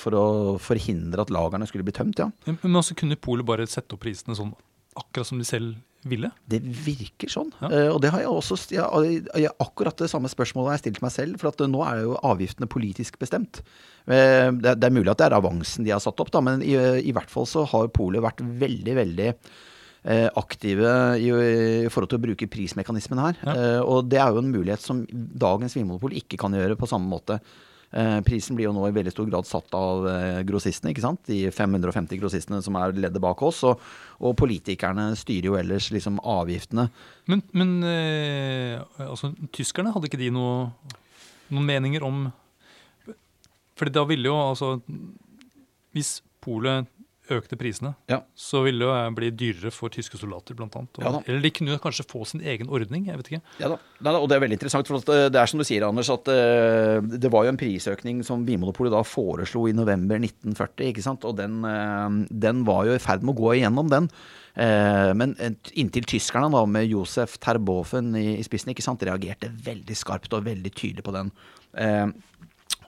for 0.00 0.16
å 0.18 0.26
forhindre 0.62 1.22
at 1.24 1.32
lagrene 1.34 1.68
skulle 1.70 1.86
bli 1.86 1.94
tømt, 1.94 2.18
ja. 2.18 2.30
Men 2.50 2.80
også 2.80 2.96
kunne 2.98 3.18
Polet 3.20 3.46
bare 3.46 3.66
sette 3.70 3.94
opp 3.94 4.02
prisene 4.04 4.36
sånn 4.38 4.54
akkurat 4.98 5.26
som 5.28 5.40
de 5.40 5.46
selv 5.46 5.74
ville? 6.06 6.28
Det 6.50 6.60
virker 6.60 7.30
sånn. 7.32 7.50
Ja. 7.62 7.70
Eh, 7.70 7.90
og 7.94 8.00
det 8.04 8.10
har 8.12 8.24
jeg 8.24 8.30
også 8.30 8.58
jeg, 8.74 9.22
jeg, 9.24 9.52
Akkurat 9.62 9.96
det 10.02 10.10
samme 10.12 10.28
spørsmålet 10.30 10.68
har 10.70 10.76
jeg 10.76 10.84
stilt 10.84 11.02
meg 11.04 11.14
selv. 11.14 11.38
For 11.40 11.50
at 11.50 11.62
eh, 11.64 11.70
nå 11.70 11.80
er 11.86 12.02
jo 12.04 12.18
avgiftene 12.20 12.68
politisk 12.70 13.18
bestemt. 13.22 13.62
Det, 14.04 14.74
det 14.76 14.84
er 14.84 14.92
mulig 14.92 15.08
at 15.08 15.22
det 15.22 15.30
er 15.30 15.38
avansen 15.38 15.86
de 15.86 15.94
har 15.94 16.02
satt 16.04 16.18
opp, 16.20 16.28
da, 16.34 16.42
men 16.44 16.60
i, 16.60 16.74
i 17.08 17.14
hvert 17.16 17.30
fall 17.32 17.46
så 17.48 17.62
har 17.70 17.88
Polet 17.94 18.20
vært 18.20 18.42
veldig, 18.44 18.94
veldig 18.98 19.30
aktive 20.04 20.90
i, 21.16 21.30
i 21.32 21.90
forhold 21.92 22.10
til 22.12 22.18
å 22.18 22.24
bruke 22.26 22.48
prismekanismen 22.52 23.22
her. 23.22 23.38
Ja. 23.40 23.54
Eh, 23.54 23.78
og 23.80 24.10
det 24.12 24.18
er 24.20 24.34
jo 24.34 24.42
en 24.42 24.50
mulighet 24.52 24.84
som 24.84 25.04
dagens 25.10 25.76
vinmonopol 25.78 26.12
ikke 26.18 26.36
kan 26.40 26.52
gjøre 26.52 26.76
på 26.76 26.88
samme 26.90 27.08
måte. 27.08 27.38
Eh, 27.94 28.20
prisen 28.26 28.56
blir 28.58 28.66
jo 28.66 28.72
nå 28.74 28.88
i 28.88 28.94
veldig 28.94 29.12
stor 29.14 29.28
grad 29.28 29.46
satt 29.46 29.74
av 29.78 30.08
eh, 30.10 30.40
grossistene, 30.48 30.90
ikke 30.90 31.04
sant. 31.04 31.20
De 31.30 31.46
550 31.54 32.18
grossistene 32.18 32.58
som 32.64 32.74
er 32.80 32.96
leddet 32.96 33.22
bak 33.22 33.42
oss. 33.46 33.60
Og, 33.68 33.82
og 34.18 34.34
politikerne 34.40 35.12
styrer 35.18 35.46
jo 35.52 35.58
ellers 35.60 35.92
liksom 35.94 36.18
avgiftene. 36.18 36.88
Men, 37.30 37.44
men 37.54 37.76
eh, 37.86 38.80
altså, 39.06 39.30
tyskerne, 39.54 39.94
hadde 39.94 40.10
ikke 40.10 40.18
de 40.18 40.32
noe, 40.34 40.72
noen 41.54 41.68
meninger 41.68 42.02
om 42.02 42.26
Fordi 43.78 43.92
da 43.94 44.02
ville 44.08 44.30
jo 44.30 44.36
altså 44.38 44.68
Hvis 45.94 46.16
Polet 46.44 46.88
økte 47.32 47.56
prisene, 47.56 47.94
Ja. 48.10 48.18
så 48.36 48.62
ville 48.64 48.84
det 48.84 48.88
jo 48.90 49.14
bli 49.16 49.30
dyrere 49.30 49.70
for 49.72 49.88
tyske 49.88 50.18
soldater, 50.20 50.54
blant 50.54 50.74
annet. 50.76 50.98
Og, 50.98 51.04
Ja 51.04 51.22
eller 51.26 51.40
de 51.40 51.50
kunne 51.50 51.78
kanskje 51.78 52.04
få 52.06 52.26
sin 52.26 52.40
egen 52.40 52.68
ordning, 52.68 53.06
jeg 53.06 53.16
vet 53.16 53.30
ikke. 53.32 53.42
Ja 53.60 53.68
da. 53.68 53.78
Nei, 54.00 54.12
da, 54.12 54.18
og 54.18 54.28
det 54.28 54.36
er 54.36 54.44
veldig 54.44 54.58
interessant. 54.58 54.86
for 54.86 54.96
eh, 55.14 55.28
Det 55.30 55.40
er 55.40 55.46
som 55.46 55.58
du 55.58 55.64
sier, 55.64 55.86
Anders, 55.88 56.10
at 56.10 56.28
uh, 56.28 57.00
det 57.00 57.30
var 57.32 57.44
jo 57.44 57.52
en 57.54 57.56
prisøkning 57.56 58.22
som 58.24 58.44
Vinmonopolet 58.44 58.92
da 58.92 59.02
foreslo 59.02 59.66
i 59.68 59.72
november 59.72 60.18
1940. 60.20 60.88
ikke 60.92 61.02
sant? 61.02 61.24
Og 61.24 61.36
den, 61.36 61.64
uh, 61.64 62.26
den 62.30 62.64
var 62.64 62.84
jo 62.86 62.92
i 62.94 62.98
ferd 63.02 63.22
med 63.24 63.34
å 63.34 63.40
gå 63.40 63.54
igjennom, 63.56 63.88
den. 63.88 64.10
Uh, 64.54 65.10
Men 65.18 65.34
eh, 65.40 65.50
inntil 65.80 66.04
tyskerne, 66.06 66.52
da, 66.52 66.64
med 66.66 66.86
Josef 66.86 67.38
Terboven 67.42 68.14
i, 68.14 68.36
i 68.38 68.44
spissen, 68.46 68.70
ikke 68.70 68.84
sant, 68.86 69.02
reagerte 69.02 69.48
veldig 69.64 69.96
skarpt 69.98 70.32
og 70.36 70.44
veldig 70.46 70.70
tydelig 70.76 71.02
på 71.02 71.14
den. 71.16 71.32
Eh, 71.74 72.06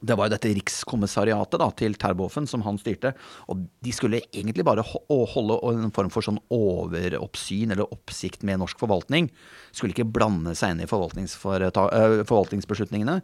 Det 0.06 0.16
var 0.16 0.28
jo 0.28 0.34
dette 0.36 0.52
rikskommissariatet 0.54 1.60
da, 1.62 1.68
til 1.74 1.96
Terboven 1.98 2.46
som 2.50 2.62
han 2.66 2.78
styrte. 2.80 3.12
Og 3.50 3.66
de 3.82 3.94
skulle 3.94 4.22
egentlig 4.30 4.66
bare 4.66 4.84
holde 4.86 5.58
en 5.72 5.94
form 5.96 6.12
for 6.14 6.26
sånn 6.26 6.40
overoppsyn 6.54 7.74
eller 7.74 7.90
oppsikt 7.90 8.46
med 8.46 8.62
norsk 8.62 8.78
forvaltning. 8.82 9.30
Skulle 9.74 9.96
ikke 9.96 10.08
blande 10.16 10.54
seg 10.58 10.74
inn 10.74 10.84
i 10.84 10.88
øh, 10.88 12.22
forvaltningsbeslutningene. 12.28 13.20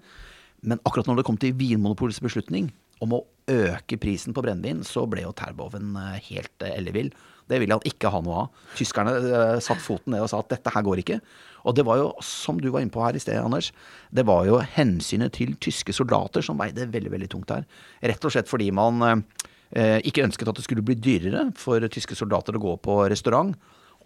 Men 0.63 0.83
akkurat 0.87 1.09
når 1.11 1.21
det 1.21 1.27
kom 1.27 1.39
til 1.43 1.55
Vinmonopolets 1.59 2.23
beslutning 2.23 2.71
om 3.03 3.17
å 3.17 3.25
øke 3.51 3.99
prisen 4.01 4.35
på 4.35 4.43
brennevin, 4.45 4.83
så 4.87 5.05
ble 5.11 5.25
jo 5.25 5.35
Terboven 5.37 5.97
eh, 5.99 6.19
helt 6.31 6.65
eh, 6.65 6.77
ellevill. 6.79 7.11
Det 7.51 7.59
ville 7.61 7.75
han 7.75 7.89
ikke 7.89 8.13
ha 8.13 8.21
noe 8.25 8.45
av. 8.45 8.67
Tyskerne 8.79 9.15
eh, 9.19 9.57
satt 9.65 9.83
foten 9.83 10.15
ned 10.15 10.25
og 10.25 10.31
sa 10.31 10.41
at 10.43 10.53
dette 10.55 10.73
her 10.73 10.87
går 10.87 11.03
ikke. 11.03 11.19
Og 11.67 11.77
det 11.79 11.85
var 11.87 11.99
jo, 12.01 12.09
som 12.27 12.59
du 12.63 12.71
var 12.71 12.83
inne 12.83 12.95
på 12.95 13.03
her 13.05 13.19
i 13.19 13.23
sted, 13.23 13.39
Anders, 13.39 13.71
det 14.15 14.25
var 14.29 14.47
jo 14.49 14.63
hensynet 14.77 15.35
til 15.37 15.55
tyske 15.63 15.95
soldater 15.95 16.45
som 16.45 16.59
veide 16.59 16.89
veldig, 16.91 17.13
veldig 17.15 17.31
tungt 17.35 17.53
her. 17.55 17.67
Rett 18.03 18.27
og 18.27 18.35
slett 18.35 18.51
fordi 18.51 18.71
man 18.75 19.03
eh, 19.11 19.99
ikke 20.07 20.27
ønsket 20.27 20.51
at 20.51 20.59
det 20.59 20.67
skulle 20.67 20.87
bli 20.87 20.99
dyrere 20.99 21.49
for 21.59 21.83
tyske 21.93 22.19
soldater 22.19 22.59
å 22.59 22.63
gå 22.63 22.77
på 22.83 22.99
restaurant. 23.13 23.55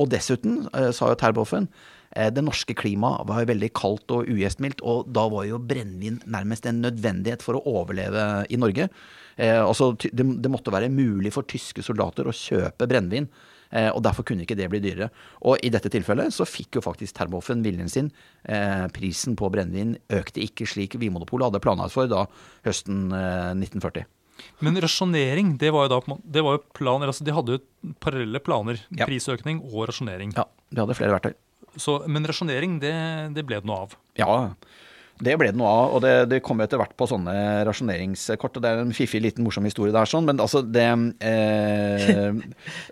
Og 0.01 0.11
dessuten, 0.13 0.67
eh, 0.75 0.91
sa 0.93 1.09
jo 1.09 1.19
Terboven, 1.19 1.69
eh, 2.13 2.31
det 2.31 2.45
norske 2.45 2.75
klimaet 2.75 3.27
var 3.27 3.41
jo 3.41 3.53
veldig 3.53 3.73
kaldt 3.73 4.11
og 4.11 4.29
ugjestmildt, 4.29 4.83
og 4.83 5.13
da 5.13 5.29
var 5.29 5.47
jo 5.47 5.59
brennevin 5.59 6.21
nærmest 6.27 6.67
en 6.67 6.83
nødvendighet 6.83 7.43
for 7.43 7.55
å 7.55 7.65
overleve 7.65 8.47
i 8.51 8.57
Norge. 8.57 8.89
Eh, 9.39 9.61
altså, 9.61 9.97
det, 9.97 10.51
måtte 10.51 10.73
være 10.73 10.93
mulig 10.93 11.33
for 11.33 11.43
tyske 11.43 11.83
soldater 11.83 12.25
å 12.25 12.33
kjøpe 12.33 12.89
brennevin, 12.89 13.29
og 13.77 14.01
derfor 14.01 14.23
kunne 14.23 14.45
ikke 14.47 14.57
det 14.57 14.71
bli 14.71 14.79
dyrere. 14.79 15.11
Og 15.43 15.59
i 15.61 15.69
dette 15.69 15.91
tilfellet 15.91 16.33
så 16.33 16.47
fikk 16.47 16.79
jo 16.79 16.81
faktisk 16.81 17.17
Terboven 17.17 17.65
viljen 17.67 17.91
sin. 17.91 18.13
Eh, 18.49 18.87
prisen 18.95 19.35
på 19.37 19.51
brennevin 19.51 19.97
økte 20.09 20.41
ikke 20.41 20.65
slik 20.71 20.95
Vinmonopolet 20.95 21.51
hadde 21.51 21.61
planlagt 21.61 21.93
for 21.93 22.07
da 22.07 22.25
høsten 22.65 23.11
eh, 23.11 23.51
1940. 23.59 24.07
Men 24.64 24.79
rasjonering, 24.83 25.57
det 25.61 25.72
var 25.75 25.87
jo 25.87 25.92
da 25.94 26.18
det 26.37 26.44
var 26.44 26.59
jo 26.59 26.62
planer, 26.77 27.11
altså 27.12 27.25
De 27.27 27.35
hadde 27.37 27.57
jo 27.57 27.94
parallelle 28.03 28.40
planer. 28.42 28.81
Ja. 28.90 29.09
Prisøkning 29.09 29.62
og 29.66 29.87
rasjonering. 29.90 30.35
Ja, 30.37 30.46
de 30.72 30.83
hadde 30.83 30.96
flere 30.99 31.16
verktøy. 31.16 31.37
Så, 31.77 31.99
men 32.09 32.25
rasjonering, 32.29 32.79
det, 32.81 32.94
det 33.37 33.44
ble 33.49 33.61
det 33.61 33.68
noe 33.68 33.85
av. 33.85 33.96
Ja, 34.16 34.31
det 35.17 35.37
ble 35.41 35.49
det 35.49 35.57
noe 35.57 35.71
av, 35.71 35.95
og 35.97 36.03
det, 36.05 36.13
det 36.29 36.43
kom 36.45 36.61
etter 36.61 36.81
hvert 36.81 36.93
på 36.99 37.07
sånne 37.09 37.33
rasjoneringskort. 37.65 38.59
og 38.59 38.65
Det 38.65 38.69
er 38.69 38.83
en 38.83 38.93
fiffig, 38.97 39.23
liten, 39.25 39.45
morsom 39.47 39.65
historie 39.65 39.95
der, 39.95 40.09
sånn, 40.11 40.27
men 40.29 40.43
altså 40.43 40.61
det 40.61 40.85
eh, 41.25 42.37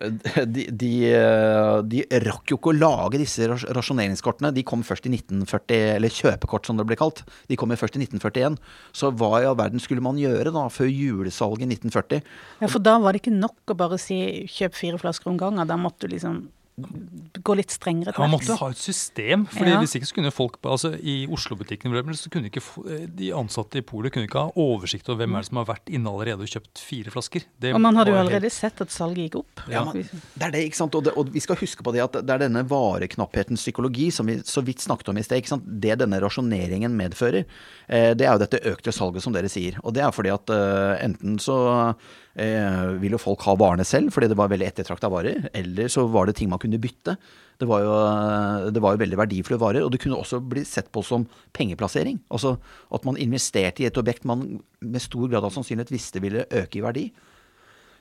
de, 0.54 0.64
de, 0.70 0.92
eh, 1.10 1.76
de 1.84 2.00
rakk 2.24 2.54
jo 2.54 2.58
ikke 2.60 2.72
å 2.72 2.78
lage 2.78 3.20
disse 3.20 3.48
rasjoneringskortene. 3.48 4.54
De 4.56 4.64
kom 4.64 4.86
først 4.86 5.04
i 5.10 5.12
1940, 5.12 5.84
eller 5.98 6.16
kjøpekort 6.16 6.70
som 6.70 6.80
det 6.80 6.88
ble 6.88 6.98
kalt. 7.00 7.24
De 7.50 7.60
kom 7.60 7.74
jo 7.74 7.80
først 7.82 8.00
i 8.00 8.04
1941. 8.06 8.56
Så 8.96 9.12
hva 9.12 9.42
i 9.42 9.48
all 9.50 9.60
verden 9.60 9.82
skulle 9.82 10.04
man 10.04 10.20
gjøre 10.20 10.54
da, 10.54 10.66
før 10.72 10.88
julesalget 10.88 11.68
i 11.68 11.72
1940? 11.76 12.24
ja, 12.64 12.68
for 12.70 12.80
da 12.80 12.96
var 13.02 13.12
det 13.12 13.20
ikke 13.20 13.36
nok 13.36 13.74
å 13.74 13.76
bare 13.78 14.00
si 14.00 14.16
kjøp 14.48 14.76
fire 14.78 15.00
flasker 15.02 15.28
om 15.28 15.40
gangen. 15.40 15.68
Da 15.68 15.76
måtte 15.80 16.08
du 16.08 16.16
liksom 16.16 16.46
gå 16.74 17.54
litt 17.54 17.70
strengere 17.70 18.10
Ja, 18.10 18.16
til 18.16 18.24
man 18.24 18.32
måtte 18.34 18.56
ha 18.58 18.68
et 18.72 18.80
system. 18.80 19.44
fordi 19.46 19.70
Ja. 19.70 19.78
Hvis 19.78 19.94
ikke 19.94 20.08
så 20.08 20.14
kunne 20.16 20.32
folk 20.34 20.56
altså 20.62 20.90
I 20.98 21.26
Oslo-butikken 21.30 21.92
så 22.14 22.30
kunne 22.30 22.50
ikke 22.50 22.62
eh, 22.90 23.06
de 23.06 23.30
ansatte 23.32 23.78
i 23.78 23.82
polet 23.82 24.12
kunne 24.12 24.26
ikke 24.26 24.40
ha 24.42 24.50
oversikt 24.56 25.08
over 25.08 25.22
hvem 25.24 25.36
er 25.36 25.42
det 25.44 25.46
som 25.50 25.56
har 25.58 25.66
vært 25.66 25.86
inne 25.88 26.10
allerede 26.10 26.42
og 26.42 26.50
kjøpt 26.50 26.78
fire 26.82 27.10
flasker. 27.14 27.44
Det 27.60 27.74
Og 27.74 27.80
man 27.80 27.94
hadde 27.94 28.10
jo 28.10 28.18
allerede 28.18 28.42
helt- 28.42 28.52
sett 28.52 28.80
at 28.80 28.90
salget 28.90 29.30
gikk 29.30 29.36
opp. 29.44 29.60
Ja, 29.70 29.84
man, 29.84 30.02
det 30.02 30.42
er 30.42 30.50
det, 30.50 30.64
ikke 30.66 30.76
sant? 30.76 30.94
Og, 30.94 31.04
det, 31.04 31.12
og 31.16 31.30
vi 31.32 31.40
skal 31.40 31.56
huske 31.56 31.82
på 31.82 31.92
det 31.94 32.02
at 32.02 32.12
det 32.26 32.30
er 32.30 32.38
denne 32.48 32.64
vareknapphetens 32.66 33.62
psykologi 33.62 34.10
som 34.10 34.26
vi 34.26 34.40
så 34.42 34.64
vidt 34.64 34.80
snakket 34.82 35.08
om 35.10 35.18
i 35.18 35.22
sted. 35.22 35.38
ikke 35.38 35.54
sant? 35.54 35.64
Det 35.80 35.98
denne 35.98 36.18
rasjoneringen 36.20 36.90
medfører, 36.98 37.44
eh, 37.88 38.14
det 38.14 38.26
er 38.26 38.32
jo 38.34 38.38
dette 38.46 38.60
økte 38.66 38.92
salget 38.92 39.22
som 39.22 39.32
dere 39.32 39.48
sier. 39.48 39.78
Og 39.84 39.94
det 39.94 40.02
er 40.02 40.10
fordi 40.10 40.30
at 40.34 40.50
eh, 40.50 41.04
enten 41.06 41.38
så 41.38 41.94
eh, 42.34 42.84
vil 43.02 43.16
jo 43.16 43.22
folk 43.22 43.44
ha 43.46 43.56
varene 43.58 43.86
selv 43.86 44.14
fordi 44.14 44.30
det 44.30 44.38
var 44.38 44.52
veldig 44.52 44.68
ettertrakta 44.68 45.10
varer, 45.12 45.48
eller 45.54 45.90
så 45.92 46.06
var 46.10 46.28
det 46.28 46.36
ting 46.38 46.50
man 46.52 46.62
kunne 46.62 46.80
bytte. 46.82 47.16
Det 47.60 47.68
var, 47.70 47.84
jo, 47.84 48.70
det 48.74 48.82
var 48.82 48.96
jo 48.96 49.02
veldig 49.04 49.18
verdifulle 49.20 49.60
varer, 49.62 49.84
og 49.86 49.92
det 49.94 50.00
kunne 50.02 50.18
også 50.18 50.40
bli 50.42 50.64
sett 50.66 50.90
på 50.94 51.04
som 51.06 51.28
pengeplassering. 51.54 52.18
Altså 52.34 52.56
at 52.94 53.06
man 53.06 53.20
investerte 53.20 53.84
i 53.84 53.86
et 53.86 54.00
objekt 54.00 54.26
man 54.26 54.58
med 54.82 55.02
stor 55.02 55.30
grad 55.30 55.46
av 55.46 55.54
sannsynlighet 55.54 55.94
visste 55.94 56.22
ville 56.24 56.48
øke 56.50 56.80
i 56.80 56.84
verdi. 56.84 57.06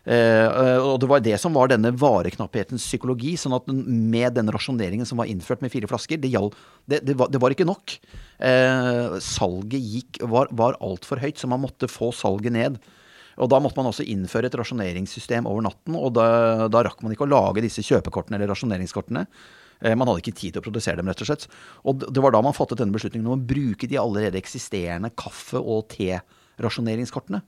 Eh, 0.04 0.80
og 0.84 0.98
det 1.00 1.08
var 1.08 1.22
det 1.24 1.38
som 1.40 1.54
var 1.56 1.70
denne 1.72 1.94
vareknapphetens 1.96 2.84
psykologi. 2.84 3.38
sånn 3.40 3.56
at 3.56 3.70
med 3.70 4.36
den 4.36 4.52
rasjoneringen 4.52 5.08
som 5.08 5.22
var 5.22 5.32
innført 5.32 5.62
med 5.64 5.72
fire 5.72 5.88
flasker, 5.88 6.20
det, 6.20 6.34
gjald, 6.34 6.58
det, 6.86 7.04
det, 7.08 7.16
var, 7.20 7.32
det 7.32 7.40
var 7.40 7.56
ikke 7.56 7.70
nok. 7.70 7.96
Eh, 8.40 9.20
salget 9.24 9.80
gikk, 9.80 10.24
var, 10.28 10.52
var 10.52 10.80
altfor 10.82 11.24
høyt, 11.24 11.40
så 11.40 11.48
man 11.48 11.64
måtte 11.64 11.92
få 11.92 12.12
salget 12.12 12.58
ned. 12.58 12.82
Og 13.42 13.50
da 13.50 13.60
måtte 13.64 13.80
man 13.80 13.90
også 13.90 14.06
innføre 14.06 14.50
et 14.50 14.58
rasjoneringssystem 14.60 15.48
over 15.50 15.66
natten, 15.66 15.98
og 15.98 16.14
da, 16.18 16.68
da 16.72 16.84
rakk 16.86 17.02
man 17.02 17.16
ikke 17.16 17.26
å 17.26 17.32
lage 17.32 17.64
disse 17.66 17.86
kjøpekortene 17.86 18.38
eller 18.38 18.52
rasjoneringskortene. 18.54 19.26
Eh, 19.82 19.96
Man 19.98 20.10
hadde 20.10 20.22
ikke 20.24 20.38
tid 20.38 20.54
til 20.54 20.62
å 20.62 20.68
produsere 20.68 21.02
dem, 21.02 21.10
rett 21.10 21.24
og 21.26 21.32
slett. 21.32 21.48
Og 21.90 22.06
det 22.06 22.24
var 22.24 22.36
da 22.36 22.44
man 22.46 22.56
fattet 22.58 22.82
denne 22.82 22.96
beslutningen 22.96 23.30
om 23.30 23.40
å 23.40 23.48
bruke 23.54 23.90
de 23.90 24.00
allerede 24.02 24.40
eksisterende 24.40 25.14
kaffe- 25.18 25.62
og 25.62 25.88
te-rasjoneringskortene. 25.96 27.44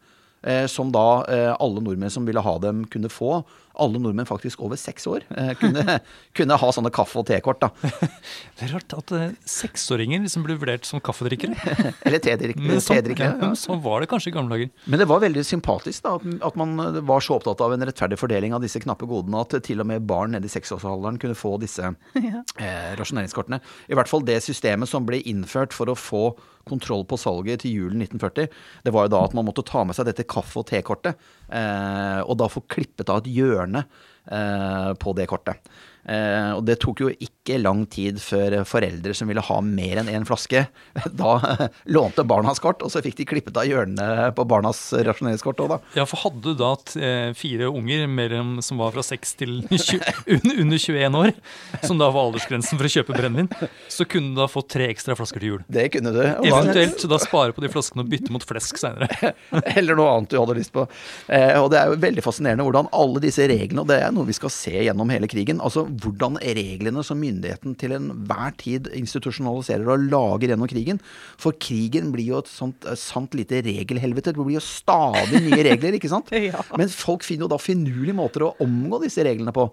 som 0.69 0.91
da 0.93 1.25
eh, 1.25 1.55
alle 1.57 1.81
nordmenn 1.81 2.11
som 2.13 2.25
ville 2.27 2.41
ha 2.41 2.57
dem, 2.61 2.83
kunne 2.85 3.09
få. 3.09 3.39
Alle 3.81 3.99
nordmenn 4.01 4.27
faktisk 4.29 4.61
over 4.65 4.79
seks 4.79 5.05
år 5.11 5.23
eh, 5.35 5.51
kunne, 5.59 5.99
kunne 6.37 6.57
ha 6.61 6.69
sånne 6.75 6.91
kaffe- 6.95 7.19
og 7.21 7.27
tekort. 7.29 7.59
da. 7.61 7.69
Det 8.55 8.67
er 8.69 8.73
rart 8.75 8.95
at 8.97 9.11
eh, 9.17 9.33
seksåringer 9.49 10.23
liksom 10.23 10.45
blir 10.47 10.59
vurdert 10.61 10.85
som 10.87 11.01
kaffedrikkere. 11.03 11.57
Eller 12.07 12.21
tedrikkere. 12.23 12.79
Sånn, 12.81 13.11
ja, 13.19 13.31
Ja. 13.41 13.51
sånn 13.59 13.81
var 13.83 14.01
det 14.03 14.09
kanskje 14.11 14.31
i 14.31 14.35
gamle 14.37 14.55
dager. 14.55 14.71
Men 14.89 15.01
det 15.01 15.07
var 15.11 15.21
veldig 15.25 15.43
sympatisk 15.47 16.05
da, 16.07 16.15
at, 16.47 16.55
man 16.59 16.75
eh, 16.79 17.01
var 17.05 17.23
så 17.25 17.37
opptatt 17.39 17.61
av 17.65 17.75
en 17.75 17.85
rettferdig 17.89 18.19
fordeling 18.21 18.55
av 18.55 18.63
disse 18.63 18.79
knappe 18.83 19.07
godene 19.09 19.43
at 19.43 19.57
til 19.65 19.83
og 19.83 19.89
med 19.91 20.05
barn 20.07 20.35
nede 20.35 20.47
i 20.49 20.53
seksårsalderen 20.55 21.19
kunne 21.21 21.35
få 21.37 21.55
disse 21.61 21.91
eh, 22.15 22.91
rasjoneringskortene. 22.99 23.59
I 23.91 23.97
hvert 23.97 24.11
fall 24.11 24.25
det 24.27 24.39
systemet 24.45 24.89
som 24.91 25.05
ble 25.07 25.21
innført 25.27 25.73
for 25.75 25.91
å 25.91 25.97
få 25.99 26.25
kontroll 26.65 27.03
på 27.05 27.17
salget 27.21 27.61
til 27.61 27.75
julen 27.77 27.99
1940, 28.01 28.47
det 28.87 28.93
var 28.95 29.05
jo 29.05 29.11
da 29.13 29.19
at 29.27 29.35
man 29.37 29.45
måtte 29.45 29.61
ta 29.67 29.83
med 29.85 29.93
seg 29.93 30.07
dette 30.07 30.23
kaffe- 30.25 30.63
og 30.63 30.65
tekortet, 30.71 31.19
og 31.49 32.37
da 32.39 32.47
få 32.49 32.63
klippet 32.71 33.11
av 33.11 33.21
et 33.21 33.29
hjørne 33.35 33.83
eh, 34.31 34.91
på 34.97 35.13
det 35.17 35.27
kortet. 35.29 35.61
Eh, 36.05 36.51
og 36.53 36.61
det 36.67 36.77
tok 36.83 37.01
jo 37.01 37.09
ikke 37.09 37.57
lang 37.57 37.85
tid 37.89 38.19
før 38.21 38.59
foreldre 38.67 39.13
som 39.17 39.29
ville 39.29 39.41
ha 39.41 39.57
mer 39.65 40.01
enn 40.01 40.11
én 40.11 40.27
flaske, 40.27 40.65
da 41.21 41.31
lånte 41.95 42.25
barnas 42.27 42.61
kort, 42.61 42.83
og 42.85 42.93
så 42.93 43.01
fikk 43.05 43.17
de 43.19 43.27
klippet 43.29 43.57
av 43.57 43.65
hjørnene 43.69 44.29
på 44.37 44.45
barnas 44.49 44.81
rasjoneringskort 44.93 45.63
òg, 45.65 45.75
da. 45.75 45.79
Ja, 45.97 46.05
for 46.09 46.21
hadde 46.21 46.43
du 46.45 46.59
da 46.59 46.73
eh, 47.01 47.31
fire 47.37 47.71
unger 47.71 48.05
mellom, 48.11 48.59
som 48.65 48.81
var 48.81 48.93
fra 48.95 49.05
6 49.05 49.35
til 49.41 49.57
20, 49.71 50.05
under, 50.37 50.61
under 50.65 50.83
21 50.85 51.19
år, 51.21 51.33
som 51.81 52.01
da 52.01 52.11
var 52.13 52.29
aldersgrensen 52.29 52.77
for 52.77 52.89
å 52.89 52.93
kjøpe 52.97 53.17
brennevin, 53.17 53.49
så 53.91 54.05
kunne 54.09 54.35
du 54.35 54.43
da 54.43 54.49
få 54.51 54.65
tre 54.69 54.91
ekstra 54.93 55.17
flasker 55.17 55.41
til 55.41 55.55
jul. 55.55 55.65
Det 55.71 55.87
kunne 55.95 56.13
du. 56.13 56.21
Eventuelt 56.45 57.01
da 57.09 57.19
spare 57.21 57.55
på 57.55 57.63
de 57.63 57.71
flaskene 57.71 58.05
og 58.05 58.11
bytte 58.11 58.33
mot 58.33 58.45
flesk 58.45 58.77
seinere. 58.79 59.33
eller 59.75 59.97
noe 59.97 60.11
annet 60.11 60.33
du 60.33 60.37
hadde 60.39 60.57
lyst 60.57 60.73
på. 60.75 60.85
Eh, 61.27 61.55
og 61.59 61.71
det 61.73 61.79
er 61.81 61.91
jo 61.91 61.99
veldig 62.01 62.23
fascinerende 62.25 62.65
hvordan 62.67 62.89
alle 62.95 63.21
disse 63.23 63.45
reglene, 63.49 63.83
og 63.83 63.89
det 63.89 63.99
er 64.03 64.13
noe 64.15 64.27
vi 64.27 64.37
skal 64.37 64.53
se 64.53 64.73
gjennom 64.75 65.11
hele 65.13 65.29
krigen, 65.31 65.61
altså 65.63 65.85
hvordan 66.01 66.39
reglene 66.41 67.03
som 67.05 67.19
myndigheten 67.21 67.75
til 67.79 67.95
enhver 67.95 68.55
tid 68.61 68.89
institusjonaliserer 68.95 69.91
og 69.95 70.07
lager 70.11 70.53
gjennom 70.53 70.69
krigen. 70.71 71.01
For 71.41 71.57
krigen 71.61 72.11
blir 72.15 72.31
jo 72.33 72.41
et 72.43 72.51
sånt 72.51 72.87
eh, 72.87 72.97
sant 72.99 73.35
lite 73.37 73.63
regelhelvete. 73.65 74.33
Det 74.35 74.41
blir 74.41 74.57
jo 74.59 74.63
stadig 74.63 75.43
nye 75.45 75.61
regler, 75.71 75.99
ikke 75.99 76.11
sant? 76.11 76.33
Ja. 76.45 76.59
Men 76.77 76.91
folk 76.91 77.23
finner 77.25 77.47
jo 77.47 77.53
da 77.55 77.57
finurlige 77.57 78.13
måter 78.13 78.43
å 78.45 78.51
omgå 78.61 78.99
disse 79.01 79.23
reglene 79.25 79.53
på. 79.55 79.63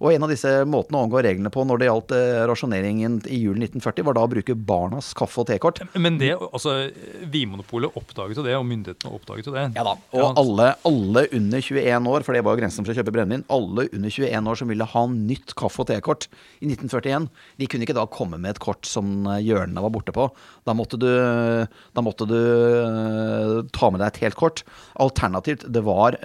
Og 0.00 0.14
en 0.14 0.24
av 0.24 0.30
disse 0.32 0.48
måtene 0.68 0.98
å 0.98 1.04
omgå 1.06 1.20
reglene 1.24 1.50
på 1.52 1.64
når 1.66 1.80
det 1.80 1.88
gjaldt 1.88 2.14
eh, 2.16 2.42
rasjoneringen 2.48 3.18
i 3.28 3.40
julen 3.42 3.64
1940, 3.66 4.06
var 4.08 4.16
da 4.16 4.24
å 4.24 4.30
bruke 4.32 4.56
barnas 4.56 5.10
kaffe- 5.16 5.42
og 5.42 5.48
tekort. 5.50 5.82
Men 5.92 6.16
det, 6.20 6.32
altså, 6.38 6.76
Vinmonopolet 7.32 7.96
oppdaget 8.00 8.40
jo 8.40 8.44
det, 8.46 8.54
og 8.56 8.64
myndighetene 8.68 9.12
oppdaget 9.18 9.50
jo 9.50 9.54
det. 9.56 9.66
Ja 9.76 9.84
da. 9.86 9.96
Og 10.16 10.40
alle, 10.40 10.70
alle 10.88 11.26
under 11.36 11.64
21 11.64 12.08
år, 12.14 12.24
for 12.24 12.36
det 12.36 12.44
var 12.46 12.56
jo 12.56 12.62
grensen 12.62 12.86
for 12.86 12.94
å 12.94 12.96
kjøpe 12.96 13.14
brennevin, 13.16 13.44
alle 13.52 13.88
under 13.90 14.14
21 14.14 14.48
år 14.52 14.60
som 14.62 14.72
ville 14.72 14.88
ha 14.94 15.04
nytt 15.12 15.54
kaffe- 15.58 15.84
og 15.84 15.90
tekort 15.90 16.28
i 16.60 16.70
1941, 16.70 17.28
de 17.60 17.68
kunne 17.70 17.88
ikke 17.88 17.98
da 17.98 18.06
komme 18.08 18.40
med 18.40 18.54
et 18.54 18.62
kort 18.62 18.88
som 18.88 19.28
eh, 19.28 19.42
hjørnene 19.50 19.84
var 19.84 19.92
borte 19.92 20.16
på. 20.16 20.30
Da 20.68 20.76
måtte 20.76 21.00
du, 21.00 21.08
da 21.10 22.06
måtte 22.06 22.28
du 22.30 22.38
eh, 22.38 23.54
ta 23.76 23.92
med 23.92 24.00
deg 24.00 24.08
et 24.14 24.22
helt 24.24 24.40
kort. 24.40 24.64
Alternativt, 25.00 25.68
det 25.68 25.84
var, 25.84 26.16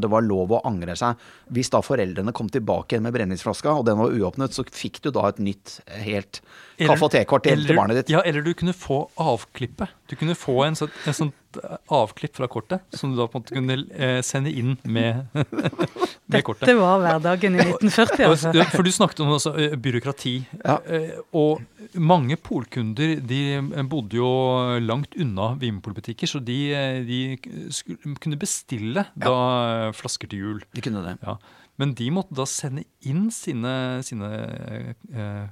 det 0.00 0.08
var 0.10 0.22
lov 0.24 0.52
å 0.54 0.60
angre 0.66 0.94
seg. 0.98 1.18
Hvis 1.54 1.70
da 1.72 1.80
foreldrene 1.82 2.34
kom 2.34 2.48
tilbake 2.50 2.98
med 2.98 3.10
med 3.10 3.19
brennevinsflaska, 3.20 3.76
og 3.76 3.86
den 3.88 4.00
var 4.00 4.16
uåpnet, 4.16 4.56
så 4.56 4.64
fikk 4.66 5.02
du 5.04 5.12
da 5.14 5.28
et 5.30 5.38
nytt 5.44 5.78
eh, 5.86 6.00
helt 6.08 6.40
kaffe- 6.80 7.06
og 7.06 7.12
tekort 7.12 7.44
til, 7.44 7.66
til 7.68 7.76
barnet 7.78 8.00
ditt. 8.00 8.14
Ja, 8.16 8.24
eller 8.24 8.44
du 8.44 8.54
kunne 8.56 8.74
få 8.76 9.04
avklippet. 9.20 9.92
Du 10.10 10.16
kunne 10.18 10.34
få 10.38 10.62
en 10.66 10.78
sånn, 10.78 10.90
en 11.06 11.16
sånt 11.16 11.36
avklipp 11.90 12.36
fra 12.38 12.46
kortet, 12.50 12.84
som 12.94 13.10
du 13.10 13.18
da 13.18 13.26
på 13.26 13.38
en 13.38 13.42
måte 13.42 13.56
kunne 13.56 13.76
eh, 13.98 14.20
sende 14.26 14.52
inn 14.54 14.76
med, 14.86 15.26
med 16.30 16.44
kortet. 16.46 16.62
Dette 16.68 16.76
var 16.78 17.02
hverdagen 17.02 17.58
i 17.58 17.64
1940, 17.64 18.24
altså. 18.28 18.52
ja, 18.54 18.66
For 18.70 18.86
du 18.86 18.92
snakket 18.94 19.22
om 19.24 19.32
altså, 19.34 19.54
eh, 19.58 19.74
byråkrati. 19.74 20.34
Ja. 20.62 20.78
Eh, 20.86 21.18
Og 21.36 21.62
mange 21.98 22.38
polkunder 22.38 23.18
de 23.26 23.40
eh, 23.58 23.82
bodde 23.90 24.20
jo 24.20 24.30
langt 24.84 25.16
unna 25.18 25.52
vinmonopolbutikker, 25.60 26.30
så 26.30 26.42
de, 26.42 26.60
eh, 26.76 27.00
de 27.06 27.20
skulle, 27.74 28.14
kunne 28.22 28.38
bestille 28.40 29.08
da 29.18 29.34
ja. 29.34 29.90
flasker 29.96 30.30
til 30.30 30.46
jul. 30.46 30.62
De 30.74 30.86
kunne 30.86 31.02
det. 31.06 31.18
Ja. 31.26 31.36
Men 31.80 31.94
de 31.96 32.10
måtte 32.12 32.36
da 32.36 32.44
sende 32.48 32.84
inn 33.08 33.28
sine, 33.32 33.72
sine 34.06 34.28
eh, 35.16 35.46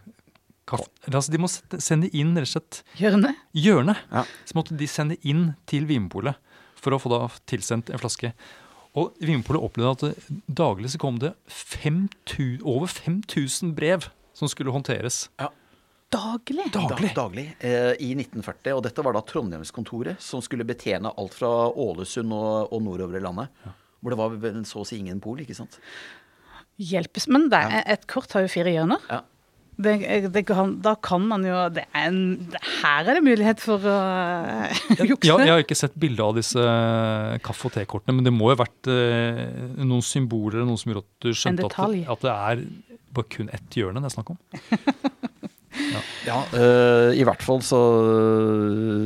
kaff... 0.68 0.85
Altså 1.09 1.33
de 1.33 1.41
må 1.41 1.49
sende 1.49 2.11
inn 2.12 2.35
rett 2.37 2.51
og 2.51 2.53
slett 2.53 2.81
Hjørne. 3.01 3.33
hjørnet. 3.57 4.03
Ja. 4.12 4.26
Så 4.45 4.59
måtte 4.59 4.76
de 4.79 4.89
sende 4.91 5.16
inn 5.24 5.53
til 5.70 5.89
Vinmonopolet 5.89 6.37
for 6.79 6.95
å 6.95 7.01
få 7.03 7.11
da 7.12 7.22
tilsendt 7.51 7.91
en 7.91 8.01
flaske. 8.03 8.35
Og 8.99 9.16
Vinmonopolet 9.22 9.64
opplevde 9.64 10.12
at 10.12 10.29
daglig 10.61 10.93
så 10.93 11.01
kom 11.01 11.18
det 11.22 11.33
5000 11.49 12.61
over 12.68 12.93
5000 12.93 13.72
brev 13.79 14.11
som 14.37 14.51
skulle 14.53 14.74
håndteres. 14.74 15.26
Daglig. 16.12 16.68
Daglig. 16.72 17.11
daglig 17.16 17.45
eh, 17.59 17.93
I 18.01 18.14
1940. 18.14 18.76
Og 18.76 18.85
dette 18.87 19.05
var 19.05 19.16
da 19.16 19.24
Trondheimskontoret 19.29 20.22
som 20.24 20.41
skulle 20.45 20.64
betjene 20.68 21.12
alt 21.20 21.37
fra 21.37 21.51
Ålesund 21.68 22.33
og, 22.33 22.72
og 22.72 22.85
nordover 22.85 23.18
i 23.18 23.24
landet. 23.24 23.53
Hvor 24.03 24.14
det 24.14 24.18
var 24.20 24.62
så 24.68 24.82
å 24.84 24.86
si 24.86 25.01
ingen 25.01 25.18
pol, 25.24 25.40
ikke 25.42 25.57
sant. 25.59 25.78
Hjelpes. 26.78 27.26
Men 27.32 27.49
det 27.51 27.59
er, 27.59 27.82
et 27.96 28.05
kort 28.11 28.30
har 28.36 28.44
jo 28.46 28.51
fire 28.53 28.70
hjørner. 28.70 29.03
Ja. 29.11 29.24
Det, 29.78 29.92
det 30.34 30.40
kan, 30.49 30.72
da 30.82 30.96
kan 31.07 31.22
man 31.30 31.44
jo 31.46 31.55
det 31.70 31.84
er 31.94 32.09
en, 32.09 32.16
Her 32.80 33.07
er 33.12 33.14
det 33.14 33.22
mulighet 33.22 33.61
for 33.62 33.78
å 33.86 33.92
eh, 33.94 34.80
jukse. 35.11 35.28
Ja, 35.28 35.36
jeg 35.38 35.53
har 35.55 35.62
ikke 35.62 35.76
sett 35.78 35.94
bilde 36.03 36.24
av 36.24 36.34
disse 36.38 36.59
eh, 36.62 37.36
kaffe- 37.46 37.70
og 37.70 37.74
tekortene, 37.76 38.16
men 38.18 38.26
det 38.26 38.32
må 38.34 38.51
jo 38.51 38.57
ha 38.57 38.64
vært 38.64 38.90
eh, 38.90 39.44
noen 39.86 40.03
symboler 40.03 40.66
noe 40.66 40.78
som 40.82 40.90
gjorde 40.90 41.05
at 41.07 41.28
du 41.28 41.30
skjønte 41.30 41.68
at, 41.70 41.78
det- 41.94 42.09
at 42.11 42.26
det 42.26 42.34
er 42.34 42.64
bare 43.14 43.30
kun 43.36 43.53
ett 43.55 43.78
hjørne 43.78 44.03
det 44.03 44.11
er 44.11 44.16
snakk 44.18 44.34
om. 44.34 44.40
Ja, 46.26 46.40
eh, 46.59 47.12
I 47.20 47.22
hvert 47.28 47.42
fall 47.44 47.61
så, 47.62 47.78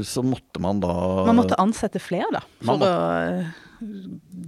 så 0.09 0.22
måtte 0.24 0.61
man 0.62 0.78
da 0.80 0.93
Man 1.28 1.36
måtte 1.36 1.59
ansette 1.61 2.01
flere, 2.01 2.30
da, 2.32 2.40
Man 2.64 2.80
for 2.80 2.86
å 2.88 3.11
eh, 3.18 3.51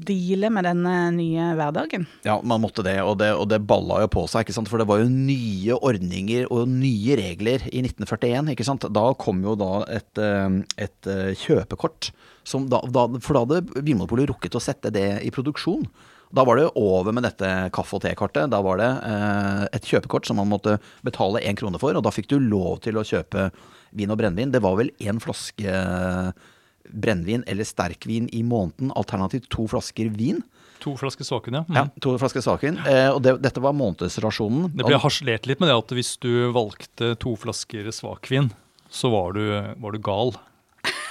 deale 0.05 0.51
med 0.53 0.67
denne 0.67 0.95
nye 1.17 1.51
hverdagen. 1.59 2.07
Ja, 2.27 2.37
man 2.47 2.63
måtte 2.63 2.85
det, 2.87 2.97
og 3.03 3.19
det, 3.21 3.33
og 3.37 3.49
det 3.51 3.61
balla 3.67 4.03
jo 4.05 4.11
på 4.13 4.25
seg, 4.31 4.45
ikke 4.45 4.57
sant. 4.57 4.71
For 4.71 4.81
det 4.81 4.89
var 4.91 5.03
jo 5.03 5.11
nye 5.11 5.79
ordninger 5.79 6.49
og 6.55 6.71
nye 6.71 7.19
regler 7.21 7.67
i 7.71 7.83
1941, 7.85 8.53
ikke 8.55 8.67
sant. 8.67 8.87
Da 8.95 9.07
kom 9.21 9.43
jo 9.47 9.57
da 9.61 9.73
et, 9.93 10.11
eh, 10.21 10.59
et 10.87 11.11
eh, 11.11 11.31
kjøpekort. 11.45 12.13
Som 12.45 12.69
da, 12.69 12.83
da, 12.93 13.07
for 13.25 13.37
da 13.37 13.45
hadde 13.47 13.85
Vinmonopolet 13.85 14.29
rukket 14.29 14.59
å 14.59 14.63
sette 14.63 14.93
det 14.93 15.09
i 15.25 15.33
produksjon. 15.33 15.87
Da 16.35 16.43
var 16.45 16.59
det 16.59 16.71
over 16.75 17.15
med 17.15 17.25
dette 17.27 17.49
kaffe- 17.75 17.97
og 17.97 18.03
tekortet. 18.03 18.51
Da 18.51 18.61
var 18.65 18.81
det 18.81 18.91
eh, 18.91 19.63
et 19.79 19.87
kjøpekort 19.89 20.27
som 20.27 20.41
man 20.41 20.51
måtte 20.51 20.79
betale 21.07 21.43
én 21.47 21.57
krone 21.59 21.81
for, 21.81 21.95
og 21.95 22.05
da 22.05 22.13
fikk 22.15 22.33
du 22.33 22.41
lov 22.43 22.83
til 22.85 22.99
å 22.99 23.07
kjøpe 23.07 23.51
vin 23.95 24.11
og 24.11 24.19
brennevin. 24.19 24.53
Det 24.55 24.63
var 24.65 24.77
vel 24.81 24.91
én 24.99 25.21
flaske 25.23 25.71
eh, 25.71 26.51
brennevin 26.91 27.45
eller 27.47 27.67
sterkvin 27.67 28.29
i 28.33 28.43
måneden, 28.47 28.93
alternativt 28.97 29.49
to 29.53 29.67
flasker 29.71 30.11
vin. 30.15 30.43
To 30.85 30.97
flasker 31.01 31.25
svakvin, 31.25 31.61
ja. 31.61 31.65
Mm. 31.69 31.77
Ja, 31.79 31.85
to 32.05 32.17
flasker 32.21 32.45
svakvin. 32.45 32.81
Eh, 32.85 33.09
og 33.09 33.23
det, 33.25 33.39
dette 33.45 33.63
var 33.65 33.77
månedsrasjonen. 33.77 34.73
Det 34.75 34.85
ble 34.85 35.01
harselert 35.01 35.49
litt 35.49 35.63
med 35.63 35.73
det 35.73 35.79
at 35.79 35.95
hvis 35.97 36.17
du 36.21 36.51
valgte 36.53 37.15
to 37.23 37.37
flasker 37.41 37.89
svakvin, 37.95 38.51
så 38.93 39.11
var 39.15 39.33
du, 39.39 39.47
var 39.81 39.97
du 39.97 40.03
gal. 40.05 40.35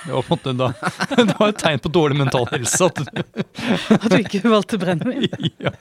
Det 0.05 0.11
var 0.11 0.21
på 0.27 0.33
en 0.35 0.39
måte 0.39 0.53
da, 0.59 0.67
det 1.29 1.35
var 1.39 1.53
et 1.53 1.61
tegn 1.63 1.79
på 1.83 1.91
dårlig 1.95 2.17
mental 2.19 2.47
helse. 2.51 2.89
At, 2.89 2.99
du- 2.99 3.95
At 3.95 4.09
du 4.11 4.17
ikke 4.19 4.41
valgte 4.51 4.79
brennevin. 4.81 5.29
ja. 5.63 5.71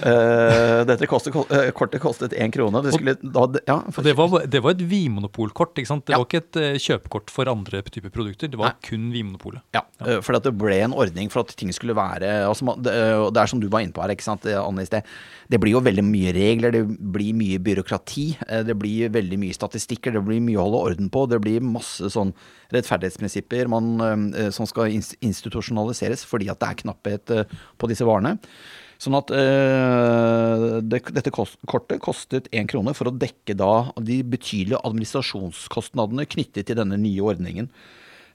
Uh, 0.00 0.80
dette 0.88 1.04
kostet, 1.10 1.34
eh, 1.52 1.66
kortet 1.76 2.00
kostet 2.00 2.32
én 2.32 2.48
krone. 2.54 2.80
Det 2.86 2.94
skulle, 2.96 3.14
da, 3.20 3.42
ja, 3.68 3.76
det 4.00 4.14
var, 4.16 4.46
det 4.48 4.62
var 4.64 4.72
et 4.72 4.80
vinmonopolkort. 4.88 5.76
ikke 5.76 5.90
sant? 5.90 6.06
Det 6.08 6.14
Ja. 6.14 6.18
var 6.22 6.24
ikke 6.26 6.40
et 6.40 6.56
eh, 6.56 6.78
kjøpekort 6.80 7.28
for 7.30 7.50
andre 7.52 7.82
typer 7.84 8.08
produkter. 8.14 8.48
Det 8.48 8.56
var 8.58 8.76
kun 8.86 9.10
Vinmonopolet. 9.12 9.60
Ja, 9.76 9.82
eh, 10.06 10.20
for 10.24 10.36
at 10.38 10.46
det 10.48 10.54
ble 10.56 10.78
en 10.86 10.94
ordning 10.96 11.28
for 11.30 11.40
at 11.44 11.52
ting 11.56 11.70
skulle 11.76 11.94
være 11.98 12.30
altså, 12.48 12.64
det, 12.80 12.94
det 13.34 13.42
er 13.42 13.46
som 13.52 13.60
du 13.60 13.68
var 13.68 13.84
inne 13.84 13.92
på 13.92 14.00
her, 14.02 14.14
ikke 14.16 14.24
sant, 14.24 14.46
Anne, 14.48 14.82
i 14.82 14.88
sted. 14.88 15.04
Det 15.50 15.60
blir 15.60 15.74
jo 15.76 15.84
veldig 15.84 16.04
mye 16.06 16.32
regler, 16.32 16.72
det 16.72 16.84
blir 17.12 17.34
mye 17.36 17.58
byråkrati. 17.60 18.26
Det 18.64 18.76
blir 18.80 19.10
veldig 19.12 19.38
mye 19.42 19.56
statistikker, 19.56 20.14
det 20.16 20.24
blir 20.24 20.40
mye 20.40 20.56
å 20.56 20.64
holde 20.68 20.82
orden 20.94 21.10
på. 21.12 21.26
Det 21.28 21.40
blir 21.44 21.60
masse 21.60 22.08
sånn 22.14 22.32
rettferdighetsprinsipper 22.80 23.70
man, 23.70 23.94
eh, 24.34 24.50
som 24.54 24.68
skal 24.68 24.92
institusjonaliseres 24.92 26.26
fordi 26.28 26.50
at 26.50 26.60
det 26.60 26.70
er 26.70 26.82
knapphet 26.84 27.34
eh, 27.36 27.58
på 27.78 27.90
disse 27.90 28.08
varene. 28.08 28.38
Sånn 29.00 29.16
at 29.16 29.30
øh, 29.32 30.80
det, 30.84 31.00
dette 31.16 31.32
kost, 31.32 31.56
kortet 31.70 32.02
kostet 32.04 32.50
én 32.52 32.68
krone 32.68 32.92
for 32.96 33.08
å 33.08 33.16
dekke 33.16 33.56
da 33.56 33.88
de 33.96 34.18
betydelige 34.28 34.82
administrasjonskostnadene 34.84 36.28
knyttet 36.28 36.68
til 36.68 36.76
denne 36.76 36.98
nye 37.00 37.24
ordningen. 37.24 37.70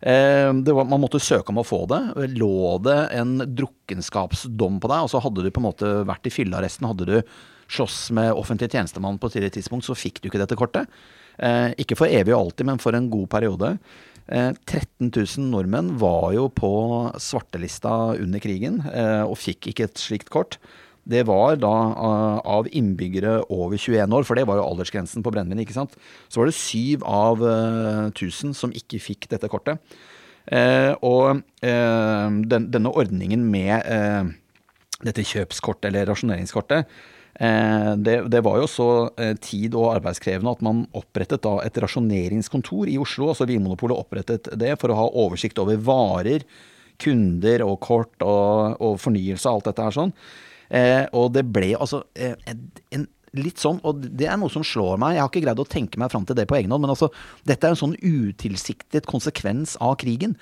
Eh, 0.02 0.50
var, 0.50 0.88
man 0.90 1.04
måtte 1.04 1.22
søke 1.22 1.54
om 1.54 1.62
å 1.62 1.68
få 1.68 1.84
det. 1.92 2.02
Lå 2.34 2.80
det 2.86 2.98
en 3.14 3.38
drukkenskapsdom 3.46 4.80
på 4.82 4.90
deg, 4.92 5.06
og 5.06 5.14
så 5.14 5.22
hadde 5.22 5.46
du 5.46 5.52
på 5.54 5.62
en 5.62 5.70
måte 5.70 5.92
vært 6.10 6.26
i 6.30 6.34
fyllearresten, 6.34 6.90
hadde 6.90 7.08
du 7.12 7.16
slåss 7.72 8.10
med 8.18 8.34
offentlig 8.34 8.72
tjenestemann 8.74 9.18
på 9.22 9.30
et 9.30 9.38
tidligere 9.38 9.60
tidspunkt, 9.60 9.86
så 9.88 9.98
fikk 9.98 10.22
du 10.22 10.30
ikke 10.30 10.42
dette 10.42 10.58
kortet. 10.58 10.90
Eh, 11.38 11.78
ikke 11.82 11.98
for 12.00 12.10
evig 12.10 12.34
og 12.34 12.48
alltid, 12.48 12.70
men 12.70 12.82
for 12.82 12.98
en 12.98 13.10
god 13.12 13.30
periode. 13.32 13.76
Eh, 14.26 14.52
13 14.66 15.12
000 15.14 15.52
nordmenn 15.52 15.92
var 16.02 16.32
jo 16.34 16.48
på 16.50 16.72
svartelista 17.22 18.16
under 18.18 18.42
krigen, 18.42 18.82
eh, 18.90 19.22
og 19.22 19.38
fikk 19.38 19.70
ikke 19.70 19.86
et 19.86 20.02
slikt 20.02 20.34
kort. 20.34 20.58
det 21.06 21.28
var 21.30 21.54
da 21.62 21.70
uh, 21.70 22.40
av 22.50 22.66
innbyggere 22.74 23.44
over 23.54 23.78
21 23.78 24.10
år, 24.10 24.24
for 24.26 24.34
det 24.34 24.48
var 24.50 24.58
jo 24.58 24.64
aldersgrensen 24.66 25.22
på 25.22 25.30
brennevin, 25.30 25.60
ikke 25.62 25.76
sant. 25.76 25.94
Så 26.34 26.40
var 26.42 26.50
det 26.50 26.56
syv 26.58 27.04
av 27.06 27.44
uh, 27.46 28.10
1000 28.10 28.56
som 28.58 28.74
ikke 28.74 28.98
fikk 28.98 29.28
dette 29.30 29.46
kortet. 29.46 29.78
Og 31.06 31.42
den, 31.62 32.66
denne 32.70 32.90
ordningen 32.94 33.46
med 33.50 33.82
dette 35.02 35.24
kjøpskortet 35.26 35.88
eller 35.90 36.06
rasjoneringskortet, 36.10 36.86
det, 37.36 38.14
det, 38.32 38.40
var 38.46 38.62
jo 38.62 38.68
så 38.72 38.88
tid- 39.44 39.74
og 39.76 39.90
arbeidskrevende 39.98 40.54
at 40.56 40.62
man 40.64 40.86
opprettet 40.96 41.44
et 41.66 41.80
rasjoneringskontor 41.84 42.88
i 42.88 42.96
Oslo. 43.02 43.28
altså 43.34 43.48
Vinmonopolet 43.50 44.00
opprettet 44.00 44.48
det 44.56 44.72
for 44.80 44.94
å 44.94 45.00
ha 45.02 45.10
oversikt 45.26 45.60
over 45.60 45.82
varer, 45.84 46.46
kunder 47.02 47.66
og 47.66 47.80
kort 47.84 48.24
og, 48.24 48.80
og 48.80 48.96
fornyelse 49.04 49.50
og 49.50 49.60
alt 49.60 49.70
dette 49.70 49.88
her 49.90 49.98
sånn. 49.98 50.16
Eh, 50.70 51.04
og 51.14 51.34
det 51.36 51.46
ble 51.54 51.74
altså 51.76 52.02
eh, 52.18 52.34
en, 52.96 53.06
litt 53.36 53.62
sånn, 53.62 53.82
og 53.86 54.06
det 54.18 54.30
er 54.32 54.40
noe 54.40 54.52
som 54.54 54.64
slår 54.66 55.00
meg, 55.02 55.18
jeg 55.18 55.26
har 55.26 55.32
ikke 55.32 55.44
greid 55.44 55.62
å 55.62 55.68
tenke 55.68 56.00
meg 56.02 56.14
fram 56.14 56.26
til 56.28 56.38
det 56.40 56.48
på 56.50 56.58
egen 56.58 56.72
hånd, 56.72 56.86
men 56.86 56.94
altså, 56.94 57.12
dette 57.48 57.68
er 57.68 57.76
en 57.76 57.82
sånn 57.82 57.98
utilsiktet 58.00 59.10
konsekvens 59.10 59.76
av 59.84 59.98
krigen 60.02 60.38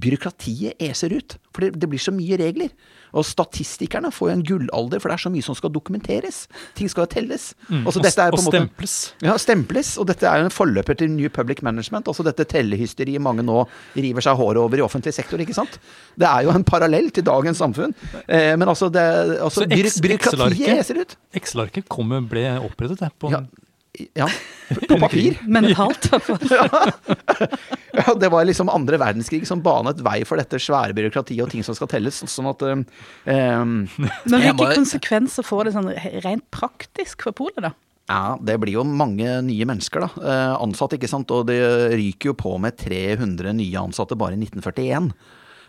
byråkratiet 0.00 0.80
eser 0.82 1.12
ut. 1.12 1.36
For 1.52 1.64
det, 1.64 1.76
det, 1.80 1.88
blir 1.90 2.00
så 2.00 2.12
mye 2.14 2.38
regler. 2.40 2.72
Og 3.12 3.26
statistikerne 3.28 4.08
får 4.14 4.30
jo 4.30 4.34
en 4.34 4.44
gullalder, 4.48 5.02
for 5.02 5.12
det 5.12 5.18
er 5.18 5.22
så 5.26 5.32
mye 5.32 5.44
som 5.44 5.56
skal 5.58 5.72
dokumenteres. 5.74 6.46
Ting 6.78 6.88
skal 6.88 7.08
telles. 7.12 7.50
Mm, 7.68 7.84
altså, 7.84 8.00
og, 8.00 8.38
og 8.38 8.44
stemples. 8.46 8.94
ja, 9.24 9.36
stemples. 9.40 9.94
Og 10.00 10.08
dette 10.08 10.28
er 10.28 10.40
jo 10.40 10.48
en 10.48 10.54
forløper 10.54 10.96
til 10.98 11.12
New 11.12 11.28
Public 11.32 11.60
Management. 11.66 12.08
Altså 12.08 12.24
dette 12.26 12.46
tellehysteriet 12.48 13.22
mange 13.22 13.44
nå 13.44 13.64
river 13.96 14.24
seg 14.24 14.38
håret 14.40 14.62
over 14.62 14.80
i 14.80 14.86
offentlig 14.86 15.14
sektor, 15.16 15.42
ikke 15.44 15.56
sant. 15.56 15.76
Det 16.16 16.28
er 16.28 16.46
jo 16.46 16.54
en 16.56 16.64
parallell 16.64 17.10
til 17.12 17.26
dagens 17.28 17.60
samfunn. 17.60 17.92
Eh, 18.26 18.54
men 18.56 18.68
altså, 18.68 18.88
det, 18.92 19.04
altså 19.44 19.68
byråkratiet 19.68 20.78
eser 20.78 21.02
ut. 21.04 21.18
Excel-arket 21.36 21.92
ble 22.32 22.46
opprettet 22.62 23.04
der 23.04 23.12
på 23.20 23.32
ja. 23.32 23.44
Ja, 24.16 24.28
på 24.88 24.96
papir. 24.96 25.36
Mentalt, 25.44 26.06
i 26.06 26.12
hvert 26.14 26.24
fall. 26.24 26.92
ja, 27.98 28.14
det 28.16 28.30
var 28.32 28.46
liksom 28.48 28.70
andre 28.72 28.96
verdenskrig 29.00 29.44
som 29.48 29.60
banet 29.64 30.00
vei 30.04 30.22
for 30.28 30.40
dette 30.40 30.60
svære 30.62 30.96
byråkratiet 30.96 31.44
og 31.44 31.52
ting 31.52 31.66
som 31.66 31.76
skal 31.76 31.90
telles. 31.92 32.22
sånn 32.24 32.48
at 32.48 32.64
um, 32.64 32.86
Men 33.28 33.84
hvilke 34.32 34.56
må... 34.56 34.70
konsekvenser 34.72 35.44
får 35.44 35.68
det 35.68 35.74
sånn 35.76 35.92
rent 36.24 36.46
praktisk 36.54 37.28
for 37.28 37.36
polet, 37.36 37.60
da? 37.68 37.74
Ja, 38.08 38.38
Det 38.40 38.56
blir 38.60 38.80
jo 38.80 38.86
mange 38.88 39.28
nye 39.46 39.68
mennesker 39.68 40.02
da, 40.04 40.08
Ansatte, 40.56 40.96
ikke 40.98 41.10
sant. 41.12 41.30
Og 41.32 41.46
det 41.52 41.60
ryker 41.92 42.32
jo 42.32 42.38
på 42.40 42.56
med 42.60 42.80
300 42.80 43.54
nye 43.60 43.84
ansatte 43.84 44.18
bare 44.18 44.36
i 44.36 44.40
1941. 44.40 45.12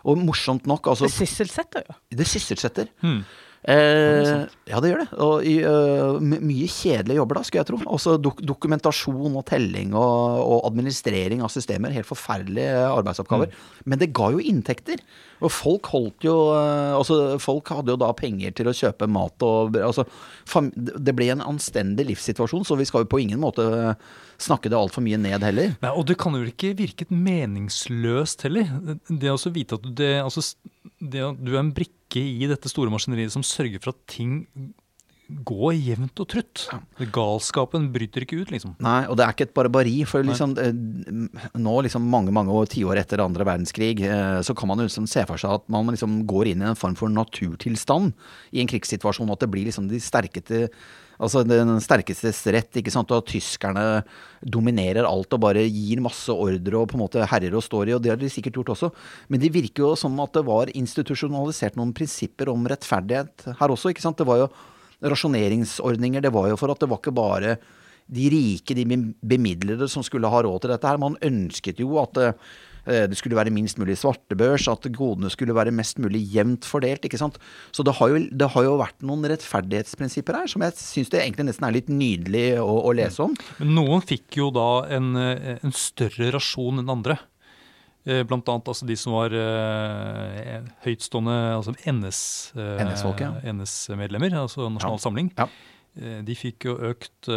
Og 0.09 0.19
morsomt 0.19 0.65
nok 0.67 0.89
altså, 0.91 1.07
Det 1.07 1.15
sysselsetter 1.15 1.85
jo. 1.87 1.95
Det 2.11 2.27
sysselsetter. 2.27 2.89
Hmm. 3.03 3.21
Eh, 3.63 4.43
ja, 4.67 4.79
det 4.83 4.89
gjør 4.91 5.01
det. 5.03 5.19
Og 5.23 5.45
i, 5.47 5.53
uh, 5.63 6.19
mye 6.19 6.67
kjedelige 6.67 7.19
jobber, 7.21 7.39
da, 7.39 7.43
skulle 7.47 7.61
jeg 7.61 7.69
tro. 7.69 7.79
Også 7.95 8.15
dok 8.19 8.41
dokumentasjon 8.43 9.37
og 9.39 9.45
telling 9.47 9.93
og, 9.95 10.41
og, 10.43 10.57
administrering 10.71 11.43
av 11.45 11.51
systemer. 11.53 11.95
Helt 11.95 12.09
forferdelige 12.09 12.81
arbeidsoppgaver. 12.89 13.53
Mm. 13.53 13.85
Men 13.91 14.03
det 14.03 14.11
ga 14.15 14.31
jo 14.35 14.43
inntekter. 14.43 15.03
Og 15.43 15.51
folk 15.51 15.89
holdt 15.91 16.25
jo 16.27 16.35
uh, 16.53 16.95
Altså, 16.97 17.37
folk 17.43 17.71
hadde 17.73 17.93
jo 17.93 17.99
da 17.99 18.11
penger 18.17 18.53
til 18.55 18.69
å 18.69 18.75
kjøpe 18.75 19.09
mat 19.11 19.45
og 19.45 19.77
Altså, 19.83 20.05
det 20.73 21.15
ble 21.15 21.29
en 21.33 21.43
anstendig 21.45 22.05
livssituasjon, 22.09 22.65
så 22.67 22.77
vi 22.79 22.87
skal 22.87 23.03
jo 23.03 23.11
på 23.11 23.21
ingen 23.23 23.41
måte 23.41 23.65
snakke 24.41 24.71
det 24.71 24.77
altfor 24.77 25.03
mye 25.05 25.19
ned 25.21 25.43
heller. 25.45 25.73
Nei, 25.83 25.91
og 25.91 26.07
det 26.09 26.17
kan 26.21 26.35
jo 26.35 26.43
ikke 26.47 26.73
virke 26.77 27.07
meningsløst 27.09 28.45
heller. 28.47 28.69
Det 29.07 29.31
å 29.31 29.39
vite 29.53 29.79
at 29.79 29.85
du, 29.85 29.91
det, 29.99 30.13
altså, 30.23 30.43
det, 30.99 31.23
du 31.39 31.53
er 31.53 31.61
en 31.61 31.73
brikke 31.75 32.21
i 32.21 32.49
dette 32.49 32.69
store 32.71 32.91
maskineriet 32.93 33.33
som 33.33 33.45
sørger 33.45 33.81
for 33.83 33.93
at 33.93 34.01
ting 34.11 34.41
går 35.47 35.73
jevnt 35.75 36.21
og 36.23 36.29
trutt. 36.29 36.63
Galskapen 37.13 37.89
bryter 37.93 38.25
ikke 38.25 38.41
ut, 38.41 38.53
liksom. 38.53 38.75
Nei, 38.83 39.03
og 39.07 39.17
det 39.17 39.25
er 39.25 39.35
ikke 39.35 39.47
et 39.47 39.55
barbari. 39.57 39.95
For 40.09 40.25
liksom, 40.25 40.55
eh, 40.61 40.73
nå, 41.59 41.75
liksom 41.87 42.05
mange 42.09 42.33
mange 42.35 42.53
tiår 42.73 43.01
etter 43.01 43.23
andre 43.23 43.47
verdenskrig, 43.47 44.01
eh, 44.05 44.41
så 44.45 44.55
kan 44.55 44.69
man 44.69 44.83
liksom 44.83 45.07
se 45.09 45.25
for 45.29 45.41
seg 45.41 45.59
at 45.59 45.69
man 45.71 45.87
liksom 45.87 46.21
går 46.29 46.53
inn 46.53 46.61
i 46.61 46.69
en 46.71 46.79
form 46.79 46.95
for 46.95 47.09
naturtilstand 47.09 48.13
i 48.53 48.61
en 48.61 48.69
krigssituasjon. 48.69 49.31
At 49.31 49.39
det 49.39 49.51
blir 49.51 49.65
liksom 49.69 49.89
de 49.89 49.99
sterkeste 49.99 50.69
Altså 51.21 51.43
den 51.45 51.77
sterkestes 51.83 52.41
rett, 52.51 52.79
ikke 52.79 52.91
sant. 52.93 53.11
Og 53.13 53.21
at 53.21 53.29
tyskerne 53.31 53.85
dominerer 54.41 55.07
alt 55.07 55.33
og 55.35 55.43
bare 55.45 55.63
gir 55.67 56.01
masse 56.03 56.33
ordre 56.33 56.79
og 56.79 56.89
på 56.89 56.97
en 56.97 57.03
måte 57.05 57.27
herrer 57.29 57.55
og 57.55 57.63
står 57.65 57.91
i, 57.91 57.95
og 57.95 58.03
det 58.03 58.13
har 58.13 58.19
de 58.19 58.31
sikkert 58.31 58.59
gjort 58.59 58.73
også. 58.75 58.91
Men 59.31 59.43
det 59.43 59.53
virker 59.53 59.85
jo 59.85 59.93
som 59.99 60.17
at 60.23 60.33
det 60.35 60.45
var 60.47 60.73
institusjonalisert 60.73 61.77
noen 61.79 61.93
prinsipper 61.95 62.51
om 62.51 62.65
rettferdighet 62.69 63.53
her 63.59 63.75
også, 63.75 63.93
ikke 63.93 64.03
sant. 64.03 64.19
Det 64.19 64.27
var 64.27 64.45
jo 64.45 64.49
rasjoneringsordninger. 65.03 66.23
Det 66.23 66.33
var 66.33 66.51
jo 66.51 66.59
for 66.59 66.73
at 66.73 66.83
det 66.83 66.91
var 66.91 67.01
ikke 67.01 67.15
bare 67.15 67.57
de 68.13 68.27
rike, 68.29 68.75
de 68.75 68.83
bemidlede, 69.23 69.87
som 69.89 70.03
skulle 70.03 70.29
ha 70.29 70.43
råd 70.43 70.63
til 70.63 70.73
dette 70.73 70.87
her. 70.87 71.01
Man 71.01 71.19
ønsket 71.23 71.79
jo 71.83 71.97
at 72.01 72.19
Eh, 72.83 73.05
det 73.07 73.17
skulle 73.17 73.37
være 73.37 73.53
minst 73.53 73.79
mulig 73.79 73.95
svartebørs, 73.99 74.67
at 74.67 74.87
godene 74.95 75.31
skulle 75.31 75.55
være 75.55 75.71
mest 75.75 75.99
mulig 76.03 76.23
jevnt 76.33 76.67
fordelt. 76.67 77.05
ikke 77.05 77.19
sant? 77.19 77.39
Så 77.71 77.83
det 77.83 77.95
har 77.99 78.09
jo, 78.11 78.19
det 78.31 78.49
har 78.51 78.63
jo 78.63 78.77
vært 78.81 79.05
noen 79.05 79.23
rettferdighetsprinsipper 79.31 80.41
her 80.41 80.51
som 80.51 80.65
jeg 80.65 80.75
syns 80.79 81.13
det 81.13 81.21
egentlig 81.23 81.47
nesten 81.47 81.67
er 81.67 81.77
litt 81.77 81.91
nydelig 81.91 82.47
å, 82.59 82.73
å 82.83 82.95
lese 82.95 83.23
om. 83.23 83.35
Men 83.61 83.75
noen 83.79 84.03
fikk 84.03 84.39
jo 84.41 84.51
da 84.53 84.85
en, 84.91 85.15
en 85.15 85.75
større 85.75 86.33
rasjon 86.35 86.83
enn 86.83 86.91
andre. 86.91 87.19
Eh, 88.03 88.23
blant 88.27 88.49
annet 88.51 88.67
altså 88.67 88.83
de 88.87 88.95
som 88.99 89.13
var 89.15 89.31
eh, 89.31 90.65
høytstående 90.83 91.35
altså 91.55 91.71
NS-medlemmer, 91.87 93.37
eh, 93.39 93.53
NS 93.55 93.75
NS 93.95 94.39
altså 94.41 94.67
Nasjonal 94.67 94.97
ja. 94.97 95.03
Samling. 95.05 95.29
Ja. 95.37 95.47
Eh, 95.95 96.19
de 96.27 96.35
fikk 96.35 96.67
jo 96.67 96.75
økt 96.91 97.31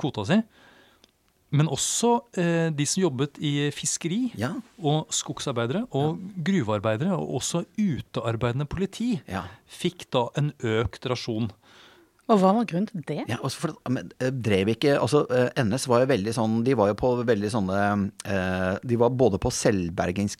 kvota 0.00 0.24
si. 0.26 0.40
Men 1.54 1.70
også 1.72 2.10
eh, 2.40 2.68
de 2.76 2.84
som 2.88 3.02
jobbet 3.06 3.38
i 3.40 3.70
fiskeri, 3.72 4.32
ja. 4.36 4.50
og 4.82 5.08
skogsarbeidere 5.14 5.86
og 5.96 6.18
gruvearbeidere, 6.44 7.14
og 7.16 7.38
også 7.38 7.62
utearbeidende 7.78 8.66
politi, 8.68 9.14
fikk 9.78 10.08
da 10.12 10.26
en 10.40 10.52
økt 10.58 11.08
rasjon. 11.08 11.48
Og 12.28 12.40
hva 12.42 12.52
var 12.58 12.68
grunnen 12.68 12.88
til 12.90 13.04
det? 13.08 13.22
Ja, 13.30 13.38
altså 13.40 13.64
for, 13.64 13.76
men, 13.88 14.10
eh, 14.20 14.32
drev 14.32 14.74
ikke, 14.74 14.98
altså 15.00 15.24
eh, 15.32 15.48
NS 15.64 15.88
var 15.88 16.04
jo 16.04 16.10
veldig 16.12 16.34
sånn 16.36 16.58
De 16.66 16.76
var 16.76 16.90
jo 16.90 16.98
på 17.00 17.12
veldig 17.28 17.50
sånne 17.54 17.78
eh, 18.28 18.72
De 18.84 18.98
var 19.00 19.14
både 19.16 19.40
på 19.40 19.52
selvbergings, 19.54 20.36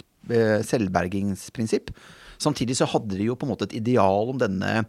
selvbergingsprinsipp. 0.69 1.95
Samtidig 2.39 2.77
så 2.79 2.87
hadde 2.93 3.17
de 3.17 3.31
jo 3.31 3.37
på 3.39 3.47
en 3.47 3.55
måte 3.55 3.67
et 3.67 3.79
ideal 3.81 4.31
om 4.31 4.39
denne 4.39 4.85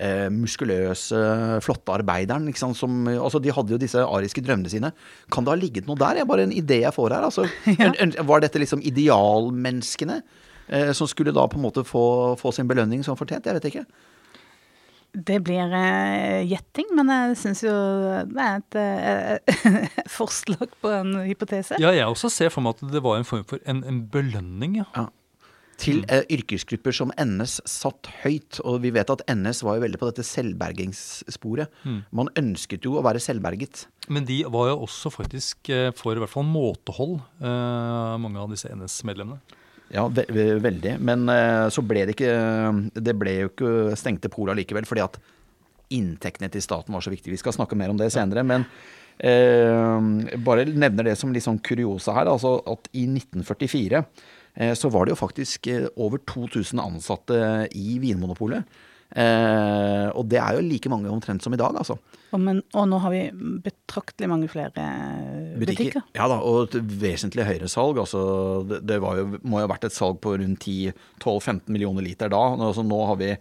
eh, 0.00 0.26
muskuløse, 0.34 1.20
flotte 1.64 1.94
arbeideren. 1.94 2.48
Som, 2.76 3.06
altså, 3.08 3.40
de 3.40 3.54
hadde 3.54 3.74
jo 3.74 3.80
disse 3.80 4.02
ariske 4.04 4.42
drømmene 4.44 4.72
sine. 4.72 4.92
Kan 5.32 5.46
det 5.46 5.54
ha 5.54 5.58
ligget 5.60 5.88
noe 5.88 5.98
der? 6.00 6.18
Det 6.18 6.24
er 6.24 6.30
bare 6.32 6.46
en 6.48 6.56
idé 6.56 6.82
jeg 6.82 6.96
får 6.96 7.16
her. 7.16 7.26
Altså, 7.30 7.46
ja. 7.80 7.92
Var 8.26 8.44
dette 8.44 8.60
liksom 8.60 8.84
idealmenneskene 8.84 10.20
eh, 10.68 10.92
som 10.96 11.08
skulle 11.10 11.34
da 11.36 11.46
på 11.48 11.60
en 11.60 11.68
måte 11.68 11.86
få, 11.88 12.36
få 12.40 12.52
sin 12.56 12.68
belønning 12.70 13.06
som 13.06 13.18
fortjent? 13.18 13.48
Jeg 13.48 13.60
vet 13.60 13.70
ikke. 13.72 13.86
Det 15.10 15.40
blir 15.42 15.72
uh, 15.72 16.40
gjetting, 16.46 16.90
men 16.96 17.10
jeg 17.10 17.38
syns 17.40 17.64
jo 17.64 17.72
det 18.30 18.44
er 18.46 18.60
et 18.60 18.78
uh, 18.78 20.02
forslag 20.18 20.74
på 20.82 20.92
en 20.94 21.16
hypotese. 21.26 21.80
Ja, 21.82 21.94
jeg 21.96 22.06
også 22.06 22.30
ser 22.32 22.52
for 22.54 22.64
meg 22.64 22.78
at 22.78 22.92
det 22.92 23.02
var 23.04 23.18
en 23.18 23.26
form 23.28 23.46
for 23.48 23.62
en, 23.66 23.82
en 23.86 24.04
belønning, 24.12 24.78
ja. 24.82 24.86
ja 24.96 25.08
til 25.80 26.02
eh, 26.12 26.24
yrkesgrupper 26.32 26.94
som 26.94 27.12
NS 27.20 27.60
satt 27.68 28.10
høyt. 28.22 28.60
Og 28.66 28.80
vi 28.84 28.92
vet 28.94 29.10
at 29.12 29.24
NS 29.30 29.62
var 29.66 29.78
jo 29.78 29.84
veldig 29.86 30.00
på 30.00 30.10
dette 30.10 30.26
selvbergingssporet. 30.26 31.72
Mm. 31.84 32.00
Man 32.20 32.32
ønsket 32.40 32.86
jo 32.86 32.98
å 32.98 33.04
være 33.06 33.22
selvberget. 33.22 33.86
Men 34.12 34.26
de 34.28 34.42
var 34.50 34.72
jo 34.72 34.80
også 34.86 35.12
faktisk 35.14 35.72
eh, 35.72 35.90
for 35.96 36.16
i 36.16 36.22
hvert 36.22 36.32
fall 36.32 36.46
måtehold, 36.48 37.20
eh, 37.40 38.18
mange 38.20 38.42
av 38.42 38.52
disse 38.52 38.70
NS-medlemmene. 38.72 39.58
Ja, 39.90 40.06
ve 40.06 40.46
veldig. 40.62 40.96
Men 41.02 41.28
eh, 41.32 41.66
så 41.74 41.82
ble 41.82 42.04
det 42.06 42.14
ikke 42.14 42.34
Det 42.94 43.14
ble 43.18 43.36
jo 43.40 43.50
ikke 43.50 43.98
stengte 43.98 44.30
pola 44.32 44.54
likevel, 44.54 44.86
fordi 44.86 45.02
at 45.02 45.20
inntektene 45.90 46.50
til 46.52 46.62
staten 46.62 46.94
var 46.94 47.02
så 47.02 47.10
viktig. 47.10 47.32
Vi 47.32 47.40
skal 47.40 47.56
snakke 47.56 47.78
mer 47.78 47.90
om 47.90 47.98
det 47.98 48.12
senere. 48.14 48.44
men 48.46 48.66
eh, 49.18 50.36
bare 50.38 50.68
nevner 50.70 51.10
det 51.10 51.16
som 51.18 51.32
litt 51.34 51.46
sånn 51.46 51.58
kuriosa 51.58 52.14
her. 52.14 52.30
altså 52.30 52.60
at 52.70 52.86
I 52.94 53.08
1944 53.10 54.04
Eh, 54.54 54.74
så 54.74 54.88
var 54.88 55.06
det 55.06 55.14
jo 55.14 55.20
faktisk 55.20 55.66
eh, 55.70 55.86
over 55.96 56.18
2000 56.26 56.80
ansatte 56.82 57.68
i 57.76 57.98
Vinmonopolet. 58.02 58.64
Eh, 59.10 60.08
og 60.14 60.26
det 60.30 60.38
er 60.38 60.56
jo 60.56 60.66
like 60.66 60.90
mange 60.92 61.10
omtrent 61.10 61.42
som 61.42 61.54
i 61.54 61.58
dag, 61.58 61.74
altså. 61.76 61.96
Og, 62.30 62.38
men, 62.38 62.60
og 62.78 62.86
nå 62.86 63.00
har 63.02 63.10
vi 63.10 63.22
betraktelig 63.64 64.28
mange 64.30 64.50
flere 64.50 64.70
butikker. 65.58 65.64
butikker. 65.64 66.04
Ja 66.14 66.28
da, 66.30 66.38
og 66.46 66.68
et 66.68 66.92
vesentlig 67.02 67.48
høyere 67.48 67.70
salg. 67.70 67.98
Altså, 68.02 68.20
det, 68.70 68.84
det 68.86 69.00
jo, 69.00 69.40
må 69.42 69.58
jo 69.58 69.66
ha 69.66 69.72
vært 69.72 69.88
et 69.88 69.96
salg 69.96 70.20
på 70.22 70.36
rundt 70.38 70.68
10-12-15 70.68 71.66
millioner 71.74 72.06
liter 72.06 72.30
da. 72.30 72.44
Altså, 72.54 72.86
nå 72.86 73.02
har 73.10 73.20
vi 73.20 73.34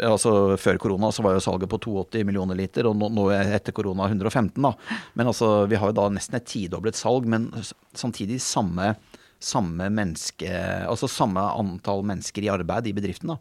altså 0.00 0.54
Før 0.56 0.78
korona 0.80 1.08
så 1.12 1.20
var 1.20 1.34
jo 1.34 1.42
salget 1.44 1.68
på 1.68 1.76
82 1.82 2.22
millioner 2.24 2.56
liter, 2.56 2.86
og 2.88 2.94
nå, 2.96 3.10
nå 3.12 3.26
etter 3.34 3.74
korona 3.76 4.06
115. 4.08 4.54
da. 4.62 4.70
Men 5.18 5.28
altså, 5.28 5.66
vi 5.68 5.76
har 5.76 5.90
jo 5.90 5.96
da 5.98 6.06
nesten 6.14 6.38
et 6.38 6.46
tidoblet 6.48 6.96
salg, 6.96 7.26
men 7.28 7.50
samtidig 7.92 8.38
samme 8.40 8.94
samme 9.40 9.86
menneske, 9.88 10.48
altså 10.84 11.08
samme 11.08 11.40
antall 11.40 12.02
mennesker 12.06 12.44
i 12.44 12.50
arbeid 12.52 12.90
i 12.90 12.94
bedriften. 12.96 13.32
da. 13.32 13.38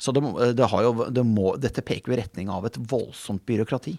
Så 0.00 0.14
det, 0.16 0.22
det 0.56 0.68
har 0.72 0.86
jo, 0.86 1.08
det 1.12 1.24
må, 1.28 1.50
dette 1.60 1.82
peker 1.84 2.08
jo 2.12 2.16
i 2.16 2.20
retning 2.22 2.48
av 2.52 2.64
et 2.70 2.78
voldsomt 2.88 3.42
byråkrati. 3.48 3.92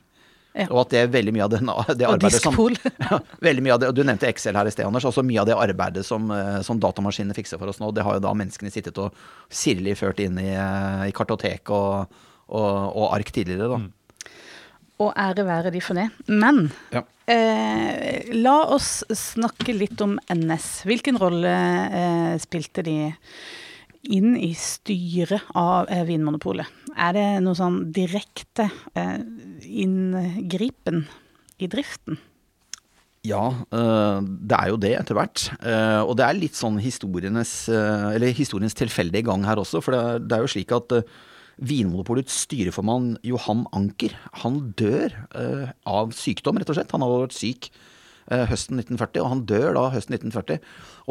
Ja. 0.58 0.66
Og 0.68 0.82
at 0.82 0.89
det 0.91 0.99
er 0.99 1.12
veldig 1.14 1.32
mye 1.32 1.45
av 1.45 1.52
det, 1.54 1.60
det 2.02 2.08
arbeidet 2.10 2.41
som 2.43 2.58
ja, 3.06 3.20
veldig 3.39 3.62
mye 3.64 3.76
av 3.78 3.80
det, 3.80 3.91
og 3.91 3.95
Du 3.95 4.02
nevnte 4.04 4.28
Excel 4.28 4.58
her 4.60 4.68
i 4.68 4.74
sted, 4.74 4.84
Anders. 4.84 5.06
Også 5.08 5.24
mye 5.24 5.39
av 5.43 5.47
det 5.47 5.56
arbeidet 5.56 6.04
som, 6.04 6.26
eh, 6.36 6.58
som 6.68 6.82
datamaskinene 6.82 7.38
fikser 7.38 7.62
for 7.62 7.72
oss 7.72 7.80
nå, 7.80 7.93
det 7.95 8.04
har 8.04 8.18
jo 8.18 8.24
da 8.26 8.34
menneskene 8.36 8.74
sittet 8.74 8.97
og 8.99 9.16
sirlig 9.47 9.93
ført 10.02 10.20
inn 10.26 10.36
i, 10.41 10.49
eh, 10.52 11.06
i 11.08 11.14
kartotek 11.16 11.72
og, 11.72 12.18
og, 12.52 12.68
og 12.97 13.08
ark 13.16 13.32
tidligere. 13.32 13.70
da. 13.78 13.80
Og 15.02 15.14
ære 15.18 15.45
være 15.47 15.72
de 15.74 15.80
for 15.82 15.97
det. 15.97 16.10
Men 16.28 16.66
Ja. 16.93 17.06
eh, 17.32 18.28
la 18.36 18.58
oss 18.76 19.04
snakke 19.16 19.74
litt 19.78 20.02
om 20.04 20.20
NS. 20.30 20.84
Hvilken 20.89 21.18
rolle 21.22 21.54
eh, 21.88 22.36
spilte 22.43 22.84
de 22.86 22.97
inn 24.10 24.34
i 24.39 24.52
styret 24.58 25.52
av 25.58 25.89
eh, 25.91 26.04
Vinmonopolet? 26.08 26.70
Er 26.97 27.16
det 27.16 27.26
noe 27.45 27.58
sånn 27.58 27.84
direkte 27.93 28.68
eh, 28.97 29.20
inngripen 29.68 31.06
i 31.62 31.70
driften? 31.72 32.20
Ja, 33.28 33.43
øh, 33.70 34.24
det 34.26 34.58
er 34.58 34.72
jo 34.72 34.80
det 34.82 34.95
etter 34.97 35.18
hvert. 35.18 35.45
Eh, 35.62 36.02
og 36.02 36.16
det 36.18 36.26
er 36.26 36.39
litt 36.39 36.58
sånn 36.58 36.80
historienes, 36.82 37.54
eller 37.70 38.34
historiens 38.34 38.78
tilfeldige 38.78 39.28
gang 39.30 39.45
her 39.45 39.62
også. 39.62 39.84
For 39.86 39.93
det 39.93 40.34
er, 40.34 40.41
jo 40.41 40.49
slik 40.49 40.74
at 40.74 40.97
Vinmonopolets 41.62 42.39
styreformann 42.47 43.14
Johan 43.28 43.68
Anker, 43.78 44.18
han 44.41 44.72
dør 44.80 45.14
av 45.86 46.16
sykdom, 46.18 46.58
rett 46.58 46.74
og 46.74 46.80
slett. 46.80 46.95
Han 46.95 47.06
har 47.06 47.14
vært 47.28 47.38
syk 47.38 47.70
høsten 48.32 48.79
1940, 48.79 49.21
og 49.23 49.32
han 49.32 49.41
dør 49.49 49.73
da 49.75 49.88
høsten 49.93 50.15
1940. 50.15 50.61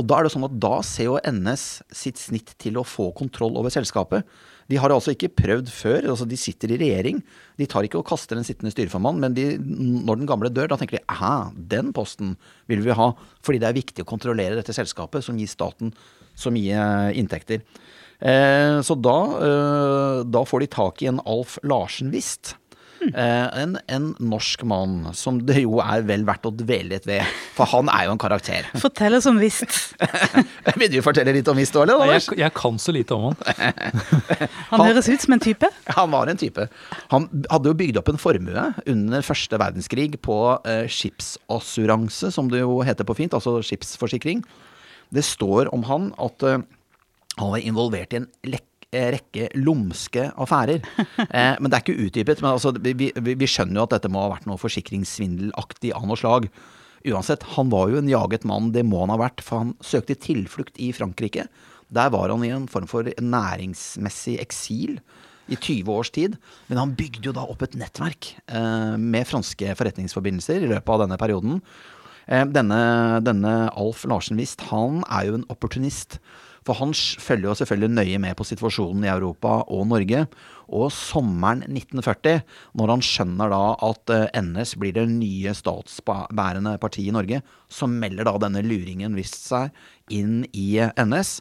Og 0.00 0.06
da 0.08 0.18
er 0.18 0.26
det 0.26 0.32
sånn 0.34 0.46
at 0.46 0.56
da 0.62 0.76
ser 0.86 1.10
jo 1.10 1.18
NS 1.20 1.66
sitt 1.92 2.20
snitt 2.20 2.54
til 2.62 2.80
å 2.80 2.86
få 2.86 3.10
kontroll 3.16 3.58
over 3.60 3.72
selskapet. 3.74 4.24
De 4.70 4.78
har 4.78 4.92
altså 4.94 5.14
ikke 5.14 5.32
prøvd 5.34 5.70
før. 5.74 6.06
altså 6.12 6.26
De 6.28 6.38
sitter 6.38 6.74
i 6.74 6.78
regjering. 6.80 7.18
De 7.58 7.66
tar 7.70 7.86
ikke 7.86 7.98
og 7.98 8.06
kaster 8.08 8.38
den 8.38 8.46
sittende 8.46 8.70
styreformannen, 8.74 9.24
men 9.24 9.36
de, 9.36 9.46
når 9.58 10.20
den 10.20 10.30
gamle 10.30 10.52
dør, 10.54 10.70
da 10.70 10.78
tenker 10.78 11.00
de 11.00 11.06
aha, 11.10 11.50
den 11.54 11.90
posten 11.96 12.36
vil 12.70 12.84
vi 12.84 12.94
ha. 12.94 13.10
Fordi 13.46 13.62
det 13.62 13.70
er 13.70 13.78
viktig 13.80 14.06
å 14.06 14.10
kontrollere 14.12 14.58
dette 14.58 14.76
selskapet, 14.76 15.26
som 15.26 15.38
gir 15.40 15.50
staten 15.50 15.90
så 16.38 16.52
mye 16.54 17.10
inntekter. 17.18 17.64
Eh, 18.20 18.78
så 18.84 18.96
da, 19.00 19.18
eh, 19.42 20.22
da 20.28 20.44
får 20.46 20.62
de 20.62 20.70
tak 20.70 21.02
i 21.02 21.10
en 21.10 21.22
Alf 21.24 21.58
Larsen-Wist. 21.64 22.54
Eh, 23.00 23.62
en, 23.62 23.78
en 23.88 24.08
norsk 24.20 24.62
mann 24.68 25.10
som 25.16 25.38
det 25.46 25.62
jo 25.62 25.78
er 25.80 26.04
vel 26.08 26.26
verdt 26.28 26.48
å 26.48 26.52
dvele 26.52 26.94
litt 26.94 27.08
ved. 27.08 27.24
For 27.56 27.68
han 27.72 27.88
er 27.92 28.06
jo 28.06 28.14
en 28.14 28.20
karakter. 28.20 28.68
Fortell 28.82 29.16
oss 29.16 29.28
om 29.30 29.40
Vist. 29.40 29.76
Vil 30.80 30.92
du 30.92 31.00
fortelle 31.04 31.34
litt 31.36 31.48
om 31.50 31.58
Wist, 31.58 31.76
eller? 31.80 32.04
Jeg, 32.12 32.26
jeg 32.40 32.54
kan 32.56 32.80
så 32.80 32.94
lite 32.94 33.16
om 33.16 33.30
han. 33.30 33.38
Han 34.70 34.84
høres 34.84 35.08
ut 35.10 35.22
som 35.24 35.34
en 35.34 35.42
type. 35.42 35.66
Han 35.96 36.12
var 36.12 36.30
en 36.30 36.38
type. 36.38 36.66
Han 37.10 37.26
hadde 37.50 37.70
jo 37.72 37.78
bygd 37.78 37.98
opp 38.00 38.10
en 38.12 38.20
formue 38.20 38.66
under 38.90 39.24
første 39.26 39.58
verdenskrig 39.60 40.20
på 40.22 40.36
eh, 40.68 40.84
skipsassuranse, 40.90 42.30
som 42.34 42.50
det 42.52 42.62
jo 42.62 42.80
heter 42.86 43.08
på 43.08 43.16
fint, 43.18 43.34
altså 43.36 43.58
skipsforsikring. 43.66 44.44
Det 45.10 45.24
står 45.26 45.72
om 45.74 45.84
han 45.88 46.10
at 46.22 46.46
eh, 46.46 46.62
han 47.40 47.52
var 47.54 47.64
involvert 47.64 48.14
i 48.14 48.20
en 48.20 48.28
lek 48.46 48.62
eh, 48.62 48.69
rekke 48.90 49.50
lumske 49.58 50.30
affærer. 50.34 50.84
Eh, 51.30 51.54
men 51.60 51.70
det 51.70 51.76
er 51.76 51.84
ikke 51.84 52.08
utdypet. 52.08 52.40
Men 52.42 52.54
altså, 52.56 52.72
vi, 52.82 52.94
vi, 52.96 53.34
vi 53.38 53.48
skjønner 53.48 53.78
jo 53.78 53.86
at 53.86 53.92
dette 53.94 54.10
må 54.10 54.22
ha 54.24 54.32
vært 54.32 54.48
noe 54.48 54.58
forsikringssvindelaktig 54.58 55.92
av 55.94 56.06
noe 56.08 56.18
slag. 56.18 56.48
Uansett, 57.06 57.44
han 57.54 57.70
var 57.72 57.92
jo 57.92 58.00
en 58.00 58.10
jaget 58.10 58.44
mann, 58.48 58.72
det 58.74 58.82
må 58.88 59.04
han 59.04 59.12
ha 59.14 59.18
vært, 59.20 59.40
for 59.44 59.62
han 59.62 59.70
søkte 59.84 60.18
tilflukt 60.20 60.80
i 60.82 60.90
Frankrike. 60.96 61.46
Der 61.94 62.10
var 62.12 62.32
han 62.32 62.44
i 62.44 62.52
en 62.54 62.66
form 62.70 62.88
for 62.90 63.06
næringsmessig 63.06 64.36
eksil 64.42 64.98
i 65.50 65.56
20 65.56 65.94
års 65.94 66.10
tid. 66.14 66.36
Men 66.68 66.82
han 66.82 66.96
bygde 66.98 67.30
jo 67.30 67.36
da 67.36 67.46
opp 67.50 67.64
et 67.66 67.78
nettverk 67.78 68.34
eh, 68.50 68.94
med 68.98 69.28
franske 69.28 69.74
forretningsforbindelser 69.78 70.66
i 70.66 70.70
løpet 70.70 70.94
av 70.94 71.04
denne 71.04 71.18
perioden. 71.20 71.58
Eh, 72.26 72.46
denne, 72.52 72.82
denne 73.26 73.54
Alf 73.74 74.04
Larsen 74.08 74.38
Wist, 74.40 74.68
han 74.70 75.02
er 75.08 75.30
jo 75.30 75.40
en 75.40 75.48
opportunist. 75.52 76.20
For 76.66 76.76
han 76.76 76.92
følger 76.94 77.48
jo 77.48 77.56
selvfølgelig 77.56 77.92
nøye 77.94 78.20
med 78.20 78.36
på 78.36 78.44
situasjonen 78.48 79.06
i 79.06 79.12
Europa 79.12 79.60
og 79.72 79.86
Norge. 79.88 80.26
Og 80.70 80.90
sommeren 80.94 81.64
1940, 81.66 82.42
når 82.78 82.92
han 82.94 83.04
skjønner 83.04 83.50
da 83.52 83.62
at 83.88 84.12
eh, 84.14 84.26
NS 84.38 84.76
blir 84.80 84.94
det 84.96 85.06
nye 85.10 85.54
statsbærende 85.56 86.76
partiet 86.82 87.10
i 87.10 87.16
Norge, 87.16 87.40
så 87.72 87.88
melder 87.90 88.28
da 88.28 88.36
denne 88.44 88.62
luringen 88.66 89.16
visst 89.18 89.48
seg 89.48 89.74
inn 90.12 90.44
i 90.52 90.68
eh, 90.84 90.92
NS. 91.00 91.40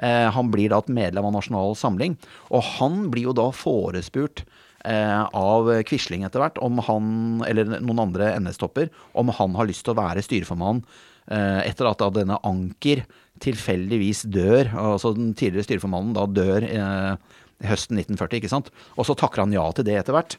Eh, 0.00 0.30
han 0.32 0.54
blir 0.54 0.72
da 0.72 0.80
et 0.80 0.94
medlem 0.96 1.28
av 1.28 1.36
Nasjonal 1.36 1.76
Samling, 1.76 2.16
og 2.48 2.64
han 2.78 3.08
blir 3.12 3.28
jo 3.30 3.36
da 3.36 3.50
forespurt 3.54 4.46
av 4.80 5.66
Quisling 5.84 6.22
etter 6.24 6.40
hvert, 6.40 6.56
om 6.64 6.78
han, 6.86 7.08
eller 7.44 7.82
noen 7.84 7.98
andre 8.00 8.30
NS-topper, 8.40 8.86
om 9.12 9.28
han 9.36 9.58
har 9.58 9.66
lyst 9.68 9.84
til 9.84 9.92
å 9.92 9.98
være 9.98 10.22
styreformann 10.24 10.80
etter 11.28 11.84
at 11.90 12.00
denne 12.16 12.38
Anker 12.48 13.02
tilfeldigvis 13.40 14.24
dør, 14.32 14.70
altså 14.76 15.14
den 15.16 15.32
tidligere 15.38 15.66
styreformannen 15.68 16.14
da 16.16 16.26
dør 16.28 16.66
eh, 16.66 17.38
høsten 17.66 17.98
1940, 18.00 18.38
ikke 18.40 18.48
sant? 18.52 18.70
Og 18.96 19.04
så 19.08 19.16
takker 19.20 19.42
han 19.44 19.52
ja 19.52 19.66
til 19.76 19.84
det 19.84 19.98
etter 20.00 20.16
hvert. 20.16 20.36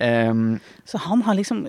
Um, 0.00 0.54
Så 0.88 0.96
han 1.04 1.20
har 1.26 1.36
liksom 1.36 1.66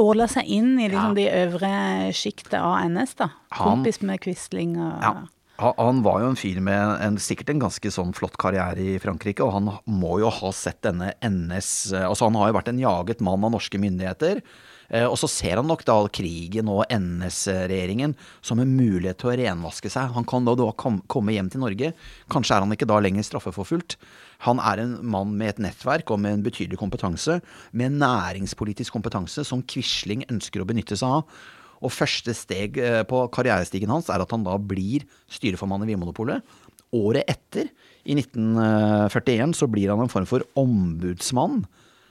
åla 0.00 0.24
seg 0.32 0.48
inn 0.48 0.78
i 0.80 0.86
liksom 0.88 1.12
Ja. 1.12 1.18
de 1.18 1.26
øvre 1.42 1.72
sjiktet 2.16 2.54
av 2.56 2.78
NS, 2.88 3.12
da. 3.20 3.28
Han- 3.58 3.82
Kompis 3.84 4.00
med 4.02 4.20
Quisling 4.24 4.76
og 4.80 5.02
Ja. 5.02 5.12
Han, 5.58 5.74
han 5.76 6.02
var 6.04 6.20
jo 6.22 6.28
en 6.30 6.36
fyr 6.38 6.60
med 6.62 7.00
en, 7.02 7.16
sikkert 7.18 7.50
en 7.50 7.58
ganske 7.60 7.90
sånn 7.90 8.14
flott 8.14 8.36
karriere 8.38 8.78
i 8.78 8.98
Frankrike, 9.02 9.42
og 9.44 9.52
han 9.52 9.68
må 9.90 10.20
jo 10.22 10.30
ha 10.30 10.50
sett 10.54 10.80
denne 10.86 11.12
NS 11.20 11.92
eh, 11.92 12.06
Altså, 12.08 12.28
han 12.30 12.34
har 12.38 12.48
jo 12.52 12.58
vært 12.60 12.68
en 12.68 12.78
jaget 12.78 13.20
mann 13.20 13.42
av 13.44 13.50
norske 13.52 13.76
myndigheter. 13.76 14.40
Eh, 14.88 15.04
og 15.04 15.18
så 15.20 15.28
ser 15.28 15.60
han 15.60 15.68
nok 15.68 15.84
da 15.88 15.96
krigen 16.12 16.70
og 16.72 16.86
NS-regjeringen 16.88 18.14
som 18.40 18.60
en 18.62 18.72
mulighet 18.72 19.20
til 19.20 19.32
å 19.32 19.36
renvaske 19.42 19.90
seg. 19.92 20.14
Han 20.16 20.26
kan 20.28 20.48
da, 20.48 20.54
da 20.56 20.70
kom, 20.80 21.02
komme 21.10 21.34
hjem 21.36 21.50
til 21.52 21.62
Norge. 21.64 21.92
Kanskje 22.32 22.56
er 22.56 22.64
han 22.64 22.72
ikke 22.74 22.88
da 22.88 23.00
lenger 23.04 23.26
straffeforfulgt. 23.26 23.98
Han 24.46 24.62
er 24.62 24.84
en 24.84 24.96
mann 25.02 25.34
med 25.36 25.54
et 25.54 25.62
nettverk 25.66 26.12
og 26.14 26.22
med 26.22 26.38
en 26.38 26.46
betydelig 26.46 26.78
kompetanse, 26.80 27.40
med 27.76 27.98
næringspolitisk 28.00 28.94
kompetanse 28.94 29.44
som 29.44 29.64
Quisling 29.66 30.24
ønsker 30.30 30.62
å 30.62 30.68
benytte 30.68 30.96
seg 30.98 31.20
av. 31.20 31.40
Og 31.84 31.94
første 31.94 32.32
steg 32.34 32.78
eh, 32.82 33.02
på 33.06 33.26
karrierestigen 33.34 33.92
hans 33.92 34.08
er 34.10 34.24
at 34.24 34.32
han 34.34 34.46
da 34.46 34.56
blir 34.58 35.04
styreformann 35.30 35.84
i 35.84 35.92
Vinmonopolet. 35.92 36.56
Året 36.96 37.28
etter, 37.28 37.68
i 38.08 38.14
1941, 38.16 39.52
så 39.58 39.68
blir 39.68 39.92
han 39.92 40.00
en 40.00 40.08
form 40.08 40.24
for 40.24 40.46
ombudsmann. 40.56 41.66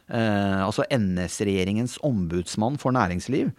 Eh, 0.07 0.61
altså 0.63 0.85
NS-regjeringens 0.93 1.97
ombudsmann 2.05 2.79
for 2.79 2.95
næringsliv. 2.95 3.51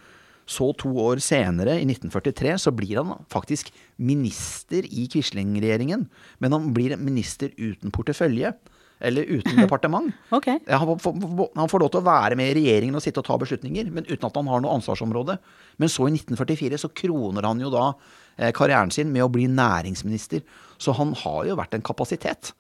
Så 0.49 0.70
to 0.80 0.88
år 1.05 1.20
senere, 1.20 1.76
i 1.76 1.84
1943, 1.84 2.55
så 2.57 2.72
blir 2.72 3.03
han 3.03 3.18
faktisk 3.28 3.68
minister 4.01 4.86
i 4.88 5.05
Quisling-regjeringen. 5.12 6.07
Men 6.40 6.57
han 6.57 6.70
blir 6.72 6.96
minister 6.96 7.53
uten 7.59 7.92
portefølje. 7.92 8.55
Eller 9.01 9.28
uten 9.28 9.61
departement. 9.64 10.14
okay. 10.30 10.59
Han 10.66 10.99
får, 10.99 11.12
han 11.55 11.68
får 11.70 11.84
lov 11.84 11.90
til 11.92 12.01
å 12.01 12.09
være 12.09 12.38
med 12.38 12.51
i 12.51 12.57
regjeringen 12.62 12.96
og 12.99 13.05
sitte 13.05 13.20
og 13.22 13.28
ta 13.28 13.36
beslutninger, 13.38 13.92
men 13.94 14.09
uten 14.09 14.26
at 14.26 14.40
han 14.40 14.49
har 14.51 14.64
noe 14.64 14.78
ansvarsområde. 14.80 15.36
Men 15.78 15.92
så 15.92 16.09
i 16.09 16.16
1944 16.16 16.80
så 16.80 16.90
kroner 16.90 17.46
han 17.46 17.61
jo 17.62 17.70
da 17.70 17.92
eh, 17.92 18.51
karrieren 18.57 18.90
sin 18.94 19.12
med 19.12 19.26
å 19.26 19.30
bli 19.30 19.46
næringsminister. 19.53 20.42
Så 20.80 20.96
han 20.96 21.12
har 21.22 21.44
jo 21.46 21.61
vært 21.61 21.76
en 21.76 21.84
kapasitet. 21.84 22.55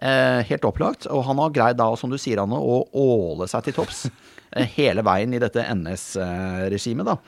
Eh, 0.00 0.40
helt 0.48 0.64
opplagt. 0.64 1.04
Og 1.12 1.24
han 1.26 1.40
har 1.42 1.52
greid 1.52 1.78
da, 1.80 1.90
som 2.00 2.12
du 2.12 2.16
sier, 2.20 2.40
Anne, 2.40 2.56
å 2.56 2.86
åle 2.96 3.48
seg 3.50 3.66
til 3.66 3.76
topps 3.76 4.06
eh, 4.56 4.68
hele 4.78 5.04
veien 5.04 5.34
i 5.36 5.40
dette 5.42 5.66
NS-regimet, 5.76 7.10
da. 7.10 7.18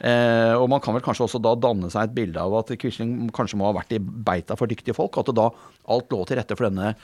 Eh, 0.00 0.54
og 0.56 0.68
man 0.72 0.80
kan 0.80 0.94
vel 0.96 1.02
kanskje 1.04 1.26
også 1.26 1.40
da 1.42 1.56
danne 1.60 1.90
seg 1.92 2.06
et 2.06 2.14
bilde 2.16 2.40
av 2.40 2.54
at 2.62 2.70
Quisling 2.80 3.28
kanskje 3.36 3.58
må 3.60 3.66
ha 3.68 3.74
vært 3.76 3.92
i 3.92 3.98
beita 4.00 4.56
for 4.56 4.70
dyktige 4.70 4.96
folk. 4.96 5.18
At 5.18 5.28
det 5.28 5.36
da 5.40 5.50
alt 5.90 6.14
lå 6.14 6.22
til 6.24 6.38
rette 6.40 6.56
for 6.56 6.70
denne 6.70 6.94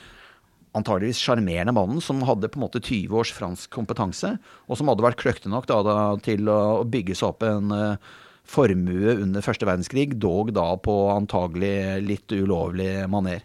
antageligvis 0.76 1.20
sjarmerende 1.24 1.74
mannen 1.74 2.02
som 2.04 2.22
hadde 2.28 2.50
på 2.52 2.60
en 2.60 2.66
måte 2.66 2.82
20 2.84 3.18
års 3.18 3.32
fransk 3.32 3.72
kompetanse, 3.72 4.34
og 4.68 4.78
som 4.78 4.90
hadde 4.92 5.04
vært 5.04 5.20
kløktig 5.22 5.50
nok 5.52 5.66
da, 5.70 5.80
da, 5.84 5.96
til 6.24 6.48
å 6.52 6.84
bygge 6.84 7.16
seg 7.16 7.32
opp 7.32 7.46
en 7.48 7.72
uh, 7.72 8.16
formue 8.44 9.14
under 9.14 9.44
første 9.44 9.64
verdenskrig, 9.64 10.18
dog 10.20 10.52
da 10.56 10.66
på 10.76 10.96
antagelig 11.14 12.04
litt 12.04 12.36
ulovlig 12.36 13.06
maner. 13.08 13.40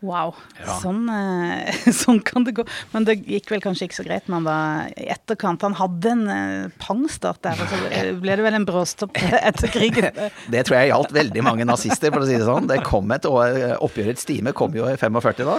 Wow. 0.00 0.34
Ja. 0.58 0.76
Sånn, 0.80 1.02
eh, 1.12 1.76
sånn 2.02 2.20
kan 2.24 2.46
det 2.46 2.54
gå. 2.56 2.64
Men 2.94 3.04
det 3.08 3.18
gikk 3.28 3.50
vel 3.52 3.60
kanskje 3.64 3.88
ikke 3.88 3.98
så 4.00 4.06
greit 4.06 4.28
men 4.30 4.38
han 4.40 4.46
var 4.48 4.92
i 4.96 5.08
etterkant. 5.12 5.62
Han 5.66 5.76
hadde 5.78 6.12
en 6.14 6.22
eh, 6.32 6.70
pangstart 6.80 7.42
der, 7.44 7.60
og 7.60 7.68
så 7.72 7.80
ble 8.22 8.36
det 8.40 8.46
vel 8.46 8.56
en 8.60 8.66
bråstopp 8.68 9.16
etter 9.50 9.72
krigen. 9.74 10.08
Det 10.54 10.64
tror 10.66 10.78
jeg 10.80 10.90
gjaldt 10.92 11.12
veldig 11.14 11.44
mange 11.46 11.66
nazister, 11.68 12.10
for 12.14 12.24
å 12.24 12.28
si 12.28 12.38
det 12.38 12.46
sånn. 12.48 12.68
Det 12.70 12.80
kom 12.86 13.10
et 13.14 13.28
år- 13.28 13.76
Oppgjørets 13.80 14.24
time 14.28 14.52
kom 14.56 14.74
jo 14.76 14.86
i 14.90 14.96
45 15.00 15.44
da. 15.46 15.58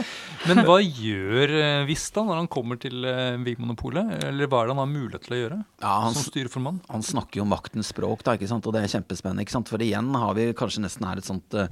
Men 0.50 0.64
hva 0.68 0.80
gjør 0.82 1.54
eh, 1.62 1.86
Vista 1.90 2.24
når 2.26 2.42
han 2.44 2.50
kommer 2.52 2.80
til 2.82 2.98
Vigmonopolet? 3.02 3.50
Vinmonopolet? 3.62 4.24
Eller 4.28 4.50
hva 4.50 4.62
er 4.64 4.70
det 4.70 4.74
han 4.76 4.82
har 4.82 4.90
mulighet 4.92 5.26
til 5.28 5.36
å 5.36 5.40
gjøre 5.42 5.58
Ja, 5.82 5.94
han, 6.06 6.16
som 6.18 6.26
styreformann? 6.28 6.80
han 6.92 7.04
snakker 7.06 7.42
jo 7.42 7.46
maktens 7.50 7.90
språk, 7.94 8.24
da, 8.26 8.36
ikke 8.38 8.50
sant? 8.50 8.66
og 8.68 8.74
det 8.76 8.84
er 8.86 8.92
kjempespennende. 8.94 9.46
ikke 9.46 9.56
sant? 9.56 9.70
For 9.72 9.82
igjen 9.84 10.12
har 10.18 10.34
vi 10.38 10.50
kanskje 10.58 10.84
nesten 10.86 11.08
her 11.08 11.22
et 11.22 11.28
sånt 11.28 11.58
eh, 11.58 11.70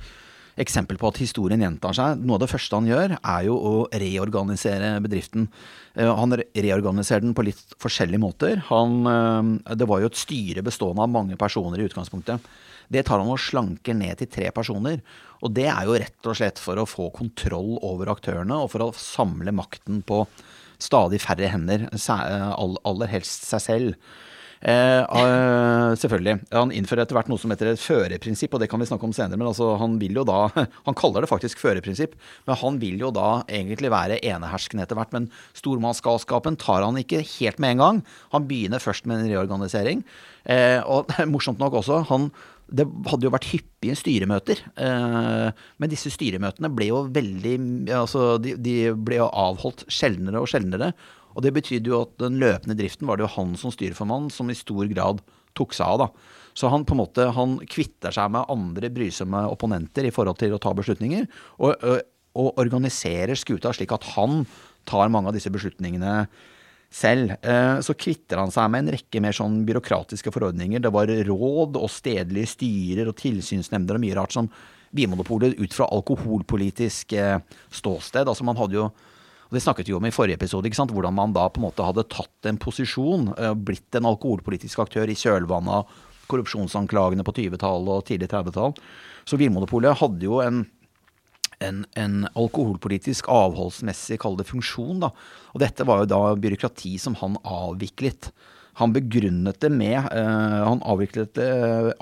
eksempel 0.59 0.99
på 0.99 1.09
at 1.09 1.19
historien 1.21 1.61
gjentar 1.63 1.95
seg. 1.97 2.23
Noe 2.23 2.37
av 2.37 2.43
det 2.43 2.51
første 2.51 2.79
han 2.79 2.89
gjør, 2.89 3.15
er 3.17 3.45
jo 3.47 3.55
å 3.55 3.73
reorganisere 3.89 4.95
bedriften. 5.03 5.47
Eh, 5.95 6.09
han 6.09 6.35
reorganiserer 6.35 7.25
den 7.25 7.35
på 7.37 7.45
litt 7.47 7.77
forskjellige 7.81 8.21
måter. 8.21 8.63
Han, 8.69 8.99
eh, 9.07 9.75
det 9.79 9.87
var 9.89 10.03
jo 10.03 10.11
et 10.11 10.19
styre 10.19 10.65
bestående 10.65 11.05
av 11.05 11.13
mange 11.13 11.39
personer 11.39 11.79
i 11.79 11.87
utgangspunktet. 11.87 12.43
Det 12.89 13.05
tar 13.05 13.21
han 13.21 13.29
og 13.29 13.41
slanker 13.41 13.93
ned 13.93 14.17
til 14.17 14.27
tre 14.27 14.51
personer. 14.51 15.01
Og 15.45 15.53
det 15.53 15.67
er 15.69 15.85
jo 15.85 15.97
rett 15.99 16.29
og 16.29 16.35
slett 16.35 16.59
for 16.59 16.79
å 16.81 16.89
få 16.89 17.11
kontroll 17.13 17.77
over 17.85 18.11
aktørene, 18.11 18.63
og 18.63 18.71
for 18.73 18.87
å 18.87 18.95
samle 18.97 19.53
makten 19.55 20.01
på 20.03 20.23
stadig 20.79 21.19
færre 21.21 21.51
hender, 21.51 21.87
aller 21.91 23.11
helst 23.11 23.45
seg 23.47 23.61
selv. 23.61 24.09
Eh, 24.59 25.03
uh, 25.07 25.95
selvfølgelig. 25.95 26.35
Han 26.51 26.73
innfører 26.75 27.05
etter 27.05 27.15
hvert 27.15 27.29
noe 27.31 27.39
som 27.39 27.51
heter 27.53 27.71
et 27.71 27.81
førerprinsipp, 27.81 28.53
og 28.53 28.63
det 28.63 28.67
kan 28.71 28.81
vi 28.81 28.89
snakke 28.89 29.07
om 29.07 29.15
senere. 29.15 29.39
Men 29.39 29.47
altså, 29.51 29.71
han 29.79 29.95
vil 30.01 30.19
jo 30.19 30.25
da 30.27 30.49
Han 30.87 30.97
kaller 30.99 31.23
det 31.23 31.31
faktisk 31.31 31.61
førerprinsipp, 31.61 32.17
men 32.47 32.59
han 32.59 32.79
vil 32.81 32.99
jo 32.99 33.13
da 33.15 33.41
egentlig 33.47 33.91
være 33.93 34.19
eneherskende 34.19 34.83
etter 34.83 34.99
hvert. 34.99 35.15
Men 35.15 35.29
stormannsgalskapen 35.57 36.59
tar 36.59 36.83
han 36.83 36.99
ikke 36.99 37.23
helt 37.37 37.59
med 37.63 37.77
en 37.77 37.83
gang. 37.85 38.05
Han 38.35 38.47
begynner 38.49 38.83
først 38.83 39.07
med 39.07 39.23
en 39.23 39.31
reorganisering. 39.31 40.03
Eh, 40.43 40.79
og 40.83 41.11
morsomt 41.33 41.61
nok 41.61 41.79
også, 41.81 42.03
han 42.11 42.31
det 42.69 42.85
hadde 43.09 43.25
jo 43.25 43.31
vært 43.33 43.47
hyppige 43.49 43.95
styremøter. 43.97 44.59
Eh, 44.77 45.61
men 45.81 45.91
disse 45.91 46.11
styremøtene 46.13 46.69
ble 46.73 46.89
jo 46.91 46.99
veldig 47.13 47.55
Altså, 47.97 48.35
de, 48.41 48.53
de 48.61 48.75
ble 48.93 49.17
jo 49.17 49.29
avholdt 49.29 49.87
sjeldnere 49.91 50.43
og 50.43 50.49
sjeldnere. 50.51 50.91
Og 51.35 51.45
det 51.45 51.53
betydde 51.55 51.91
jo 51.91 52.03
at 52.03 52.15
den 52.21 52.39
løpende 52.41 52.77
driften 52.79 53.07
var 53.09 53.19
det 53.19 53.27
jo 53.27 53.33
han 53.35 53.55
som 53.59 53.73
styreformann 53.73 54.29
som 54.33 54.49
i 54.49 54.57
stor 54.57 54.89
grad 54.91 55.23
tok 55.57 55.75
seg 55.75 55.85
av, 55.85 56.05
da. 56.05 56.37
Så 56.57 56.69
han 56.71 56.85
på 56.87 56.95
en 56.95 57.01
måte 57.01 57.27
han 57.35 57.57
kvitter 57.69 58.13
seg 58.13 58.31
med 58.33 58.49
andre 58.51 58.89
brysomme 58.93 59.45
opponenter 59.51 60.07
i 60.07 60.13
forhold 60.13 60.39
til 60.41 60.55
å 60.55 60.61
ta 60.61 60.73
beslutninger, 60.75 61.27
og, 61.63 61.85
og 62.39 62.61
organiserer 62.61 63.37
skuta 63.39 63.71
slik 63.75 63.93
at 63.95 64.07
han 64.15 64.43
tar 64.89 65.11
mange 65.13 65.31
av 65.31 65.37
disse 65.37 65.51
beslutningene 65.53 66.23
selv. 66.89 67.35
Eh, 67.45 67.77
så 67.85 67.93
kvitter 67.93 68.41
han 68.41 68.51
seg 68.53 68.71
med 68.71 68.83
en 68.83 68.93
rekke 68.97 69.21
mer 69.23 69.35
sånn 69.35 69.61
byråkratiske 69.67 70.33
forordninger. 70.33 70.81
Det 70.81 70.91
var 70.93 71.11
råd 71.29 71.77
og 71.79 71.93
stedlige 71.93 72.55
styrer 72.55 73.11
og 73.11 73.17
tilsynsnemnder 73.19 73.99
og 73.99 74.05
mye 74.05 74.17
rart 74.19 74.35
som 74.35 74.51
Vinmonopolet 74.89 75.59
ut 75.59 75.75
fra 75.75 75.85
alkoholpolitisk 75.93 77.13
eh, 77.13 77.37
ståsted. 77.69 78.25
Altså 78.25 78.45
man 78.47 78.57
hadde 78.57 78.79
jo 78.79 78.87
og 79.49 79.57
Det 79.57 79.63
snakket 79.65 79.89
vi 79.89 79.95
om 79.97 80.05
i 80.05 80.13
forrige 80.13 80.37
episode, 80.37 80.69
hvordan 80.69 81.15
man 81.15 81.33
da 81.33 81.47
på 81.49 81.57
en 81.57 81.67
måte 81.67 81.85
hadde 81.85 82.05
tatt 82.05 82.45
en 82.45 82.57
posisjon, 82.61 83.33
eh, 83.35 83.53
blitt 83.53 83.95
en 83.97 84.05
alkoholpolitisk 84.05 84.79
aktør 84.79 85.09
i 85.09 85.17
kjølvannet 85.17 85.73
av 85.73 85.87
korrupsjonsanklagene 86.29 87.25
på 87.25 87.33
20-tallet 87.33 87.89
og 87.89 88.05
tidlig 88.05 88.29
30-tall. 88.29 88.75
Så 89.25 89.37
Vinmonopolet 89.41 89.97
hadde 89.97 90.25
jo 90.25 90.41
en 90.45 90.67
en, 91.59 91.83
en 91.99 92.27
alkoholpolitisk 92.39 93.27
avholdsmessig, 93.31 94.19
kall 94.21 94.37
det 94.39 94.47
funksjon. 94.47 95.01
Da. 95.03 95.11
Og 95.51 95.59
dette 95.59 95.83
var 95.87 96.03
jo 96.03 96.11
da 96.13 96.21
byråkrati 96.39 96.93
som 97.01 97.17
han 97.19 97.35
avviklet. 97.43 98.31
Han 98.79 98.93
begrunnet 98.95 99.59
det 99.63 99.71
med 99.73 99.97
uh, 99.99 100.63
Han 100.67 100.81
avviklet 100.87 101.33
det, 101.37 101.49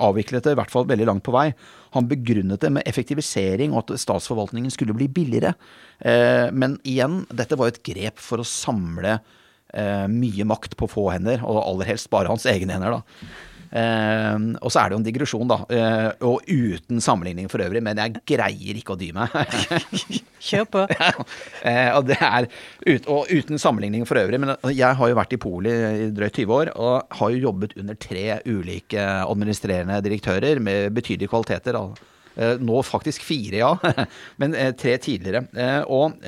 avviklet 0.02 0.46
det, 0.46 0.54
i 0.54 0.58
hvert 0.60 0.72
fall 0.72 0.86
veldig 0.88 1.08
langt 1.10 1.26
på 1.26 1.34
vei. 1.34 1.50
Han 1.96 2.08
begrunnet 2.10 2.62
det 2.62 2.70
med 2.74 2.86
effektivisering 2.88 3.74
og 3.74 3.84
at 3.84 4.04
statsforvaltningen 4.04 4.72
skulle 4.74 4.96
bli 4.96 5.10
billigere. 5.10 5.54
Uh, 5.98 6.48
men 6.54 6.78
igjen, 6.88 7.22
dette 7.34 7.58
var 7.58 7.68
jo 7.68 7.76
et 7.76 7.84
grep 7.90 8.22
for 8.22 8.42
å 8.42 8.46
samle 8.46 9.18
uh, 9.18 10.06
mye 10.12 10.46
makt 10.48 10.78
på 10.78 10.90
få 10.90 11.08
hender, 11.14 11.42
og 11.44 11.62
aller 11.64 11.94
helst 11.94 12.10
bare 12.14 12.30
hans 12.30 12.46
egne 12.48 12.78
hender. 12.78 13.00
da. 13.00 13.28
Uh, 13.68 14.56
og 14.64 14.72
så 14.72 14.80
er 14.80 14.88
det 14.88 14.96
jo 14.96 15.00
en 15.02 15.06
digresjon, 15.06 15.50
da. 15.50 15.58
Uh, 15.68 16.28
og 16.30 16.48
uten 16.48 17.02
sammenligning 17.04 17.50
for 17.52 17.62
øvrig, 17.64 17.82
men 17.84 18.00
jeg 18.00 18.22
greier 18.28 18.80
ikke 18.80 18.94
å 18.94 19.00
dy 19.00 19.10
meg. 19.16 19.34
Kjør 20.48 20.68
på. 20.72 20.84
uh, 21.68 21.90
og, 21.98 22.02
det 22.08 22.18
er 22.18 22.48
ut, 22.48 23.08
og 23.12 23.32
uten 23.32 23.60
sammenligning 23.60 24.06
for 24.08 24.20
øvrig, 24.20 24.40
men 24.40 24.54
jeg 24.72 25.00
har 25.00 25.12
jo 25.12 25.18
vært 25.18 25.34
i 25.36 25.40
Poli 25.42 25.74
i 25.74 26.12
drøyt 26.16 26.40
20 26.40 26.54
år, 26.60 26.72
og 26.76 27.18
har 27.20 27.34
jo 27.34 27.42
jobbet 27.48 27.76
under 27.80 27.98
tre 28.00 28.26
ulike 28.48 29.02
administrerende 29.24 30.00
direktører 30.04 30.62
med 30.62 30.94
betydelige 30.96 31.32
kvaliteter. 31.32 31.76
Nå 32.62 32.80
faktisk 32.86 33.24
fire, 33.26 33.60
ja, 33.60 33.74
men 34.40 34.54
tre 34.78 34.94
tidligere. 35.02 35.42
og 35.90 36.20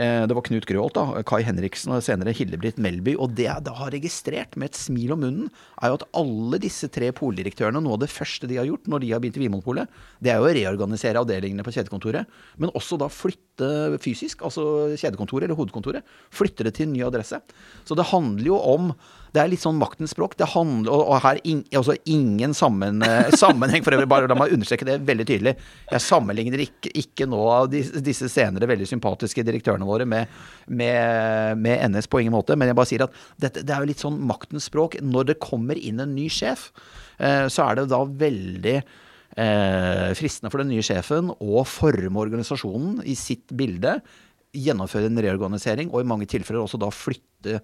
det 0.00 0.36
var 0.36 0.44
Knut 0.46 0.66
Grøholt, 0.68 0.96
da, 0.96 1.22
Kai 1.26 1.40
Henriksen 1.44 1.94
og 1.96 2.04
senere 2.04 2.34
Hildebritt 2.36 2.78
Melby. 2.80 3.16
Og 3.16 3.32
det 3.36 3.48
jeg 3.48 3.66
da 3.66 3.74
har 3.80 3.92
registrert 3.94 4.54
med 4.60 4.70
et 4.70 4.78
smil 4.78 5.16
om 5.16 5.24
munnen, 5.24 5.48
er 5.80 5.92
jo 5.92 5.98
at 5.98 6.06
alle 6.20 6.60
disse 6.62 6.90
tre 6.92 7.10
poldirektørene, 7.16 7.80
noe 7.82 7.96
av 7.96 8.02
det 8.04 8.10
første 8.12 8.48
de 8.50 8.58
har 8.60 8.68
gjort 8.68 8.88
når 8.90 9.04
de 9.04 9.12
har 9.14 9.22
begynt 9.22 9.38
i 9.40 9.44
Vinmonopolet, 9.44 10.00
det 10.20 10.32
er 10.32 10.40
jo 10.40 10.48
å 10.48 10.56
reorganisere 10.56 11.22
avdelingene 11.22 11.64
på 11.66 11.74
kjedekontoret. 11.76 12.28
Men 12.60 12.74
også 12.76 12.98
da 13.00 13.08
flytte 13.12 14.00
fysisk, 14.02 14.44
altså 14.46 14.92
kjedekontoret 14.94 15.48
eller 15.48 15.58
hovedkontoret. 15.58 16.06
Flytte 16.34 16.66
det 16.66 16.76
til 16.76 16.88
en 16.88 16.94
ny 16.96 17.04
adresse. 17.06 17.40
Så 17.88 17.96
det 17.98 18.10
handler 18.12 18.52
jo 18.52 18.60
om 18.60 18.92
det 19.30 19.38
er 19.38 19.50
litt 19.50 19.62
sånn 19.62 19.78
maktens 19.78 20.10
språk. 20.14 20.34
Det 20.38 20.48
handler, 20.52 20.90
og, 20.90 21.04
og 21.12 21.20
her 21.22 21.38
in, 21.46 21.62
altså 21.76 21.94
ingen 22.10 22.54
sammen, 22.56 23.04
sammenheng 23.42 23.84
for 23.86 23.94
øvrig. 23.94 24.08
Bare 24.10 24.30
la 24.30 24.36
meg 24.38 24.54
understreke 24.56 24.88
det 24.88 24.98
veldig 25.06 25.26
tydelig. 25.28 25.54
Jeg 25.92 26.04
sammenligner 26.04 26.64
ikke, 26.64 26.90
ikke 26.98 27.28
nå 27.30 27.44
disse 27.70 28.30
senere 28.32 28.68
veldig 28.70 28.88
sympatiske 28.90 29.44
direktørene 29.46 29.86
våre 29.86 30.06
med, 30.08 30.30
med, 30.66 31.60
med, 31.62 31.84
NS 31.92 32.10
på 32.10 32.24
ingen 32.24 32.34
måte. 32.34 32.58
Men 32.58 32.72
jeg 32.72 32.78
bare 32.80 32.90
sier 32.90 33.06
at 33.06 33.20
dette, 33.40 33.62
det 33.66 33.74
er 33.74 33.84
jo 33.84 33.90
litt 33.92 34.02
sånn 34.02 34.18
maktens 34.26 34.66
språk. 34.70 34.98
Når 35.04 35.30
det 35.30 35.38
kommer 35.42 35.69
inn 35.78 36.00
en 36.02 36.16
ny 36.16 36.26
sjef, 36.32 36.70
eh, 37.18 37.46
så 37.52 37.68
er 37.68 37.80
det 37.80 37.90
da 37.92 38.00
veldig 38.02 38.76
eh, 38.80 40.10
fristende 40.18 40.50
for 40.50 40.62
den 40.62 40.72
nye 40.72 40.84
sjefen 40.84 41.30
å 41.30 41.62
forme 41.68 42.24
organisasjonen 42.24 43.04
i 43.04 43.14
sitt 43.18 43.54
bilde 43.54 44.00
gjennomføre 44.56 45.06
en 45.10 45.20
reorganisering, 45.22 45.90
og 45.92 46.02
i 46.02 46.08
mange 46.10 46.26
tilfeller 46.30 46.64
også 46.64 46.80
da 46.80 46.90
flytte 46.90 47.60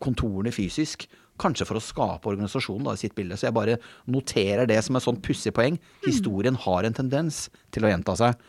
kontorene 0.00 0.52
fysisk. 0.54 1.04
Kanskje 1.40 1.66
for 1.68 1.80
å 1.80 1.84
skape 1.84 2.30
organisasjonen 2.32 2.86
da, 2.88 2.94
i 2.96 3.00
sitt 3.00 3.14
bilde. 3.16 3.36
Så 3.36 3.48
jeg 3.48 3.56
bare 3.56 3.78
noterer 4.10 4.68
det 4.68 4.78
som 4.84 4.96
et 4.96 5.04
sånn 5.04 5.20
pussig 5.24 5.52
poeng. 5.56 5.76
Mm. 5.76 6.06
Historien 6.06 6.58
har 6.66 6.88
en 6.88 6.96
tendens 6.96 7.46
til 7.72 7.84
å 7.84 7.92
gjenta 7.92 8.16
seg. 8.20 8.40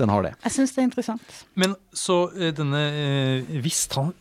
Den 0.00 0.12
har 0.12 0.24
det. 0.24 0.32
Jeg 0.46 0.56
syns 0.56 0.74
det 0.74 0.82
er 0.82 0.88
interessant. 0.88 1.38
Men 1.60 1.76
så 1.92 2.24
eh, 2.32 2.52
denne 2.56 2.82
Hvis 3.62 3.84
han 3.92 4.12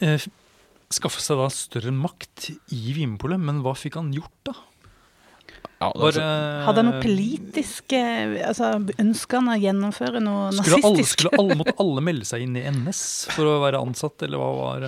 eh, 0.92 0.98
skaffer 0.98 1.24
seg 1.24 1.40
da 1.40 1.48
større 1.54 1.94
makt 1.96 2.52
i 2.52 2.82
Vinmonopolet, 2.98 3.42
men 3.42 3.64
hva 3.66 3.74
fikk 3.78 3.98
han 4.00 4.12
gjort 4.16 4.52
da? 4.52 4.58
Ja, 5.82 5.88
altså, 5.90 6.22
Hadde 6.22 6.78
han 6.84 6.88
noe 6.92 7.00
politiske 7.02 8.00
altså, 8.46 8.68
Ønska 9.02 9.40
han 9.40 9.50
å 9.50 9.56
gjennomføre 9.58 10.22
noe 10.22 10.52
skulle 10.54 10.78
nazistisk? 10.78 10.86
Alle, 10.92 11.06
skulle 11.10 11.40
alle, 11.42 11.58
måtte 11.58 11.74
alle 11.84 12.04
melde 12.06 12.28
seg 12.30 12.46
inn 12.46 12.60
i 12.60 12.66
NS 12.70 13.02
for 13.34 13.50
å 13.50 13.56
være 13.64 13.82
ansatt, 13.82 14.22
eller 14.28 14.42
hva 14.42 14.52
var 14.60 14.86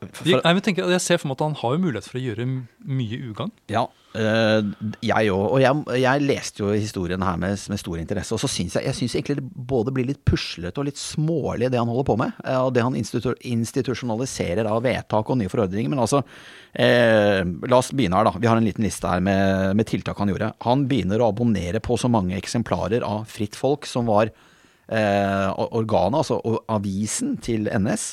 for, 0.00 0.28
jeg, 0.28 0.62
tenker, 0.64 0.90
jeg, 0.92 1.02
ser 1.04 1.20
for 1.20 1.30
meg 1.30 1.38
at 1.38 1.46
han 1.46 1.56
har 1.60 1.74
jo 1.74 1.80
mulighet 1.82 2.08
for 2.08 2.18
å 2.18 2.22
gjøre 2.22 2.46
mye 2.48 3.18
ugagn. 3.30 3.52
Ja, 3.70 3.84
øh, 4.18 4.70
jeg 5.04 5.32
òg. 5.34 5.44
Og 5.44 5.62
jeg, 5.62 5.82
jeg, 6.02 6.24
leste 6.28 6.62
jo 6.62 6.72
historien 6.72 7.24
her 7.24 7.38
med, 7.40 7.56
med 7.70 7.80
stor 7.80 8.00
interesse. 8.00 8.34
Og 8.36 8.42
så 8.42 8.50
syns 8.50 8.78
jeg, 8.78 8.86
jeg 8.88 8.98
synes 8.98 9.16
egentlig 9.18 9.38
det 9.40 9.66
både 9.72 9.94
blir 9.94 10.08
litt 10.10 10.22
puslete 10.28 10.82
og 10.82 10.88
litt 10.88 11.00
smålig 11.00 11.70
det 11.72 11.80
han 11.80 11.90
holder 11.90 12.08
på 12.10 12.18
med. 12.22 12.40
Eh, 12.44 12.58
og 12.58 12.72
det 12.76 12.84
han 12.86 12.98
institu 12.98 13.30
institusjonaliserer 13.36 14.68
av 14.70 14.82
vedtak 14.86 15.30
og 15.30 15.40
nye 15.40 15.52
forordninger. 15.52 15.92
Men 15.92 16.02
altså, 16.04 16.22
eh, 16.72 17.44
la 17.44 17.80
oss 17.80 17.92
begynne 17.94 18.20
her, 18.20 18.30
da. 18.30 18.34
Vi 18.38 18.50
har 18.50 18.60
en 18.60 18.68
liten 18.68 18.86
liste 18.86 19.10
her 19.10 19.24
med, 19.24 19.76
med, 19.78 19.88
tiltak 19.88 20.20
han 20.20 20.32
gjorde. 20.32 20.52
Han 20.66 20.88
begynner 20.90 21.22
å 21.22 21.32
abonnere 21.32 21.82
på 21.84 21.98
så 22.00 22.10
mange 22.12 22.38
eksemplarer 22.38 23.06
av 23.06 23.28
Fritt 23.30 23.58
Folk 23.58 23.88
som 23.88 24.08
var 24.10 24.32
eh, 24.88 25.48
organet, 25.68 26.22
altså 26.22 26.40
avisen 26.68 27.36
til 27.44 27.68
NS. 27.72 28.12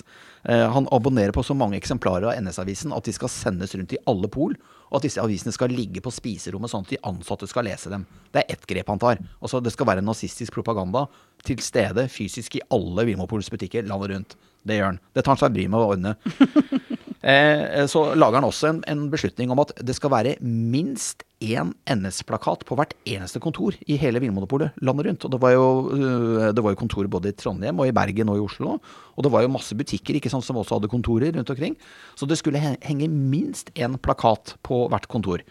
Eh, 0.50 0.72
han 0.72 0.88
abonnerer 0.92 1.32
på 1.32 1.44
så 1.44 1.56
mange 1.58 1.78
eksemplarer 1.80 2.30
av 2.30 2.42
NS-avisen 2.44 2.94
at 2.94 3.08
de 3.08 3.14
skal 3.16 3.32
sendes 3.34 3.74
rundt 3.76 3.96
i 3.96 4.02
alle 4.10 4.30
pol, 4.32 4.54
og 4.92 5.00
at 5.00 5.08
disse 5.08 5.22
avisene 5.22 5.54
skal 5.56 5.74
ligge 5.74 6.04
på 6.06 6.14
spiserommet 6.14 6.70
sånn 6.70 6.86
at 6.86 6.92
de 6.94 7.02
ansatte 7.10 7.50
skal 7.50 7.66
lese 7.66 7.90
dem. 7.90 8.06
Det 8.30 8.44
er 8.44 8.54
ett 8.54 8.68
grep 8.70 8.92
han 8.94 9.02
tar. 9.02 9.22
Altså, 9.40 9.62
det 9.64 9.74
skal 9.74 9.90
være 9.90 10.06
nazistisk 10.06 10.54
propaganda 10.54 11.08
til 11.46 11.62
stede 11.66 12.06
fysisk 12.14 12.60
i 12.60 12.66
alle 12.74 13.08
Vimopols 13.10 13.50
butikker 13.54 13.88
landet 13.90 14.14
rundt. 14.14 14.38
Det 14.66 14.78
gjør 14.78 14.94
han. 14.94 15.02
Det 15.14 15.24
tar 15.26 15.34
han 15.34 15.42
seg 15.42 15.58
bryet 15.58 15.74
med 15.74 15.82
å 15.82 15.90
ordne. 15.96 16.16
Eh, 17.26 17.88
så 17.90 18.04
lager 18.14 18.38
han 18.38 18.46
også 18.46 18.68
en, 18.70 18.80
en, 18.86 19.00
beslutning 19.10 19.50
om 19.50 19.58
at 19.64 19.72
det 19.82 19.96
skal 19.98 20.12
være 20.14 20.36
minst 20.46 21.24
én 21.46 21.74
NS-plakat 21.92 22.66
på 22.68 22.78
hvert 22.80 22.96
eneste 23.06 23.42
kontor 23.44 23.78
i 23.86 23.98
hele 24.02 24.22
Vinmonopolet 24.24 24.78
landet 24.86 25.10
rundt. 25.10 25.28
Og 25.28 25.36
det 25.36 25.42
var, 25.44 25.54
jo, 25.56 25.68
øh, 25.96 26.48
det 26.56 26.64
var 26.66 26.74
jo 26.74 26.82
kontor 26.82 27.10
både 27.12 27.32
i 27.32 27.38
Trondheim 27.38 27.80
og 27.80 27.90
i 27.90 27.96
Bergen 27.96 28.32
og 28.34 28.40
i 28.40 28.46
Oslo. 28.46 28.80
Og 29.16 29.26
det 29.26 29.32
var 29.34 29.46
jo 29.46 29.54
masse 29.54 29.78
butikker 29.78 30.18
ikke 30.18 30.32
sant, 30.34 30.46
som 30.48 30.58
også 30.62 30.80
hadde 30.80 30.92
kontorer 30.92 31.36
rundt 31.36 31.54
omkring. 31.54 31.78
Så 32.16 32.28
det 32.30 32.40
skulle 32.42 32.62
henge 32.62 33.12
minst 33.12 33.72
én 33.76 34.00
plakat 34.02 34.58
på 34.66 34.86
hvert 34.90 35.10
kontor 35.12 35.46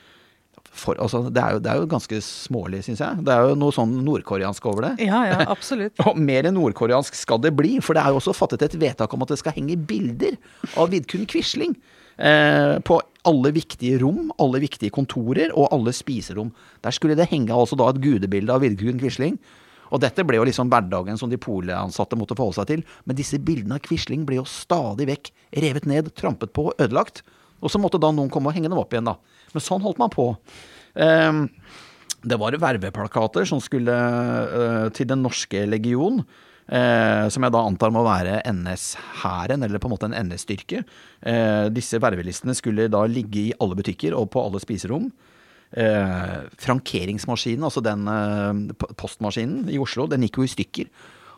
for, 0.74 0.98
altså, 0.98 1.20
det, 1.30 1.38
er 1.38 1.54
jo, 1.54 1.60
det, 1.62 1.70
er 1.70 1.80
jo, 1.80 1.88
ganske 1.90 2.18
smålig, 2.24 2.82
syns 2.84 3.02
jeg. 3.04 3.24
Det 3.26 3.32
er 3.32 3.50
jo 3.50 3.58
noe 3.58 3.74
sånn 3.74 3.92
nordkoreansk 4.04 4.64
over 4.70 4.88
det. 4.88 5.06
Ja, 5.06 5.22
ja, 5.30 5.38
absolutt. 5.54 6.00
og 6.02 6.18
mer 6.18 6.48
enn 6.48 6.56
nordkoreansk 6.58 7.14
skal 7.18 7.40
det 7.44 7.54
bli, 7.56 7.76
for 7.84 7.96
det 7.96 8.02
er 8.02 8.14
jo 8.14 8.18
også 8.18 8.34
fattet 8.36 8.66
et 8.66 8.78
vedtak 8.80 9.14
om 9.14 9.22
at 9.24 9.34
det 9.34 9.38
skal 9.40 9.54
henge 9.56 9.78
bilder 9.88 10.34
av 10.80 10.90
Vidkun 10.94 11.28
Quisling. 11.30 11.76
Eh, 12.16 12.78
på 12.86 13.00
alle 13.24 13.50
viktige 13.56 13.98
rom, 14.02 14.28
alle 14.38 14.60
viktige 14.62 14.92
kontorer 14.94 15.52
og 15.56 15.72
alle 15.74 15.94
spiserom. 15.96 16.52
Der 16.84 16.94
skulle 16.94 17.16
det 17.18 17.30
henge 17.30 17.54
altså 17.54 17.78
da 17.78 17.88
et 17.90 18.02
gudebilde 18.04 18.54
av 18.54 18.62
Vidkun 18.62 19.00
Quisling. 19.00 19.38
Og 19.94 20.00
dette 20.02 20.24
ble 20.26 20.38
jo 20.38 20.46
liksom 20.46 20.70
hverdagen 20.72 21.18
som 21.20 21.30
de 21.30 21.38
polansatte 21.40 22.18
måtte 22.18 22.36
forholde 22.36 22.58
seg 22.60 22.70
til. 22.70 22.84
Men 23.06 23.18
disse 23.18 23.38
bildene 23.42 23.78
av 23.78 23.84
Quisling 23.84 24.24
ble 24.28 24.40
jo 24.40 24.46
stadig 24.48 25.08
vekk 25.10 25.32
revet 25.64 25.88
ned, 25.90 26.12
trampet 26.18 26.54
på 26.56 26.70
ødelagt. 26.74 27.22
Og 27.62 27.72
så 27.72 27.80
måtte 27.80 28.00
da 28.02 28.10
noen 28.12 28.32
komme 28.32 28.50
og 28.50 28.56
henge 28.56 28.70
dem 28.70 28.80
opp 28.80 28.92
igjen, 28.94 29.08
da. 29.08 29.16
Men 29.54 29.64
sånn 29.64 29.84
holdt 29.84 30.00
man 30.02 30.12
på. 30.12 30.32
Um, 30.94 31.46
det 32.24 32.38
var 32.40 32.56
verveplakater 32.60 33.46
som 33.48 33.60
skulle 33.62 33.94
uh, 33.94 34.88
til 34.94 35.08
Den 35.10 35.22
norske 35.24 35.64
legion. 35.68 36.22
Uh, 36.64 37.28
som 37.28 37.44
jeg 37.44 37.52
da 37.52 37.60
antar 37.60 37.92
må 37.92 38.00
være 38.06 38.38
NS-hæren, 38.48 39.66
eller 39.66 39.82
på 39.82 39.90
en 39.90 39.94
måte 39.94 40.08
en 40.08 40.16
NS-styrke. 40.30 40.80
Eh, 41.24 41.66
disse 41.72 42.00
vervelistene 42.00 42.56
skulle 42.56 42.88
da 42.92 43.02
ligge 43.08 43.40
i 43.42 43.54
alle 43.60 43.76
butikker 43.76 44.16
og 44.16 44.30
på 44.32 44.42
alle 44.44 44.60
spiserom 44.62 45.10
eh, 45.76 46.38
frankeringsmaskinen, 46.60 47.64
altså 47.66 47.82
den 47.84 48.08
eh, 48.10 48.86
postmaskinen 48.98 49.68
i 49.72 49.80
Oslo, 49.82 50.06
den 50.10 50.26
gikk 50.26 50.40
jo 50.40 50.46
i 50.46 50.52
stykker. 50.54 50.90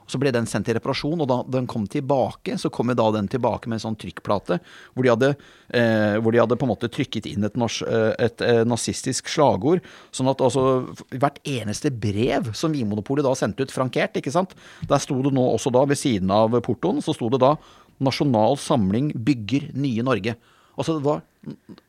Så 0.07 0.21
ble 0.23 0.31
den 0.35 0.47
sendt 0.47 0.69
til 0.69 0.77
reparasjon, 0.79 1.21
og 1.23 1.29
da 1.31 1.39
den 1.51 1.67
kom 1.71 1.87
tilbake, 1.91 2.57
så 2.61 2.71
kom 2.73 2.93
da 2.95 3.07
den 3.15 3.29
tilbake 3.31 3.71
med 3.71 3.81
en 3.81 3.85
sånn 3.89 3.99
trykkplate 3.99 4.61
hvor 4.95 5.07
de 5.07 5.13
hadde, 5.13 5.31
eh, 5.75 6.17
hvor 6.23 6.35
de 6.35 6.41
hadde 6.43 6.59
på 6.59 6.67
en 6.67 6.73
måte 6.73 6.91
trykket 6.93 7.27
inn 7.31 7.47
et, 7.47 7.59
nors, 7.59 7.81
eh, 7.83 8.13
et, 8.15 8.39
et 8.39 8.45
eh, 8.47 8.63
nazistisk 8.69 9.31
slagord. 9.33 9.83
Sånn 10.15 10.31
at 10.31 10.43
altså 10.45 10.87
hvert 11.11 11.41
eneste 11.43 11.91
brev 11.91 12.53
som 12.57 12.75
Vinmonopolet 12.75 13.27
da 13.27 13.35
sendte 13.39 13.67
ut 13.67 13.75
frankert, 13.75 14.19
ikke 14.19 14.35
sant. 14.35 14.55
Der 14.87 15.03
sto 15.03 15.19
det 15.25 15.35
nå 15.35 15.45
også 15.57 15.75
da, 15.75 15.83
ved 15.89 15.99
siden 15.99 16.31
av 16.35 16.55
portoen, 16.67 17.03
så 17.03 17.17
sto 17.17 17.31
det 17.33 17.43
da 17.43 17.57
'Nasjonal 17.97 18.59
Samling 18.61 19.13
bygger 19.25 19.71
nye 19.75 20.05
Norge'. 20.05 20.37
Altså 20.77 20.99
det 20.99 21.05
var, 21.07 21.23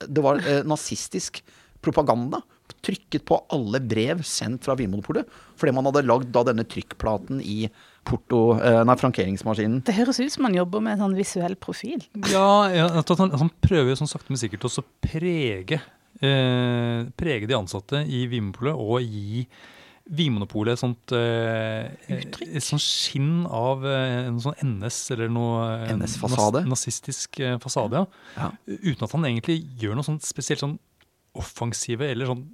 det 0.07 0.23
var 0.23 0.39
eh, 0.39 0.63
nazistisk 0.63 1.41
propaganda 1.83 2.41
trykket 2.83 3.25
på 3.27 3.39
alle 3.53 3.79
brev 3.83 4.23
sendt 4.27 4.65
fra 4.65 4.75
Vinmonopolet. 4.77 5.27
Fordi 5.59 5.73
man 5.75 5.87
hadde 5.89 6.05
lagd 6.07 6.31
da 6.35 6.43
denne 6.47 6.65
trykkplaten 6.67 7.41
i 7.43 7.67
porto, 8.07 8.41
eh, 8.57 8.81
nei, 8.87 8.97
frankeringsmaskinen. 8.99 9.81
Det 9.87 9.95
høres 9.97 10.21
ut 10.21 10.33
som 10.33 10.47
han 10.47 10.57
jobber 10.57 10.83
med 10.83 10.97
en 10.97 11.05
sånn 11.05 11.17
visuell 11.17 11.57
profil. 11.59 12.03
Ja, 12.31 12.49
ja 12.73 12.89
han, 12.95 13.33
han, 13.43 13.53
prøver 13.63 13.99
sånn 13.99 14.09
sakte, 14.09 14.31
men 14.31 14.41
sikkert 14.41 14.67
også 14.69 14.85
prege, 15.03 15.81
eh, 16.21 17.01
prege 17.19 17.49
de 17.49 17.57
ansatte 17.57 18.03
i 18.07 18.25
Vinmonopolet 18.31 18.77
og 18.77 19.01
gi 19.03 19.47
Vinmonopolet 20.07 20.77
et 20.77 20.79
sånt 20.79 21.13
eh, 21.15 21.87
Uttrykk? 22.15 22.51
Et 22.55 22.63
sånt 22.63 22.83
skinn 22.83 23.41
av 23.51 23.83
eh, 23.87 24.27
en 24.29 24.37
sånn 24.39 24.55
NS 24.63 24.99
eller 25.17 25.31
noe 25.33 25.65
eh, 25.81 25.95
NS-fasade. 25.97 26.63
nazistisk 26.69 27.41
fasade, 27.63 28.03
ja. 28.03 28.05
Ja. 28.37 28.51
Uten 28.87 29.07
at 29.07 29.15
han 29.17 29.27
egentlig 29.27 29.59
gjør 29.81 29.99
noe 29.99 30.07
sånt 30.07 30.23
spesielt 30.27 30.63
sånn 30.63 30.77
offensive 31.37 32.07
eller 32.07 32.31
sånn 32.31 32.45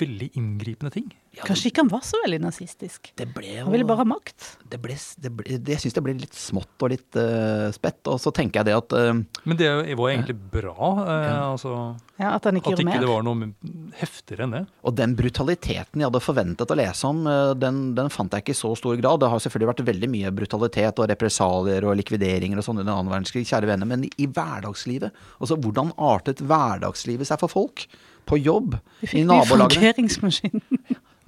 veldig 0.00 0.30
inngripende 0.38 0.90
ting. 0.94 1.08
Ja, 1.36 1.44
Kanskje 1.44 1.68
ikke 1.70 1.82
han 1.84 1.90
var 1.92 2.00
så 2.02 2.18
veldig 2.24 2.38
nazistisk. 2.40 3.10
det 3.20 3.26
ble 3.34 3.58
jo 3.58 3.64
Han 3.66 3.72
ville 3.74 3.84
bare 3.86 4.00
ha 4.00 4.06
makt. 4.08 4.46
det 4.72 4.78
ble, 4.82 4.94
det 5.20 5.30
ble, 5.36 5.58
det, 5.60 5.74
Jeg 5.74 5.82
syns 5.84 5.94
det 5.98 6.02
ble 6.06 6.14
litt 6.18 6.34
smått 6.34 6.82
og 6.82 6.90
litt 6.90 7.18
uh, 7.20 7.68
spett. 7.76 8.00
Og 8.10 8.16
så 8.22 8.32
tenker 8.34 8.60
jeg 8.62 8.70
det 8.70 8.76
at 8.78 8.94
uh, 8.96 9.20
Men 9.44 9.60
det 9.60 9.68
var 9.98 10.10
egentlig 10.14 10.38
bra. 10.54 10.74
Uh, 11.04 11.12
Ja. 11.28 11.36
altså, 11.52 11.74
Ja, 12.18 12.32
At 12.34 12.48
han 12.48 12.56
ikke 12.58 12.72
at 12.72 12.80
gjorde 12.80 12.82
ikke 12.82 12.90
mer. 12.90 13.04
det 13.04 13.12
var 13.12 13.22
noe 13.28 13.92
heftigere 14.00 14.46
enn 14.48 14.56
det. 14.56 14.64
Og 14.88 14.96
den 14.98 15.14
brutaliteten 15.20 16.00
jeg 16.02 16.08
hadde 16.08 16.24
forventet 16.24 16.74
å 16.74 16.78
lese 16.80 17.06
om, 17.06 17.22
den, 17.60 17.94
den 17.94 18.10
fant 18.10 18.32
jeg 18.34 18.42
ikke 18.46 18.56
i 18.56 18.62
så 18.64 18.72
stor 18.80 18.96
grad. 18.98 19.20
Det 19.22 19.30
har 19.30 19.44
selvfølgelig 19.44 19.72
vært 19.74 19.86
veldig 19.92 20.10
mye 20.16 20.34
brutalitet 20.34 20.98
og 20.98 21.10
represalier 21.12 21.86
og 21.86 21.96
likvideringer 22.00 22.58
og 22.58 22.66
sånn 22.66 22.80
under 22.82 22.96
annen 22.96 23.12
verdenskrig, 23.12 23.46
kjære 23.46 23.70
venner, 23.70 23.86
men 23.86 24.08
i 24.08 24.26
hverdagslivet 24.26 25.12
Altså, 25.38 25.54
hvordan 25.60 25.92
artet 26.02 26.40
hverdagslivet 26.42 27.28
seg 27.28 27.38
for 27.44 27.52
folk? 27.52 27.86
På 28.28 28.38
jobb? 28.38 28.76
Vi 29.00 29.08
I 29.08 29.12
fikk 29.12 29.28
ny 29.30 29.42
frankeringsmaskin. 29.48 30.64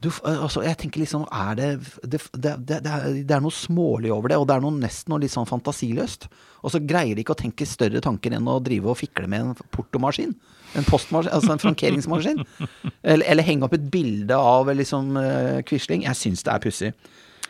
Du, 0.00 0.08
altså, 0.24 0.62
jeg 0.64 0.78
tenker 0.80 1.02
liksom, 1.02 1.26
er 1.28 1.56
det 1.58 1.66
det, 2.08 2.22
det, 2.32 2.54
det, 2.64 2.78
det, 2.86 3.34
er, 3.34 3.42
noe 3.44 3.52
smålig 3.52 4.08
over 4.14 4.32
det, 4.32 4.38
og 4.40 4.46
det 4.48 4.54
er 4.54 4.62
noe 4.64 4.72
nesten 4.72 5.12
noe 5.12 5.20
litt 5.20 5.34
sånn 5.34 5.48
fantasiløst. 5.48 6.24
Og 6.64 6.72
så 6.72 6.80
greier 6.80 7.16
de 7.16 7.20
ikke 7.20 7.34
å 7.36 7.40
tenke 7.40 7.68
større 7.68 8.00
tanker 8.04 8.32
enn 8.36 8.48
å 8.48 8.56
drive 8.64 8.88
og 8.88 8.96
fikle 8.96 9.28
med 9.28 9.44
en 9.44 9.68
portomaskin. 9.76 10.32
En 10.78 10.86
postmaskin, 10.88 11.32
altså 11.36 11.52
en 11.52 11.60
frankeringsmaskin. 11.60 12.40
Eller, 13.10 13.24
eller 13.32 13.44
henge 13.44 13.64
opp 13.64 13.74
et 13.74 13.86
bilde 13.92 14.36
av 14.36 14.68
liksom 14.76 15.16
uh, 15.16 15.60
Quisling. 15.66 16.04
Jeg 16.04 16.18
syns 16.18 16.44
det 16.44 16.52
er 16.52 16.62
pussig. 16.62 16.90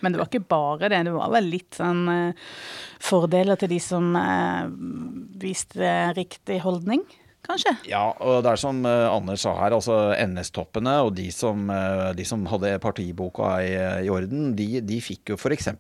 Men 0.01 0.15
det 0.15 0.21
var 0.21 0.31
ikke 0.31 0.47
bare 0.51 0.91
det. 0.93 1.01
Det 1.07 1.15
var 1.15 1.33
vel 1.35 1.51
litt 1.53 1.77
sånn 1.77 2.05
uh, 2.07 2.53
fordeler 3.03 3.59
til 3.61 3.73
de 3.75 3.81
som 3.83 4.15
uh, 4.17 4.71
viste 5.43 5.91
riktig 6.17 6.61
holdning, 6.65 7.03
kanskje. 7.51 7.75
Ja, 7.91 8.05
og 8.17 8.41
det 8.45 8.55
er 8.55 8.63
som 8.63 8.81
eh, 8.89 9.07
Anders 9.11 9.45
sa 9.45 9.55
her, 9.59 9.77
altså 9.77 9.99
NS-toppene 10.17 10.97
og 11.07 11.13
de 11.19 11.29
som, 11.35 11.69
eh, 11.75 12.09
de 12.17 12.27
som 12.29 12.47
hadde 12.51 12.77
partiboka 12.83 13.53
i, 13.65 13.75
i 14.07 14.11
orden, 14.13 14.55
de, 14.59 14.81
de 14.87 15.03
fikk 15.05 15.35
jo 15.35 15.39
f.eks. 15.41 15.71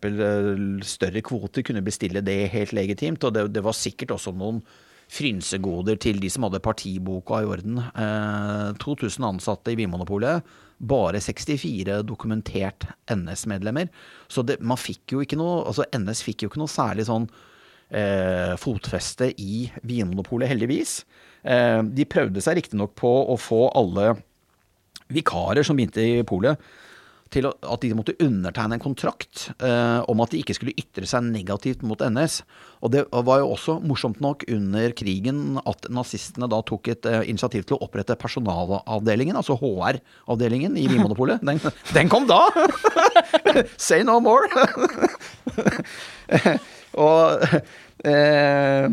større 0.91 1.25
kvoter, 1.27 1.66
kunne 1.66 1.85
bestille 1.87 2.25
det 2.27 2.39
helt 2.55 2.77
legitimt. 2.77 3.25
Og 3.25 3.35
det, 3.37 3.49
det 3.55 3.64
var 3.66 3.77
sikkert 3.77 4.16
også 4.18 4.35
noen 4.37 4.62
frynsegoder 5.11 5.99
til 6.01 6.21
de 6.23 6.31
som 6.31 6.47
hadde 6.47 6.62
partiboka 6.62 7.41
i 7.43 7.49
orden. 7.51 7.81
Eh, 7.81 8.71
2000 8.83 9.27
ansatte 9.27 9.73
i 9.73 9.79
Vinmonopolet, 9.81 10.47
bare 10.81 11.21
64 11.21 12.01
dokumentert 12.09 12.87
NS-medlemmer. 13.11 13.91
Så 14.31 14.45
det, 14.47 14.61
man 14.62 14.81
fikk 14.81 15.16
jo 15.16 15.25
ikke 15.25 15.39
noe, 15.41 15.64
altså 15.66 15.89
NS 15.97 16.23
fikk 16.27 16.45
jo 16.45 16.53
ikke 16.53 16.62
noe 16.62 16.73
særlig 16.73 17.09
sånn 17.11 17.27
eh, 17.91 18.55
fotfeste 18.61 19.33
i 19.43 19.66
Vinmonopolet, 19.83 20.51
heldigvis. 20.53 21.01
Eh, 21.43 21.80
de 21.97 22.09
prøvde 22.09 22.43
seg 22.45 22.61
riktignok 22.61 22.95
på 22.99 23.11
å 23.32 23.38
få 23.41 23.66
alle 23.76 24.14
vikarer 25.11 25.66
som 25.66 25.78
begynte 25.78 26.05
i 26.05 26.22
polet, 26.26 26.61
til 27.30 27.47
at 27.47 27.84
de 27.84 27.93
måtte 27.95 28.16
undertegne 28.18 28.74
en 28.74 28.82
kontrakt 28.82 29.45
eh, 29.62 30.01
om 30.11 30.22
at 30.22 30.32
de 30.32 30.41
ikke 30.43 30.57
skulle 30.57 30.74
ytre 30.80 31.07
seg 31.07 31.28
negativt 31.28 31.84
mot 31.86 32.01
NS. 32.03 32.41
Og 32.82 32.91
det 32.95 33.05
var 33.12 33.43
jo 33.43 33.53
også 33.55 33.76
morsomt 33.86 34.18
nok 34.24 34.43
under 34.51 34.91
krigen 34.99 35.61
at 35.62 35.86
nazistene 35.95 36.49
da 36.51 36.59
tok 36.66 36.91
et 36.91 37.07
eh, 37.07 37.28
initiativ 37.30 37.68
til 37.68 37.78
å 37.78 37.86
opprette 37.86 38.18
personalavdelingen, 38.18 39.38
altså 39.38 39.55
HR-avdelingen 39.61 40.74
i 40.80 40.88
Vinmonopolet. 40.91 41.45
Den, 41.47 41.62
den 41.95 42.11
kom 42.11 42.26
da! 42.30 42.43
Say 43.78 44.03
no 44.03 44.18
more! 44.18 44.51
Og 46.99 47.47
eh, 48.07 48.86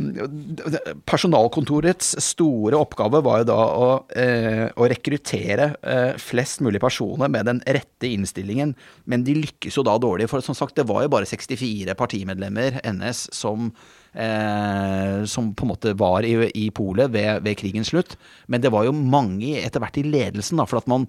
personalkontorets 1.07 2.15
store 2.23 2.79
oppgave 2.79 3.21
var 3.25 3.41
jo 3.41 3.49
da 3.49 3.57
å, 3.57 3.89
eh, 4.15 4.65
å 4.71 4.89
rekruttere 4.89 5.69
eh, 5.81 6.17
flest 6.21 6.63
mulig 6.65 6.81
personer 6.83 7.31
med 7.31 7.47
den 7.49 7.61
rette 7.65 8.09
innstillingen, 8.09 8.75
men 9.05 9.23
de 9.27 9.37
lykkes 9.41 9.79
jo 9.79 9.85
da 9.87 9.97
dårlig. 10.01 10.29
For 10.31 10.43
som 10.45 10.57
sagt, 10.57 10.75
det 10.79 10.87
var 10.89 11.05
jo 11.05 11.13
bare 11.13 11.29
64 11.29 11.95
partimedlemmer, 11.99 12.81
NS, 12.87 13.29
som 13.35 13.71
Eh, 14.17 15.23
som 15.29 15.51
på 15.53 15.65
en 15.65 15.69
måte 15.69 15.91
var 15.93 16.25
i, 16.25 16.31
i 16.57 16.69
polet 16.73 17.11
ved, 17.13 17.43
ved 17.45 17.57
krigens 17.59 17.91
slutt. 17.91 18.15
Men 18.49 18.63
det 18.63 18.71
var 18.73 18.87
jo 18.87 18.95
mange 18.95 19.59
etter 19.61 19.83
hvert 19.83 19.99
i 20.01 20.05
ledelsen, 20.07 20.57
da, 20.57 20.65
for 20.65 20.81
at 20.81 20.89
man 20.89 21.05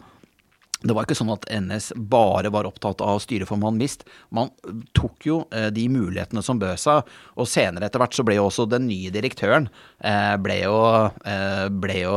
det 0.86 0.94
var 0.94 1.06
ikke 1.06 1.16
sånn 1.18 1.32
at 1.34 1.46
NS 1.50 1.90
bare 2.10 2.52
var 2.54 2.68
opptatt 2.68 3.02
av 3.02 3.18
styreformann 3.22 3.78
Mist. 3.80 4.04
Man 4.34 4.52
tok 4.94 5.26
jo 5.26 5.40
eh, 5.50 5.68
de 5.74 5.88
mulighetene 5.90 6.42
som 6.44 6.60
bød 6.60 6.78
seg, 6.78 7.08
og 7.34 7.50
senere 7.50 7.88
etter 7.88 8.02
hvert 8.02 8.14
så 8.14 8.24
ble 8.26 8.36
jo 8.38 8.46
også 8.46 8.68
den 8.70 8.86
nye 8.86 9.10
direktøren 9.14 9.66
eh, 9.98 10.36
ble 10.38 10.60
jo, 10.60 10.76
eh, 11.26 11.66
ble 11.72 11.98
jo 12.04 12.14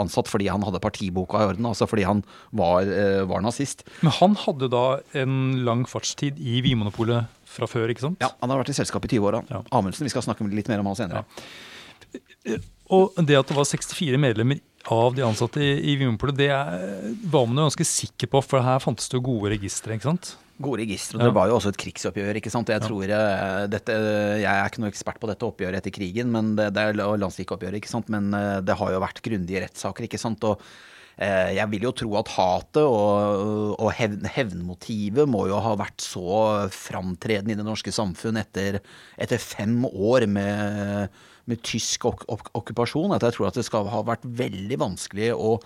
ansatt 0.00 0.30
fordi 0.30 0.48
han 0.48 0.64
hadde 0.64 0.80
partiboka 0.82 1.42
i 1.42 1.50
orden, 1.52 1.68
altså 1.68 1.88
fordi 1.90 2.06
han 2.08 2.22
var, 2.56 2.88
var 3.28 3.44
nazist. 3.44 3.84
Men 4.00 4.16
han 4.16 4.36
hadde 4.46 4.70
da 4.72 4.84
en 5.20 5.36
lang 5.66 5.84
fartstid 5.88 6.40
i 6.40 6.62
Vinmonopolet 6.64 7.28
fra 7.50 7.68
før, 7.68 7.90
ikke 7.92 8.06
sant? 8.06 8.20
Ja, 8.22 8.30
Han 8.40 8.52
har 8.52 8.62
vært 8.62 8.72
i 8.72 8.78
selskapet 8.78 9.12
i 9.12 9.18
20 9.18 9.28
år. 9.28 9.40
Ja. 9.50 9.64
Amundsen, 9.76 10.06
vi 10.06 10.12
skal 10.12 10.24
snakke 10.24 10.46
litt 10.48 10.70
mer 10.70 10.82
om 10.82 10.88
han 10.90 10.98
senere. 10.98 11.24
Og 12.90 13.18
det 13.22 13.38
at 13.38 13.50
det 13.50 13.56
var 13.56 13.68
64 13.68 14.18
medlemmer 14.18 14.60
av 14.90 15.14
de 15.14 15.22
ansatte 15.22 15.60
i, 15.62 15.72
i 15.92 15.96
Vinmonopolet, 16.00 16.38
det 16.38 16.48
er, 16.50 16.86
var 17.30 17.46
man 17.46 17.60
jo 17.60 17.66
ganske 17.68 17.86
sikker 17.86 18.30
på, 18.32 18.40
for 18.42 18.64
her 18.64 18.80
fantes 18.82 19.10
det 19.10 19.18
jo 19.18 19.26
gode 19.28 19.52
registre, 19.52 19.94
ikke 19.94 20.08
sant? 20.08 20.32
Gode 20.60 20.82
registre. 20.82 21.16
og 21.16 21.22
Ja. 21.22 21.28
Det 21.28 21.36
var 21.36 21.48
jo 21.48 21.56
også 21.56 21.72
et 21.72 21.80
krigsoppgjør. 21.80 22.36
ikke 22.40 22.52
sant? 22.52 22.68
Jeg 22.72 22.84
tror 22.84 23.04
eh, 23.04 23.66
dette, 23.72 23.96
jeg 24.42 24.50
er 24.50 24.68
ikke 24.68 24.82
noe 24.82 24.92
ekspert 24.92 25.20
på 25.20 25.30
dette 25.30 25.46
oppgjøret 25.46 25.80
etter 25.80 25.94
krigen, 25.94 26.32
men 26.32 26.54
det, 26.58 26.70
det 26.76 26.82
er 26.82 27.00
landssvikoppgjøret, 27.00 27.80
ikke 27.80 27.92
sant? 27.92 28.12
men 28.12 28.32
eh, 28.36 28.60
det 28.64 28.76
har 28.76 28.92
jo 28.92 29.02
vært 29.04 29.22
grundige 29.24 29.62
rettssaker. 29.64 30.08
ikke 30.08 30.20
sant? 30.20 30.44
Og 30.48 30.60
eh, 31.16 31.54
jeg 31.56 31.70
vil 31.72 31.88
jo 31.88 31.94
tro 32.02 32.12
at 32.20 32.34
hatet 32.36 32.84
og, 32.84 33.76
og 33.76 33.90
hevn, 33.96 34.28
hevnmotivet 34.36 35.28
må 35.28 35.46
jo 35.52 35.60
ha 35.64 35.76
vært 35.80 36.04
så 36.04 36.68
framtredende 36.74 37.56
i 37.56 37.60
det 37.60 37.68
norske 37.68 37.92
samfunn 37.94 38.40
etter, 38.40 38.80
etter 39.20 39.40
fem 39.40 39.84
år 39.88 40.28
med, 40.28 41.20
med 41.50 41.62
tysk 41.66 42.06
ok 42.08 42.26
ok 42.30 42.50
okkupasjon 42.60 43.16
at 43.16 43.26
jeg 43.26 43.36
tror 43.36 43.50
at 43.50 43.58
det 43.58 43.66
skal 43.66 43.88
ha 43.90 44.02
vært 44.06 44.24
veldig 44.24 44.78
vanskelig 44.80 45.32
å 45.34 45.56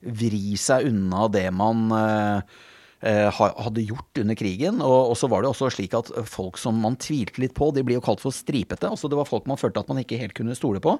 vri 0.00 0.56
seg 0.60 0.88
unna 0.88 1.26
det 1.32 1.46
man 1.52 1.90
eh, 1.92 2.60
eh, 3.06 3.28
hadde 3.36 3.84
gjort 3.84 4.20
under 4.22 4.38
krigen. 4.38 4.80
Og, 4.84 5.12
og 5.12 5.18
så 5.18 5.28
var 5.30 5.42
det 5.42 5.50
også 5.50 5.70
slik 5.74 5.96
at 5.96 6.12
folk 6.28 6.60
som 6.60 6.78
man 6.80 6.98
tvilte 7.00 7.42
litt 7.42 7.54
på, 7.56 7.70
de 7.74 7.84
blir 7.86 7.98
jo 7.98 8.04
kalt 8.04 8.22
for 8.22 8.34
stripete. 8.34 8.88
Altså 8.88 9.10
det 9.10 9.18
var 9.20 9.28
folk 9.28 9.48
man 9.50 9.60
følte 9.60 9.82
at 9.82 9.90
man 9.92 10.00
ikke 10.02 10.20
helt 10.20 10.36
kunne 10.36 10.56
stole 10.58 10.82
på. 10.82 10.96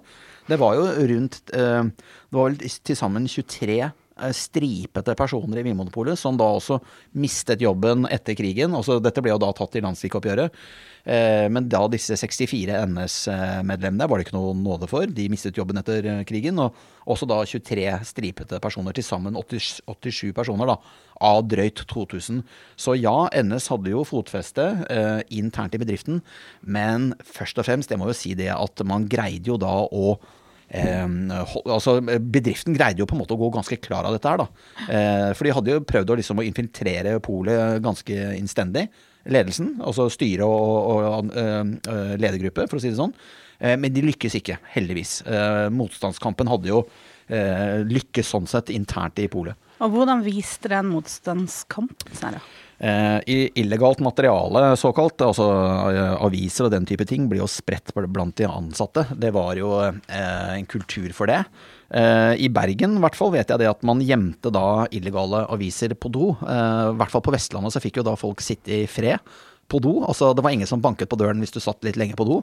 Det 0.50 0.60
var 0.60 0.76
jo 0.78 0.90
rundt 1.14 1.54
eh, 1.56 1.82
Det 1.88 2.36
var 2.36 2.50
vel 2.50 2.60
til 2.60 2.98
sammen 2.98 3.28
23 3.30 3.80
eh, 3.80 3.96
stripete 4.36 5.14
personer 5.18 5.60
i 5.60 5.64
Vinmonopolet, 5.66 6.18
som 6.18 6.38
da 6.38 6.46
også 6.56 6.80
mistet 7.20 7.62
jobben 7.64 8.06
etter 8.10 8.36
krigen. 8.38 8.74
Også, 8.76 8.98
dette 9.02 9.22
ble 9.24 9.32
jo 9.34 9.40
da 9.42 9.50
tatt 9.56 9.76
i 9.78 9.82
landssvikoppgjøret. 9.84 10.56
Eh, 11.04 11.46
men 11.52 11.68
da 11.70 11.80
disse 11.88 12.16
64 12.18 12.76
NS-medlemmene 12.90 14.08
var 14.08 14.20
det 14.20 14.26
ikke 14.26 14.36
noe 14.36 14.56
nåde 14.56 14.88
for. 14.90 15.08
De 15.08 15.28
mistet 15.32 15.56
jobben 15.56 15.80
etter 15.80 16.06
eh, 16.06 16.24
krigen. 16.28 16.60
Og 16.60 16.76
også 17.10 17.28
da 17.30 17.40
23 17.44 17.86
stripete 18.08 18.60
personer. 18.62 18.96
Til 18.96 19.06
sammen 19.06 19.38
87 19.38 20.34
personer 20.36 20.68
da, 20.70 20.76
av 21.30 21.44
drøyt 21.48 21.84
2000. 21.90 22.42
Så 22.80 22.96
ja, 23.00 23.16
NS 23.32 23.70
hadde 23.72 23.94
jo 23.94 24.04
fotfeste 24.08 24.66
eh, 24.90 25.22
internt 25.40 25.76
i 25.76 25.80
bedriften. 25.82 26.20
Men 26.60 27.14
først 27.24 27.60
og 27.60 27.68
fremst, 27.70 27.92
jeg 27.92 28.00
må 28.00 28.10
jo 28.10 28.20
si 28.20 28.36
det 28.38 28.52
at 28.56 28.84
man 28.86 29.08
greide 29.10 29.52
jo 29.52 29.60
da 29.60 29.78
å 29.88 30.14
Eh, 30.14 30.39
altså 30.70 31.96
Bedriften 32.00 32.76
greide 32.76 33.02
jo 33.02 33.08
på 33.10 33.16
en 33.16 33.22
måte 33.24 33.34
å 33.34 33.40
gå 33.40 33.50
ganske 33.56 33.78
klar 33.82 34.06
av 34.06 34.14
dette 34.14 34.30
her, 34.30 34.42
da. 34.42 34.46
Eh, 34.86 35.28
for 35.34 35.46
de 35.46 35.54
hadde 35.56 35.74
jo 35.74 35.84
prøvd 35.86 36.12
å, 36.12 36.18
liksom, 36.20 36.42
å 36.42 36.46
infiltrere 36.46 37.16
polet 37.24 37.80
ganske 37.82 38.18
innstendig 38.38 38.86
ledelsen, 39.30 39.74
altså 39.84 40.06
styre 40.10 40.46
og, 40.48 40.76
og 40.90 41.34
uh, 41.36 42.14
ledergruppe, 42.16 42.64
for 42.70 42.78
å 42.78 42.82
si 42.82 42.88
det 42.88 42.96
sånn. 42.98 43.12
Men 43.60 43.92
de 43.92 44.00
lykkes 44.06 44.38
ikke, 44.38 44.54
heldigvis. 44.72 45.18
Motstandskampen 45.76 46.48
hadde 46.48 46.70
jo 46.70 46.78
lykkes 47.28 48.30
sånn 48.32 48.46
sett 48.48 48.72
internt 48.72 49.20
i 49.20 49.26
polet. 49.28 49.58
Og 49.84 49.92
hvordan 49.92 50.24
viste 50.24 50.70
den 50.72 50.88
motstandskampen 50.88 52.16
seg, 52.16 52.38
da? 52.80 53.20
illegalt 53.60 54.00
materiale, 54.00 54.76
såkalt, 54.80 55.20
altså 55.20 55.46
aviser 56.24 56.66
og 56.66 56.72
den 56.72 56.86
type 56.88 57.04
ting, 57.04 57.26
blir 57.28 57.42
jo 57.42 57.50
spredt 57.50 57.92
blant 57.92 58.38
de 58.40 58.48
ansatte. 58.48 59.04
Det 59.20 59.32
var 59.36 59.52
jo 59.58 59.74
en 59.84 60.66
kultur 60.70 61.12
for 61.12 61.28
det. 61.28 61.42
I 61.90 62.48
Bergen 62.54 62.96
i 62.96 63.02
hvert 63.02 63.18
fall 63.18 63.34
vet 63.34 63.50
jeg 63.50 63.60
det 63.60 63.68
at 63.68 63.84
man 63.84 64.00
gjemte 64.00 64.52
da 64.54 64.86
illegale 64.94 65.44
aviser 65.52 65.92
på 65.92 66.08
do. 66.14 66.32
I 66.40 66.96
hvert 66.96 67.12
fall 67.12 67.24
på 67.26 67.34
Vestlandet 67.34 67.74
så 67.74 67.82
fikk 67.84 68.00
jo 68.00 68.06
da 68.06 68.16
folk 68.16 68.40
sitte 68.44 68.82
i 68.82 68.88
fred 68.88 69.20
på 69.70 69.78
do. 69.82 69.94
Altså, 70.06 70.32
det 70.34 70.44
var 70.44 70.54
ingen 70.54 70.68
som 70.68 70.82
banket 70.82 71.10
på 71.10 71.18
døren 71.20 71.40
hvis 71.42 71.54
du 71.54 71.60
satt 71.62 71.84
litt 71.86 71.98
lenge 72.00 72.18
på 72.18 72.26
do. 72.28 72.40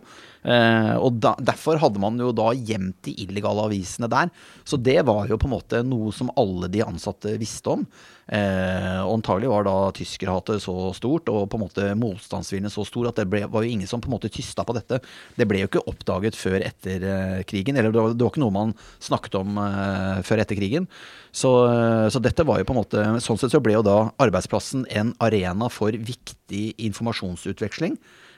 Eh, 0.47 0.93
og 0.95 1.19
da, 1.23 1.35
Derfor 1.51 1.79
hadde 1.81 2.01
man 2.01 2.19
jo 2.21 2.31
da 2.35 2.53
gjemt 2.55 3.01
de 3.07 3.15
illegale 3.25 3.67
avisene 3.67 4.09
der. 4.11 4.31
Så 4.67 4.79
det 4.79 5.01
var 5.07 5.27
jo 5.29 5.39
på 5.39 5.49
en 5.49 5.57
måte 5.57 5.83
noe 5.85 6.13
som 6.15 6.31
alle 6.39 6.71
de 6.71 6.85
ansatte 6.85 7.35
visste 7.41 7.75
om. 7.75 7.87
Eh, 8.27 9.01
antagelig 9.07 9.47
var 9.47 9.63
da 9.63 9.75
tyskerhatet 9.95 10.59
så 10.59 10.73
stort 10.97 11.29
og 11.31 11.45
på 11.47 11.55
en 11.55 11.61
måte 11.63 11.85
motstandsviljen 11.95 12.71
så 12.73 12.83
stor 12.83 13.07
at 13.07 13.21
det 13.21 13.27
ble, 13.31 13.45
var 13.47 13.63
jo 13.63 13.71
ingen 13.71 13.87
som 13.87 14.03
på 14.03 14.09
en 14.11 14.17
måte 14.17 14.31
tysta 14.33 14.65
på 14.67 14.75
dette. 14.75 14.99
Det 15.39 15.47
ble 15.47 15.61
jo 15.61 15.69
ikke 15.69 15.85
oppdaget 15.87 16.35
før 16.35 16.59
etter 16.59 17.05
eh, 17.07 17.39
krigen, 17.47 17.79
eller 17.79 17.95
det 17.95 18.03
var, 18.03 18.17
det 18.17 18.27
var, 18.27 18.33
ikke 18.33 18.43
noe 18.43 18.57
man 18.57 18.75
snakket 18.99 19.39
om 19.39 19.61
eh, 19.63 20.19
før 20.27 20.43
etter 20.43 20.59
krigen. 20.59 20.89
Så, 21.31 21.53
eh, 21.71 22.09
så, 22.11 22.21
dette 22.23 22.43
var 22.47 22.59
jo 22.59 22.67
på 22.67 22.75
en 22.75 22.81
måte 22.81 23.07
Sånn 23.23 23.39
sett 23.39 23.53
så 23.53 23.61
ble 23.63 23.77
jo 23.77 23.85
da 23.85 23.97
arbeidsplassen 24.19 24.85
en 24.91 25.13
arena 25.23 25.71
for 25.71 25.95
viktig 25.95 26.71
informasjonsutveksling. 26.89 27.95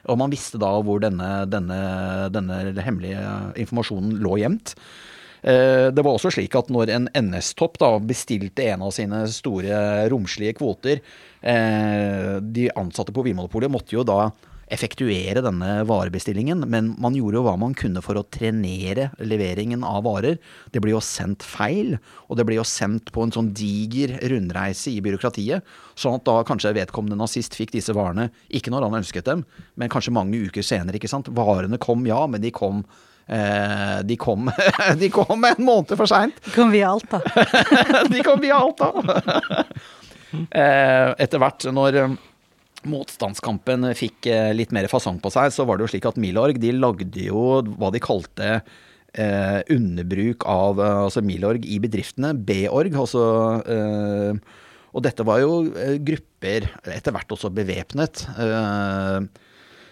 Og 0.08 0.16
man 0.20 0.32
visste 0.32 0.60
da 0.60 0.70
hvor 0.84 1.02
denne, 1.02 1.28
denne, 1.50 1.78
denne 2.32 2.60
hemmelige 2.80 3.24
informasjonen 3.60 4.20
lå 4.22 4.38
gjemt. 4.40 4.76
Eh, 5.42 5.88
det 5.94 6.04
var 6.04 6.16
også 6.16 6.32
slik 6.34 6.54
at 6.58 6.70
når 6.72 6.92
en 6.94 7.08
NS-topp 7.16 7.80
bestilte 8.04 8.66
en 8.72 8.84
av 8.84 8.94
sine 8.94 9.24
store 9.32 10.06
romslige 10.12 10.58
kvoter 10.58 11.00
eh, 11.40 12.36
De 12.44 12.68
ansatte 12.76 13.14
på 13.14 13.24
Vinmonopolet 13.24 13.72
måtte 13.72 13.96
jo 13.96 14.04
da 14.04 14.28
effektuere 14.70 15.42
denne 15.42 15.80
varebestillingen, 15.88 16.62
men 16.70 16.92
man 17.02 17.16
gjorde 17.18 17.40
jo 17.40 17.42
hva 17.42 17.56
man 17.58 17.74
kunne 17.74 18.02
for 18.04 18.18
å 18.20 18.22
trenere 18.30 19.08
leveringen 19.18 19.82
av 19.86 20.04
varer. 20.06 20.38
Det 20.70 20.82
ble 20.82 20.94
jo 20.94 21.02
sendt 21.02 21.42
feil, 21.42 21.96
og 22.28 22.38
det 22.38 22.46
ble 22.46 22.60
jo 22.60 22.66
sendt 22.68 23.10
på 23.10 23.24
en 23.26 23.34
sånn 23.34 23.50
diger 23.56 24.14
rundreise 24.30 24.92
i 24.92 25.02
byråkratiet, 25.02 25.66
sånn 25.98 26.20
at 26.20 26.26
da 26.28 26.38
kanskje 26.46 26.76
vedkommende 26.78 27.18
nazist 27.18 27.58
fikk 27.58 27.74
disse 27.74 27.96
varene, 27.96 28.28
ikke 28.46 28.70
når 28.70 28.86
han 28.86 29.00
ønsket 29.02 29.26
dem, 29.26 29.42
men 29.74 29.90
kanskje 29.90 30.14
mange 30.14 30.38
uker 30.46 30.62
senere, 30.62 31.00
ikke 31.00 31.10
sant. 31.10 31.32
Varene 31.34 31.80
kom, 31.82 32.06
ja, 32.06 32.22
men 32.30 32.44
de 32.44 32.54
kom 32.54 32.84
de, 33.30 34.16
kom, 34.18 34.50
de 35.00 35.10
kom 35.14 35.44
en 35.46 35.62
måned 35.62 35.94
for 35.94 36.10
seint. 36.10 36.34
De 36.44 36.54
kom 36.56 36.72
via 36.74 36.90
Alta. 36.90 37.20
de 38.12 38.24
kom 38.26 38.42
via 38.42 38.58
Alta. 38.58 38.90
eh, 40.60 41.10
etter 41.20 41.42
hvert, 41.42 41.66
når 41.74 41.98
eh, 42.00 42.14
motstandskampen 42.90 43.90
fikk 43.98 44.30
eh, 44.30 44.52
litt 44.56 44.72
mer 44.74 44.88
fasong 44.90 45.20
på 45.22 45.32
seg, 45.34 45.52
så 45.54 45.66
var 45.68 45.78
det 45.78 45.86
jo 45.86 45.92
slik 45.94 46.08
at 46.10 46.20
Milorg 46.20 46.60
de 46.62 46.72
lagde 46.76 47.26
jo 47.26 47.60
hva 47.76 47.92
de 47.94 48.02
kalte 48.02 48.50
eh, 48.56 49.60
underbruk 49.72 50.46
av 50.48 50.80
altså 50.80 51.22
Milorg 51.26 51.66
i 51.66 51.80
bedriftene. 51.82 52.32
B-org, 52.34 52.96
altså 53.04 53.24
eh, 53.66 54.58
Og 54.90 55.04
dette 55.06 55.26
var 55.26 55.42
jo 55.42 55.62
grupper, 56.06 56.70
etter 56.90 57.14
hvert 57.14 57.36
også 57.36 57.52
bevæpnet. 57.54 58.24
Eh, 58.42 59.46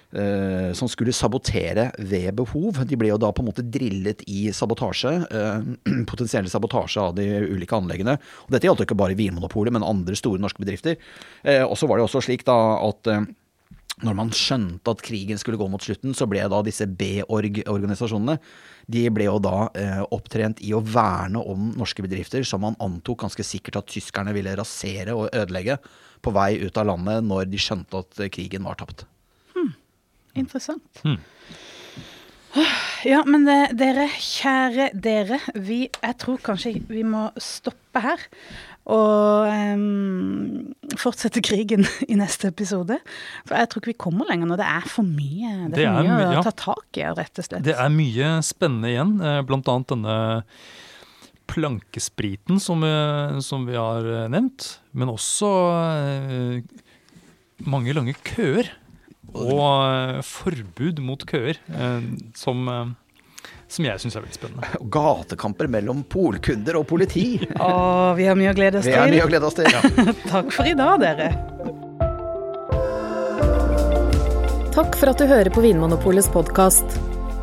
som 0.08 0.88
skulle 0.88 1.12
sabotere 1.12 1.90
ved 1.98 2.30
behov. 2.38 2.78
De 2.88 2.96
ble 2.96 3.10
jo 3.10 3.18
da 3.20 3.28
på 3.34 3.42
en 3.44 3.50
måte 3.50 3.64
drillet 3.68 4.22
i 4.30 4.48
sabotasje, 4.56 5.10
uh, 5.36 5.98
potensiell 6.08 6.48
sabotasje 6.48 7.02
av 7.02 7.18
de 7.18 7.26
ulike 7.44 7.76
anleggene. 7.76 8.16
Og 8.46 8.54
dette 8.54 8.68
gjaldt 8.68 8.86
ikke 8.86 8.96
bare 8.98 9.18
Vinmonopolet, 9.18 9.74
men 9.74 9.84
andre 9.84 10.16
store 10.16 10.40
norske 10.40 10.64
bedrifter. 10.64 10.96
Uh, 11.44 11.66
og 11.66 11.76
så 11.78 11.90
var 11.90 12.00
det 12.00 12.08
også 12.08 12.24
slik 12.24 12.46
da 12.48 12.56
at 12.88 13.12
når 13.98 14.14
man 14.14 14.28
skjønte 14.30 14.92
at 14.94 15.00
krigen 15.02 15.40
skulle 15.42 15.58
gå 15.58 15.66
mot 15.66 15.82
slutten, 15.82 16.12
så 16.14 16.28
ble 16.30 16.44
da 16.46 16.60
disse 16.62 16.86
B-org-organisasjonene 16.86 18.38
de 18.88 19.02
ble 19.10 19.26
jo 19.26 19.40
da 19.42 19.66
opptrent 20.14 20.62
i 20.62 20.70
å 20.72 20.78
verne 20.80 21.42
om 21.42 21.72
norske 21.74 22.06
bedrifter, 22.06 22.46
som 22.46 22.62
man 22.62 22.78
antok 22.78 23.26
ganske 23.26 23.42
sikkert 23.42 23.82
at 23.82 23.90
tyskerne 23.90 24.32
ville 24.38 24.54
rasere 24.56 25.18
og 25.18 25.34
ødelegge 25.34 25.80
på 26.22 26.30
vei 26.38 26.52
ut 26.62 26.78
av 26.78 26.92
landet 26.94 27.26
når 27.26 27.50
de 27.50 27.60
skjønte 27.60 28.06
at 28.06 28.22
krigen 28.38 28.70
var 28.70 28.78
tapt. 28.78 29.02
Interessant. 30.38 31.02
Mm. 31.04 31.18
Ja, 33.06 33.20
men 33.28 33.46
eh, 33.50 33.70
dere, 33.76 34.08
kjære 34.10 34.90
dere, 34.98 35.38
vi, 35.54 35.84
jeg 35.92 36.16
tror 36.18 36.40
kanskje 36.44 36.78
vi 36.88 37.04
må 37.06 37.28
stoppe 37.42 38.02
her. 38.02 38.24
Og 38.88 39.44
um, 39.52 40.72
fortsette 40.96 41.42
krigen 41.44 41.84
i 42.08 42.16
neste 42.16 42.48
episode. 42.48 42.96
For 43.44 43.58
jeg 43.58 43.68
tror 43.68 43.82
ikke 43.82 43.92
vi 43.92 44.00
kommer 44.00 44.30
lenger 44.30 44.48
når 44.48 44.62
det 44.62 44.68
er 44.78 44.88
for 44.88 45.04
mye. 45.04 45.52
Det 45.68 45.68
er, 45.68 45.76
det 45.76 45.86
er 45.90 46.08
mye 46.08 46.30
å 46.30 46.36
ja. 46.38 46.44
ta 46.46 46.54
tak 46.56 47.00
i, 47.00 47.04
rett 47.04 47.42
og 47.42 47.48
slett. 47.50 47.66
Det 47.68 47.76
er 47.76 47.92
mye 47.92 48.32
spennende 48.46 48.92
igjen. 48.94 49.14
Eh, 49.20 49.40
blant 49.46 49.68
annet 49.68 49.92
denne 49.92 50.18
plankespriten 51.48 52.58
som, 52.60 52.82
som 53.44 53.68
vi 53.68 53.76
har 53.76 54.08
eh, 54.08 54.26
nevnt. 54.32 54.70
Men 54.96 55.12
også 55.12 55.52
mange 57.68 57.92
lange 57.92 58.16
køer 58.24 58.72
og 59.38 59.60
uh, 59.62 60.22
forbud 60.26 61.02
mot 61.04 61.22
køer, 61.28 61.60
uh, 61.72 62.04
som, 62.38 62.68
uh, 62.68 63.50
som 63.70 63.88
jeg 63.88 64.02
syns 64.02 64.18
er 64.18 64.24
veldig 64.24 64.38
spennende. 64.38 64.70
Og 64.82 64.90
gatekamper 64.94 65.70
mellom 65.70 66.04
polkunder 66.10 66.80
og 66.80 66.88
politi. 66.90 67.26
Å, 67.60 68.14
vi 68.18 68.28
har 68.28 68.38
mye 68.38 68.52
å 68.52 68.56
glede 68.58 68.82
oss 68.82 68.88
til. 68.88 68.94
Vi 68.94 69.00
har 69.00 69.12
mye 69.12 69.26
å 69.26 69.30
glede 69.30 69.50
oss 69.50 69.58
til, 69.58 69.68
ja. 69.72 69.82
Takk 70.34 70.54
for 70.54 70.68
i 70.68 70.76
dag, 70.78 71.04
dere. 71.04 71.32
Takk 74.78 74.94
for 74.94 75.10
at 75.10 75.18
du 75.18 75.26
hører 75.26 75.50
på 75.50 75.64
Vinmonopolets 75.64 76.30
podkast. 76.30 76.98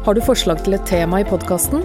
Har 0.05 0.15
du 0.15 0.21
forslag 0.23 0.61
til 0.63 0.77
et 0.77 0.85
tema 0.87 1.19
i 1.23 1.27
podkasten? 1.27 1.83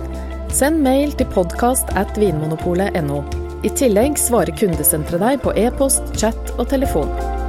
Send 0.55 0.83
mail 0.85 1.15
til 1.19 1.27
podkast 1.35 1.91
at 1.99 2.19
vinmonopolet.no. 2.21 3.21
I 3.67 3.73
tillegg 3.77 4.17
svarer 4.21 4.55
kundesenteret 4.57 5.23
deg 5.23 5.43
på 5.45 5.55
e-post, 5.59 6.07
chat 6.19 6.55
og 6.57 6.69
telefon. 6.73 7.40